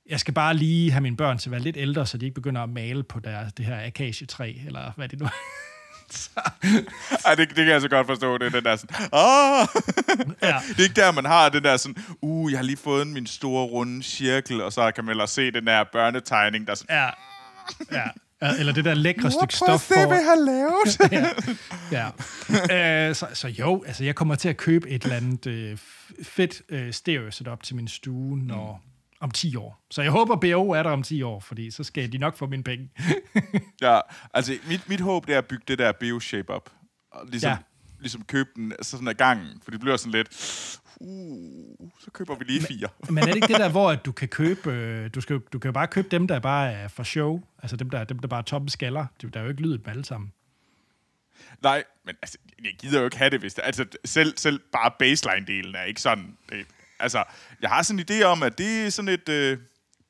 Jeg 0.08 0.20
skal 0.20 0.34
bare 0.34 0.54
lige 0.54 0.90
have 0.90 1.00
mine 1.00 1.16
børn 1.16 1.38
til 1.38 1.48
at 1.48 1.50
være 1.50 1.60
lidt 1.60 1.76
ældre, 1.76 2.06
så 2.06 2.18
de 2.18 2.24
ikke 2.24 2.34
begynder 2.34 2.62
at 2.62 2.68
male 2.68 3.02
på 3.02 3.20
deres, 3.20 3.52
det 3.52 3.66
her 3.66 3.86
akacietræ, 3.86 4.54
eller 4.66 4.92
hvad 4.96 5.08
det 5.08 5.18
nu 5.18 5.24
er. 5.24 5.30
Ej, 7.26 7.34
det, 7.34 7.48
det 7.48 7.56
kan 7.56 7.68
jeg 7.68 7.80
så 7.80 7.88
godt 7.88 8.06
forstå. 8.06 8.38
Det 8.38 8.46
er 8.46 8.50
den 8.50 8.64
der 8.64 8.76
sådan, 8.76 8.96
ah! 9.12 9.66
Ja. 10.42 10.58
Det 10.68 10.78
er 10.78 10.82
ikke 10.82 11.00
der, 11.00 11.12
man 11.12 11.24
har 11.24 11.48
den 11.48 11.64
der 11.64 11.76
sådan, 11.76 12.04
uh, 12.22 12.52
jeg 12.52 12.58
har 12.58 12.64
lige 12.64 12.76
fået 12.76 13.06
min 13.06 13.26
store 13.26 13.64
runde 13.64 14.02
cirkel, 14.02 14.62
og 14.62 14.72
så 14.72 14.90
kan 14.90 15.04
man 15.04 15.10
ellers 15.10 15.30
se 15.30 15.50
den 15.50 15.66
der 15.66 15.84
børnetegning, 15.92 16.66
der 16.66 16.70
er 16.70 16.76
sådan, 16.76 16.96
ja. 17.92 18.02
ja. 18.42 18.54
Eller 18.58 18.72
det 18.72 18.84
der 18.84 18.94
lækre 18.94 19.30
stykke 19.30 19.54
Prøv 19.58 19.74
at 19.74 19.80
stof 19.80 19.98
se, 19.98 20.06
hvad 20.06 20.16
jeg 20.16 20.26
har 20.26 20.36
lavet. 20.36 20.98
ja. 21.92 22.10
ja. 22.70 23.08
Øh, 23.08 23.14
så, 23.14 23.26
så 23.32 23.48
jo, 23.48 23.84
altså 23.86 24.04
jeg 24.04 24.14
kommer 24.14 24.34
til 24.34 24.48
at 24.48 24.56
købe 24.56 24.88
et 24.88 25.02
eller 25.02 25.16
andet 25.16 25.46
øh, 25.46 25.78
fedt 26.22 26.62
øh, 26.68 26.92
stereo 26.92 27.30
setup 27.30 27.62
til 27.62 27.76
min 27.76 27.88
stue, 27.88 28.38
når, 28.38 28.82
om 29.24 29.30
10 29.30 29.56
år. 29.56 29.84
Så 29.90 30.02
jeg 30.02 30.10
håber, 30.10 30.36
BO 30.36 30.70
er 30.70 30.82
der 30.82 30.90
om 30.90 31.02
10 31.02 31.22
år, 31.22 31.40
fordi 31.40 31.70
så 31.70 31.84
skal 31.84 32.12
de 32.12 32.18
nok 32.18 32.36
få 32.36 32.46
mine 32.46 32.62
penge. 32.64 32.90
ja, 33.82 34.00
altså 34.34 34.58
mit, 34.68 34.88
mit 34.88 35.00
håb, 35.00 35.26
det 35.26 35.34
er 35.34 35.38
at 35.38 35.46
bygge 35.46 35.64
det 35.68 35.78
der 35.78 35.92
bio-shape 35.92 36.52
op. 36.52 36.72
Og 37.10 37.26
ligesom, 37.26 37.50
Ja. 37.50 37.56
ligesom 38.00 38.24
købe 38.24 38.48
den 38.56 38.72
altså 38.72 38.90
sådan 38.90 39.08
af 39.08 39.16
gangen, 39.16 39.60
for 39.64 39.70
det 39.70 39.80
bliver 39.80 39.96
sådan 39.96 40.12
lidt, 40.12 40.28
uh, 41.00 41.90
så 42.00 42.10
køber 42.10 42.34
vi 42.34 42.44
lige 42.44 42.60
fire. 42.62 42.88
Men 43.08 43.18
er 43.18 43.26
det 43.26 43.34
ikke 43.34 43.46
det 43.48 43.56
der, 43.56 43.68
hvor 43.76 43.90
at 43.90 44.04
du 44.04 44.12
kan 44.12 44.28
købe, 44.28 44.72
øh, 44.72 45.10
du, 45.14 45.20
skal, 45.20 45.38
du 45.52 45.58
kan 45.58 45.68
jo 45.68 45.72
bare 45.72 45.86
købe 45.86 46.08
dem, 46.10 46.26
der 46.28 46.38
bare 46.38 46.72
er 46.72 46.88
for 46.88 47.02
show, 47.02 47.40
altså 47.62 47.76
dem, 47.76 47.90
der, 47.90 48.04
dem, 48.04 48.18
der 48.18 48.28
bare 48.28 48.38
er 48.40 48.44
toppen 48.44 48.68
skaller. 48.68 49.06
Det- 49.22 49.34
Der 49.34 49.40
er 49.40 49.44
jo 49.44 49.50
ikke 49.50 49.62
lydet 49.62 49.80
med 49.86 49.90
alle 49.92 50.04
sammen. 50.04 50.32
Nej, 51.62 51.84
men 52.04 52.14
altså, 52.22 52.38
jeg 52.64 52.72
gider 52.78 52.98
jo 52.98 53.04
ikke 53.04 53.16
have 53.16 53.30
det, 53.30 53.40
hvis 53.40 53.54
det, 53.54 53.62
altså 53.64 53.86
selv, 54.04 54.34
selv 54.38 54.60
bare 54.72 54.90
baseline-delen 55.02 55.76
er 55.76 55.82
ikke 55.84 56.00
sådan. 56.00 56.36
Det, 56.50 56.66
altså, 56.98 57.24
jeg 57.60 57.70
har 57.70 57.82
sådan 57.82 57.98
en 58.00 58.06
idé 58.10 58.22
om, 58.24 58.42
at 58.42 58.58
det 58.58 58.86
er 58.86 58.90
sådan 58.90 59.08
et, 59.08 59.28
øh, 59.28 59.58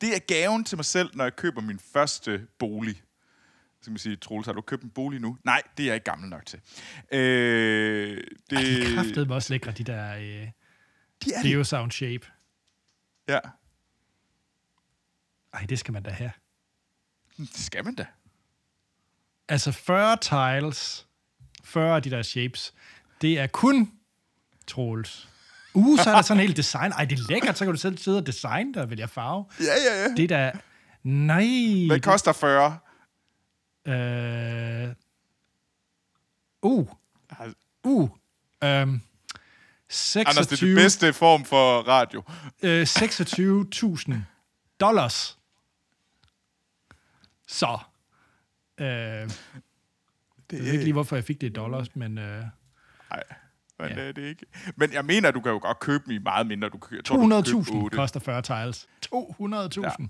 det 0.01 0.15
er 0.15 0.19
gaven 0.19 0.63
til 0.63 0.77
mig 0.77 0.85
selv, 0.85 1.09
når 1.13 1.23
jeg 1.23 1.35
køber 1.35 1.61
min 1.61 1.79
første 1.93 2.47
bolig. 2.59 2.95
Så 3.79 3.83
kan 3.85 3.91
man 3.91 3.99
sige, 3.99 4.15
Troels, 4.15 4.45
har 4.45 4.53
du 4.53 4.61
købt 4.61 4.83
en 4.83 4.89
bolig 4.89 5.19
nu? 5.21 5.37
Nej, 5.43 5.61
det 5.77 5.83
er 5.83 5.87
jeg 5.87 5.95
ikke 5.95 6.03
gammel 6.05 6.29
nok 6.29 6.45
til. 6.45 6.59
Øh, 7.11 8.17
det, 8.49 8.57
Ej, 8.57 8.61
de 8.61 8.81
er 8.91 8.95
kraftedeme 8.95 9.33
også 9.35 9.53
lækre, 9.53 9.71
de 9.71 9.83
der 9.83 10.15
øh, 10.15 10.21
de 10.21 11.33
er 11.33 11.41
det. 11.41 11.43
Deo 11.43 11.63
Sound 11.63 11.91
Shape. 11.91 12.27
Ja, 13.27 13.39
Ej, 15.53 15.61
det 15.69 15.79
skal 15.79 15.93
man 15.93 16.03
da 16.03 16.09
have. 16.09 16.31
det 17.37 17.57
skal 17.57 17.85
man 17.85 17.95
da. 17.95 18.05
Altså 19.49 19.71
40 19.71 20.17
tiles, 20.61 21.07
40 21.63 21.95
af 21.95 22.03
de 22.03 22.09
der 22.09 22.21
shapes, 22.21 22.73
det 23.21 23.39
er 23.39 23.47
kun 23.47 23.91
Troels. 24.67 25.29
Uh, 25.75 25.99
så 25.99 26.09
er 26.09 26.15
der 26.15 26.21
sådan 26.21 26.39
en 26.41 26.45
helt 26.47 26.57
design. 26.57 26.91
Ej, 26.91 27.05
det 27.05 27.19
er 27.19 27.23
lækkert, 27.29 27.57
så 27.57 27.65
kan 27.65 27.73
du 27.73 27.79
selv 27.79 27.97
sidde 27.97 28.17
og 28.17 28.27
designe 28.27 28.73
der, 28.73 28.85
vil 28.85 28.97
jeg 28.99 29.09
farve. 29.09 29.45
Ja, 29.59 29.65
ja, 29.65 30.01
ja. 30.01 30.07
Det 30.17 30.31
er 30.31 30.37
da... 30.37 30.51
Nej. 31.03 31.45
Hvad 31.87 31.99
koster 31.99 32.33
40? 32.33 32.77
Øh, 33.87 34.93
uh. 36.61 36.87
Uh. 37.83 38.09
Øhm, 38.63 38.69
Anders, 38.69 39.01
det 40.07 40.27
er 40.27 40.33
26, 40.33 40.69
den 40.69 40.75
bedste 40.77 41.13
form 41.13 41.45
for 41.45 41.79
radio. 41.81 42.23
øh, 42.61 42.81
26.000 42.81 44.13
dollars. 44.79 45.37
Så. 47.47 47.77
Øh, 48.79 48.85
jeg 48.87 49.27
Det 50.49 50.59
ved 50.59 50.71
ikke 50.71 50.83
lige, 50.83 50.93
hvorfor 50.93 51.15
jeg 51.15 51.23
fik 51.25 51.41
det 51.41 51.47
i 51.47 51.53
dollars, 51.53 51.95
men 51.95 52.17
øh, 52.17 52.43
men 53.79 53.87
Ja. 53.89 53.93
ja. 53.95 53.99
det 54.01 54.07
er 54.09 54.11
det 54.13 54.21
ikke. 54.21 54.45
Men 54.75 54.93
jeg 54.93 55.05
mener, 55.05 55.31
du 55.31 55.41
kan 55.41 55.51
jo 55.51 55.59
godt 55.61 55.79
købe 55.79 56.03
dem 56.05 56.11
i 56.13 56.17
meget 56.17 56.47
mindre. 56.47 56.69
Du, 56.69 56.77
kan- 56.77 56.97
jeg 56.97 57.05
tror, 57.05 57.15
du 57.15 57.21
kan 57.29 57.43
købe 57.43 57.57
200.000 57.59 57.75
otte. 57.83 57.95
koster 57.97 58.19
40 58.19 58.41
tiles. 58.41 58.87
200.000. 59.05 60.07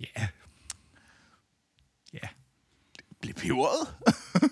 Ja. 0.00 0.28
Ja. 2.12 2.28
Bliver 3.20 3.34
peberet? 3.34 3.94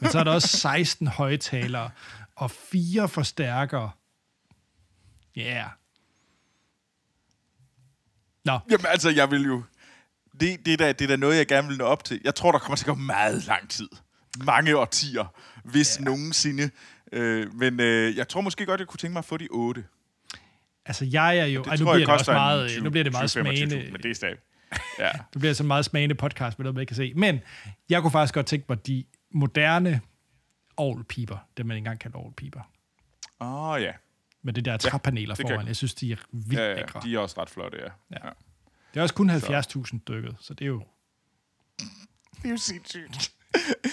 Men 0.00 0.10
så 0.10 0.18
er 0.18 0.24
der 0.24 0.32
også 0.32 0.48
16 0.76 1.06
højtalere 1.06 1.90
og 2.36 2.50
fire 2.50 3.08
forstærkere. 3.08 3.90
Ja. 5.36 5.42
Yeah. 5.42 5.66
Nå, 8.44 8.58
Jamen 8.70 8.86
altså, 8.86 9.10
jeg 9.10 9.30
vil 9.30 9.42
jo... 9.44 9.62
Det, 10.40 10.66
det, 10.66 10.72
er 10.72 10.76
da, 10.76 10.92
det 10.92 11.00
er 11.04 11.08
da 11.08 11.16
noget, 11.16 11.36
jeg 11.36 11.46
gerne 11.46 11.68
vil 11.68 11.78
nå 11.78 11.84
op 11.84 12.04
til. 12.04 12.20
Jeg 12.24 12.34
tror, 12.34 12.52
der 12.52 12.58
kommer 12.58 12.76
til 12.76 12.84
at 12.84 12.88
gå 12.88 12.94
meget 12.94 13.44
lang 13.46 13.70
tid. 13.70 13.88
Mange 14.44 14.76
årtier, 14.76 15.34
hvis 15.64 15.98
ja. 15.98 16.04
nogensinde. 16.04 16.70
Øh, 17.12 17.54
men 17.54 17.80
øh, 17.80 18.16
jeg 18.16 18.28
tror 18.28 18.40
måske 18.40 18.66
godt, 18.66 18.80
jeg 18.80 18.88
kunne 18.88 18.98
tænke 18.98 19.12
mig 19.12 19.18
at 19.18 19.24
få 19.24 19.36
de 19.36 19.48
otte. 19.50 19.84
altså 20.86 21.04
jeg 21.04 21.38
er 21.38 21.44
jo... 21.44 21.60
Det 21.62 21.68
Ej, 21.70 21.76
nu 21.76 21.84
tror 21.84 21.94
bliver 21.94 22.06
det 22.06 22.14
også 22.18 22.32
meget, 22.32 22.70
20, 22.70 22.84
nu 22.84 22.90
bliver 22.90 23.04
det 23.04 23.12
meget 23.12 23.30
20, 23.30 23.42
25.000, 23.42 23.46
smagende. 23.66 23.92
Men 23.92 24.02
det 24.02 24.10
er 24.10 24.14
stadig. 24.14 24.36
Ja. 24.98 25.10
Det 25.32 25.40
bliver 25.40 25.52
så 25.54 25.64
meget 25.64 25.84
smagende 25.84 26.14
podcast 26.14 26.58
med 26.58 26.64
noget, 26.64 26.74
man 26.74 26.80
ikke 26.80 26.88
kan 26.88 26.96
se. 26.96 27.12
Men 27.16 27.40
jeg 27.88 28.02
kunne 28.02 28.10
faktisk 28.10 28.34
godt 28.34 28.46
tænke 28.46 28.66
mig 28.68 28.86
de 28.86 29.04
moderne 29.30 30.00
ovlpiber, 30.76 31.38
det 31.56 31.66
man 31.66 31.76
engang 31.76 31.98
kaldte 32.00 32.16
ovlpiber. 32.16 32.60
Åh 33.40 33.62
oh, 33.70 33.82
ja. 33.82 33.92
Med 34.42 34.52
det 34.52 34.64
der 34.64 34.76
træpaneler 34.76 35.34
det 35.34 35.46
kan 35.46 35.52
foran. 35.54 35.60
jeg- 35.60 35.68
Jeg 35.68 35.76
synes, 35.76 35.94
de 35.94 36.12
er 36.12 36.16
vildt 36.32 36.52
ja, 36.52 36.64
ja, 36.64 36.70
ja. 36.70 36.76
lækre. 36.76 37.00
De 37.04 37.14
er 37.14 37.18
også 37.18 37.40
ret 37.40 37.50
flotte, 37.50 37.78
ja. 37.78 37.84
Ja. 38.10 38.26
ja. 38.26 38.30
Det 38.94 38.98
er 38.98 39.02
også 39.02 39.14
kun 39.14 39.30
70.000 39.30 39.98
dykket, 40.08 40.36
så 40.40 40.54
det 40.54 40.64
er 40.64 40.68
jo... 40.68 40.82
Det 42.36 42.44
er 42.44 42.50
jo 42.50 42.56
sindssygt. 42.56 43.32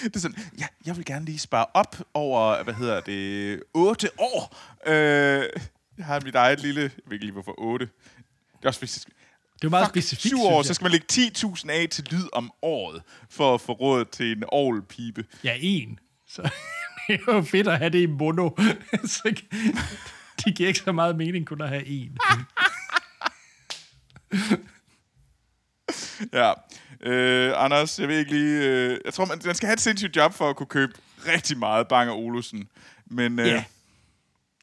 Det 0.03 0.15
er 0.15 0.19
sådan, 0.19 0.37
ja, 0.59 0.67
jeg 0.85 0.97
vil 0.97 1.05
gerne 1.05 1.25
lige 1.25 1.39
spare 1.39 1.65
op 1.73 1.95
over, 2.13 2.63
hvad 2.63 2.73
hedder 2.73 2.99
det, 2.99 3.63
8 3.73 4.09
år. 4.17 4.57
Øh, 4.87 5.43
jeg 5.97 6.05
har 6.05 6.19
mit 6.19 6.35
eget 6.35 6.59
lille, 6.59 6.81
jeg 6.81 6.91
ved 7.05 7.13
ikke 7.13 7.25
lige 7.25 7.33
hvorfor 7.33 7.55
8. 7.57 7.85
Det 7.85 8.63
er 8.63 8.67
også 8.67 8.79
hvis 8.79 9.07
Det 9.55 9.63
er 9.63 9.69
meget 9.69 9.85
Fuck, 9.85 9.93
specifikt, 9.93 10.21
syv 10.21 10.41
år, 10.41 10.61
synes 10.61 10.67
så 10.67 10.73
skal 10.73 10.85
man 10.85 10.91
lægge 10.91 11.07
10.000 11.11 11.69
af 11.69 11.87
til 11.91 12.07
lyd 12.11 12.27
om 12.33 12.51
året, 12.61 13.01
for 13.29 13.53
at 13.53 13.61
få 13.61 13.71
råd 13.71 14.05
til 14.05 14.31
en 14.31 14.43
ovlpibe. 14.47 15.25
Ja, 15.43 15.57
en. 15.61 15.99
Så 16.27 16.41
det 17.07 17.19
er 17.27 17.33
jo 17.33 17.41
fedt 17.41 17.67
at 17.67 17.77
have 17.77 17.89
det 17.89 18.01
i 18.01 18.05
mono. 18.05 18.49
så 19.15 19.35
det 20.45 20.55
giver 20.55 20.67
ikke 20.67 20.79
så 20.79 20.91
meget 20.91 21.15
mening 21.15 21.47
kun 21.47 21.61
at 21.61 21.69
have 21.69 21.85
en. 21.85 22.17
Ja. 26.33 26.53
Øh, 27.03 27.51
Anders, 27.55 27.99
jeg 27.99 28.07
ved 28.07 28.17
ikke 28.19 28.31
lige... 28.31 28.63
Øh, 28.69 28.97
jeg 29.05 29.13
tror, 29.13 29.25
man, 29.25 29.39
man 29.45 29.55
skal 29.55 29.67
have 29.67 29.73
et 29.73 29.81
sindssygt 29.81 30.15
job 30.15 30.33
for 30.33 30.49
at 30.49 30.55
kunne 30.55 30.67
købe 30.67 30.93
rigtig 31.27 31.57
meget 31.57 31.87
Bang 31.87 32.11
Olufsen. 32.11 32.67
Men 33.05 33.39
øh, 33.39 33.47
Ja. 33.47 33.63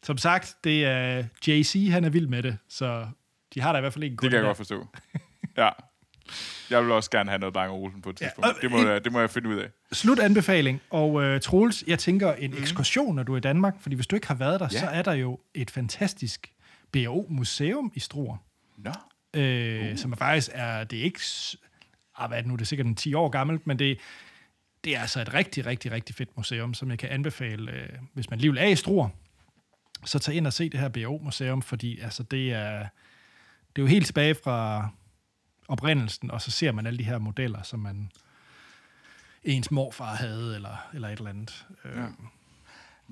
Som 0.03 0.18
sagt, 0.18 0.57
det 0.64 0.85
er 0.85 1.24
JC, 1.47 1.89
han 1.91 2.05
er 2.05 2.09
vild 2.11 2.26
med 2.26 2.43
det, 2.43 2.59
så 2.68 3.07
de 3.55 3.61
har 3.61 3.72
da 3.72 3.78
i 3.78 3.80
hvert 3.80 3.93
fald 3.93 4.05
ikke 4.05 4.12
en 4.14 4.18
det 4.22 4.30
kan 4.30 4.37
jeg 4.37 4.45
godt 4.45 4.57
forstå. 4.57 4.87
Ja. 5.57 5.68
Jeg 6.70 6.82
vil 6.85 6.93
også 6.93 7.11
gerne 7.11 7.30
have 7.30 7.39
noget 7.39 7.55
Bang 7.55 7.72
Olufsen 7.72 8.03
på 8.03 8.11
et 8.11 8.20
Ja, 8.20 8.26
tidspunkt. 8.26 8.49
og- 8.49 8.55
det, 8.62 8.70
må 8.70 8.78
jeg, 8.89 9.05
det 9.05 9.12
må 9.12 9.20
jeg 9.20 9.30
finde 9.30 9.49
ud 9.49 9.55
af. 9.57 9.68
Slut 9.93 10.18
anbefaling. 10.18 10.80
Og 10.91 11.12
uh, 11.12 11.41
Troels, 11.41 11.85
jeg 11.87 11.99
tænker 11.99 12.32
en 12.35 12.51
mm. 12.51 12.57
ekskursion, 12.59 13.14
når 13.16 13.22
du 13.22 13.32
er 13.32 13.37
i 13.37 13.41
Danmark, 13.41 13.74
fordi 13.80 13.95
hvis 13.95 14.07
du 14.07 14.16
ikke 14.16 14.26
har 14.28 14.35
været 14.35 14.61
der, 14.61 14.68
Ja. 14.72 14.78
så 14.80 14.87
er 14.87 15.03
der 15.03 15.12
jo 15.12 15.39
et 15.55 15.70
fantastisk 15.70 16.53
BAO-museum 16.93 17.93
i 17.95 18.01
Struer. 18.01 18.37
Nå. 18.76 18.91
øh, 19.41 19.93
uh. 19.93 19.99
som 19.99 20.12
er 20.12 20.16
faktisk 20.16 20.51
er, 20.53 20.85
det 20.85 20.99
er 20.99 21.03
ikke, 21.03 21.20
ah, 22.16 22.28
hvad 22.28 22.38
er 22.38 22.42
det 22.42 22.48
nu, 22.48 22.56
det 22.56 22.60
er 22.60 22.66
sikkert 22.66 22.86
en 22.86 22.94
10 22.94 23.14
år 23.14 23.28
gammelt, 23.28 23.66
men 23.66 23.78
det, 23.78 23.98
det 24.84 24.96
er 24.96 25.00
altså 25.00 25.20
et 25.20 25.34
rigtig, 25.34 25.66
rigtig, 25.66 25.92
rigtig 25.92 26.14
fedt 26.14 26.36
museum, 26.36 26.74
som 26.74 26.90
jeg 26.90 26.98
kan 26.98 27.08
anbefale, 27.08 27.72
øh, 27.72 27.88
hvis 28.12 28.30
man 28.30 28.38
alligevel 28.38 28.58
er 28.58 28.66
i 28.66 28.76
Struer, 28.76 29.08
så 30.04 30.18
tag 30.18 30.34
ind 30.34 30.46
og 30.46 30.52
se 30.52 30.68
det 30.68 30.80
her 30.80 30.88
BO-museum, 30.88 31.62
fordi 31.62 32.00
altså, 32.00 32.22
det, 32.22 32.52
er, 32.52 32.78
det 33.76 33.82
er 33.82 33.82
jo 33.82 33.86
helt 33.86 34.06
tilbage 34.06 34.34
fra 34.44 34.88
oprindelsen, 35.68 36.30
og 36.30 36.40
så 36.40 36.50
ser 36.50 36.72
man 36.72 36.86
alle 36.86 36.98
de 36.98 37.04
her 37.04 37.18
modeller, 37.18 37.62
som 37.62 37.80
man 37.80 38.10
ens 39.44 39.70
morfar 39.70 40.14
havde, 40.14 40.54
eller, 40.54 40.90
eller 40.94 41.08
et 41.08 41.18
eller 41.18 41.30
andet. 41.30 41.66
Øh. 41.84 41.96
Ja. 41.96 42.06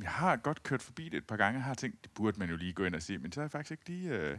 Jeg 0.02 0.10
har 0.10 0.36
godt 0.36 0.62
kørt 0.62 0.82
forbi 0.82 1.04
det 1.04 1.14
et 1.14 1.26
par 1.26 1.36
gange, 1.36 1.58
og 1.58 1.64
har 1.64 1.74
tænkt, 1.74 2.04
det 2.04 2.10
burde 2.14 2.38
man 2.38 2.50
jo 2.50 2.56
lige 2.56 2.72
gå 2.72 2.84
ind 2.84 2.94
og 2.94 3.02
se, 3.02 3.18
men 3.18 3.32
så 3.32 3.40
har 3.40 3.44
jeg 3.44 3.50
faktisk 3.50 3.70
ikke 3.70 3.88
lige... 3.88 4.08
Øh... 4.08 4.38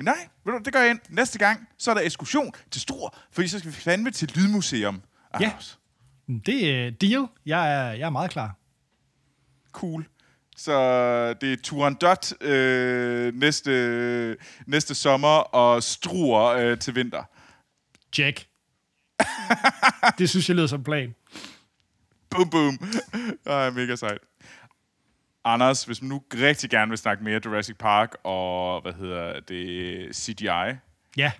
Men 0.00 0.04
nej, 0.04 0.28
ved 0.44 0.52
du, 0.52 0.60
det 0.64 0.72
gør 0.72 0.80
jeg 0.80 0.90
ind. 0.90 1.00
Næste 1.08 1.38
gang, 1.38 1.68
så 1.78 1.90
er 1.90 1.94
der 1.94 2.02
ekskursion 2.02 2.52
til 2.70 2.80
Stor, 2.80 3.16
fordi 3.32 3.48
så 3.48 3.58
skal 3.58 3.70
vi 3.70 3.76
fandme 3.76 4.10
til 4.10 4.30
Lydmuseum. 4.34 5.02
Ja. 5.40 5.46
Anders. 5.46 5.78
Det 6.46 6.70
er 6.70 6.90
deal. 6.90 7.26
Jeg 7.46 7.72
er, 7.72 7.92
jeg 7.92 8.06
er 8.06 8.10
meget 8.10 8.30
klar. 8.30 8.56
Cool. 9.72 10.06
Så 10.56 10.72
det 11.32 11.52
er 11.52 11.56
Turandot 11.62 12.42
øh, 12.42 13.34
næste, 13.34 14.36
næste 14.66 14.94
sommer, 14.94 15.38
og 15.38 15.82
Struer 15.82 16.44
øh, 16.44 16.78
til 16.78 16.94
vinter. 16.94 17.22
Jack. 18.18 18.46
det 20.18 20.30
synes 20.30 20.48
jeg 20.48 20.56
lyder 20.56 20.66
som 20.66 20.84
plan. 20.84 21.14
Boom, 22.30 22.50
boom. 22.50 22.78
Ej, 23.46 23.70
mega 23.70 23.96
sejt. 23.96 24.29
Anders, 25.44 25.84
hvis 25.84 26.02
man 26.02 26.08
nu 26.08 26.22
rigtig 26.34 26.70
gerne 26.70 26.88
vil 26.88 26.98
snakke 26.98 27.24
mere 27.24 27.40
Jurassic 27.44 27.76
Park 27.76 28.16
og, 28.24 28.82
hvad 28.82 28.92
hedder 28.92 29.40
det, 29.40 30.16
CGI, 30.16 30.76
Ja, 31.16 31.32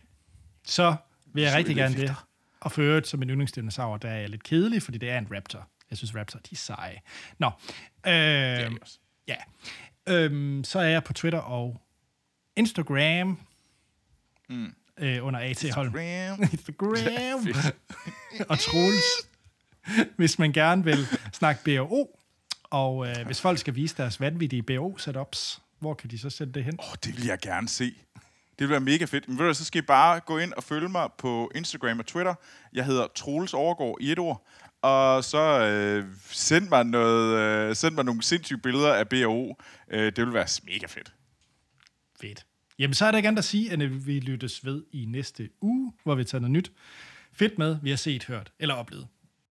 så 0.64 0.96
vil 1.32 1.42
jeg 1.42 1.53
Så 1.53 1.59
rigtig 1.59 1.76
gerne 1.76 1.96
det. 1.96 2.14
Og 2.61 2.72
for 2.72 2.82
øvrigt, 2.82 3.07
som 3.07 3.22
en 3.22 3.30
yndlingsdinosaur, 3.30 3.96
der 3.96 4.09
er 4.09 4.20
jeg 4.20 4.28
lidt 4.28 4.42
kedelig, 4.42 4.82
fordi 4.82 4.98
det 4.98 5.11
er 5.11 5.18
en 5.18 5.28
raptor. 5.34 5.68
Jeg 5.90 5.98
synes, 5.98 6.14
raptor, 6.14 6.38
de 6.38 6.48
er 6.53 6.57
seje. 6.57 7.01
Nå, 7.38 7.46
øh, 8.07 8.72
også. 8.82 8.98
ja. 9.28 9.36
Øhm, 10.09 10.64
så 10.64 10.78
er 10.78 10.88
jeg 10.88 11.05
på 11.05 11.12
Twitter 11.12 11.38
og 11.38 11.80
Instagram 12.57 13.38
mm. 14.48 14.74
øh, 14.98 15.26
under 15.26 15.40
A.T. 15.40 15.74
Holm. 15.74 15.94
Ram. 15.94 16.42
Instagram. 16.42 17.46
og 18.51 18.59
Troels, 18.59 19.28
hvis 20.16 20.38
man 20.38 20.53
gerne 20.53 20.84
vil 20.84 21.07
snakke 21.32 21.64
BO. 21.64 22.20
Og 22.71 23.09
øh, 23.09 23.27
hvis 23.27 23.41
folk 23.41 23.59
skal 23.59 23.75
vise 23.75 23.97
deres 23.97 24.21
vanvittige 24.21 24.62
BO-setups, 24.62 25.62
hvor 25.79 25.95
kan 25.95 26.11
de 26.11 26.18
så 26.18 26.31
sende 26.31 26.53
det 26.53 26.64
hen? 26.64 26.75
Åh, 26.79 26.89
oh, 26.89 26.95
det 27.05 27.16
vil 27.16 27.27
jeg 27.27 27.39
gerne 27.43 27.68
se. 27.68 27.95
Det 28.59 28.68
vil 28.68 28.71
være 28.71 28.81
mega 28.81 29.05
fedt. 29.05 29.29
Men 29.29 29.39
ved 29.39 29.47
du, 29.47 29.55
så 29.55 29.64
skal 29.64 29.83
I 29.83 29.87
bare 29.87 30.21
gå 30.21 30.39
ind 30.39 30.53
og 30.53 30.62
følge 30.62 30.89
mig 30.89 31.09
på 31.18 31.51
Instagram 31.55 31.99
og 31.99 32.07
Twitter. 32.07 32.35
Jeg 32.73 32.85
hedder 32.85 33.07
Troels 33.14 33.55
Overgaard 33.55 33.97
i 34.01 34.12
et 34.12 34.18
ord. 34.18 34.47
Og 34.83 35.25
så 35.25 35.39
øh, 35.39 36.05
send, 36.31 36.68
mig 36.68 36.85
noget, 36.85 37.39
øh, 37.39 37.77
send 37.77 37.95
mig 37.95 38.05
nogle 38.05 38.23
sindssyge 38.23 38.59
billeder 38.59 38.95
af 38.95 39.09
BO. 39.09 39.57
Øh, 39.91 40.12
det 40.16 40.27
vil 40.27 40.35
være 40.35 40.47
mega 40.64 40.87
fedt. 40.87 41.14
Fedt. 42.21 42.47
Jamen, 42.79 42.95
så 42.95 43.07
er 43.07 43.11
der 43.11 43.18
ikke 43.18 43.29
andet 43.29 43.39
at 43.39 43.45
sige, 43.45 43.73
end 43.73 43.83
at 43.83 44.07
vi 44.07 44.21
lyttes 44.21 44.64
ved 44.64 44.85
i 44.93 45.05
næste 45.05 45.49
uge, 45.61 45.93
hvor 46.05 46.14
vi 46.14 46.25
tager 46.25 46.41
noget 46.41 46.53
nyt 46.53 46.73
fedt 47.33 47.59
med, 47.59 47.77
vi 47.83 47.91
har 47.91 47.97
set, 47.97 48.25
hørt 48.25 48.53
eller 48.59 48.75
oplevet. 48.75 49.07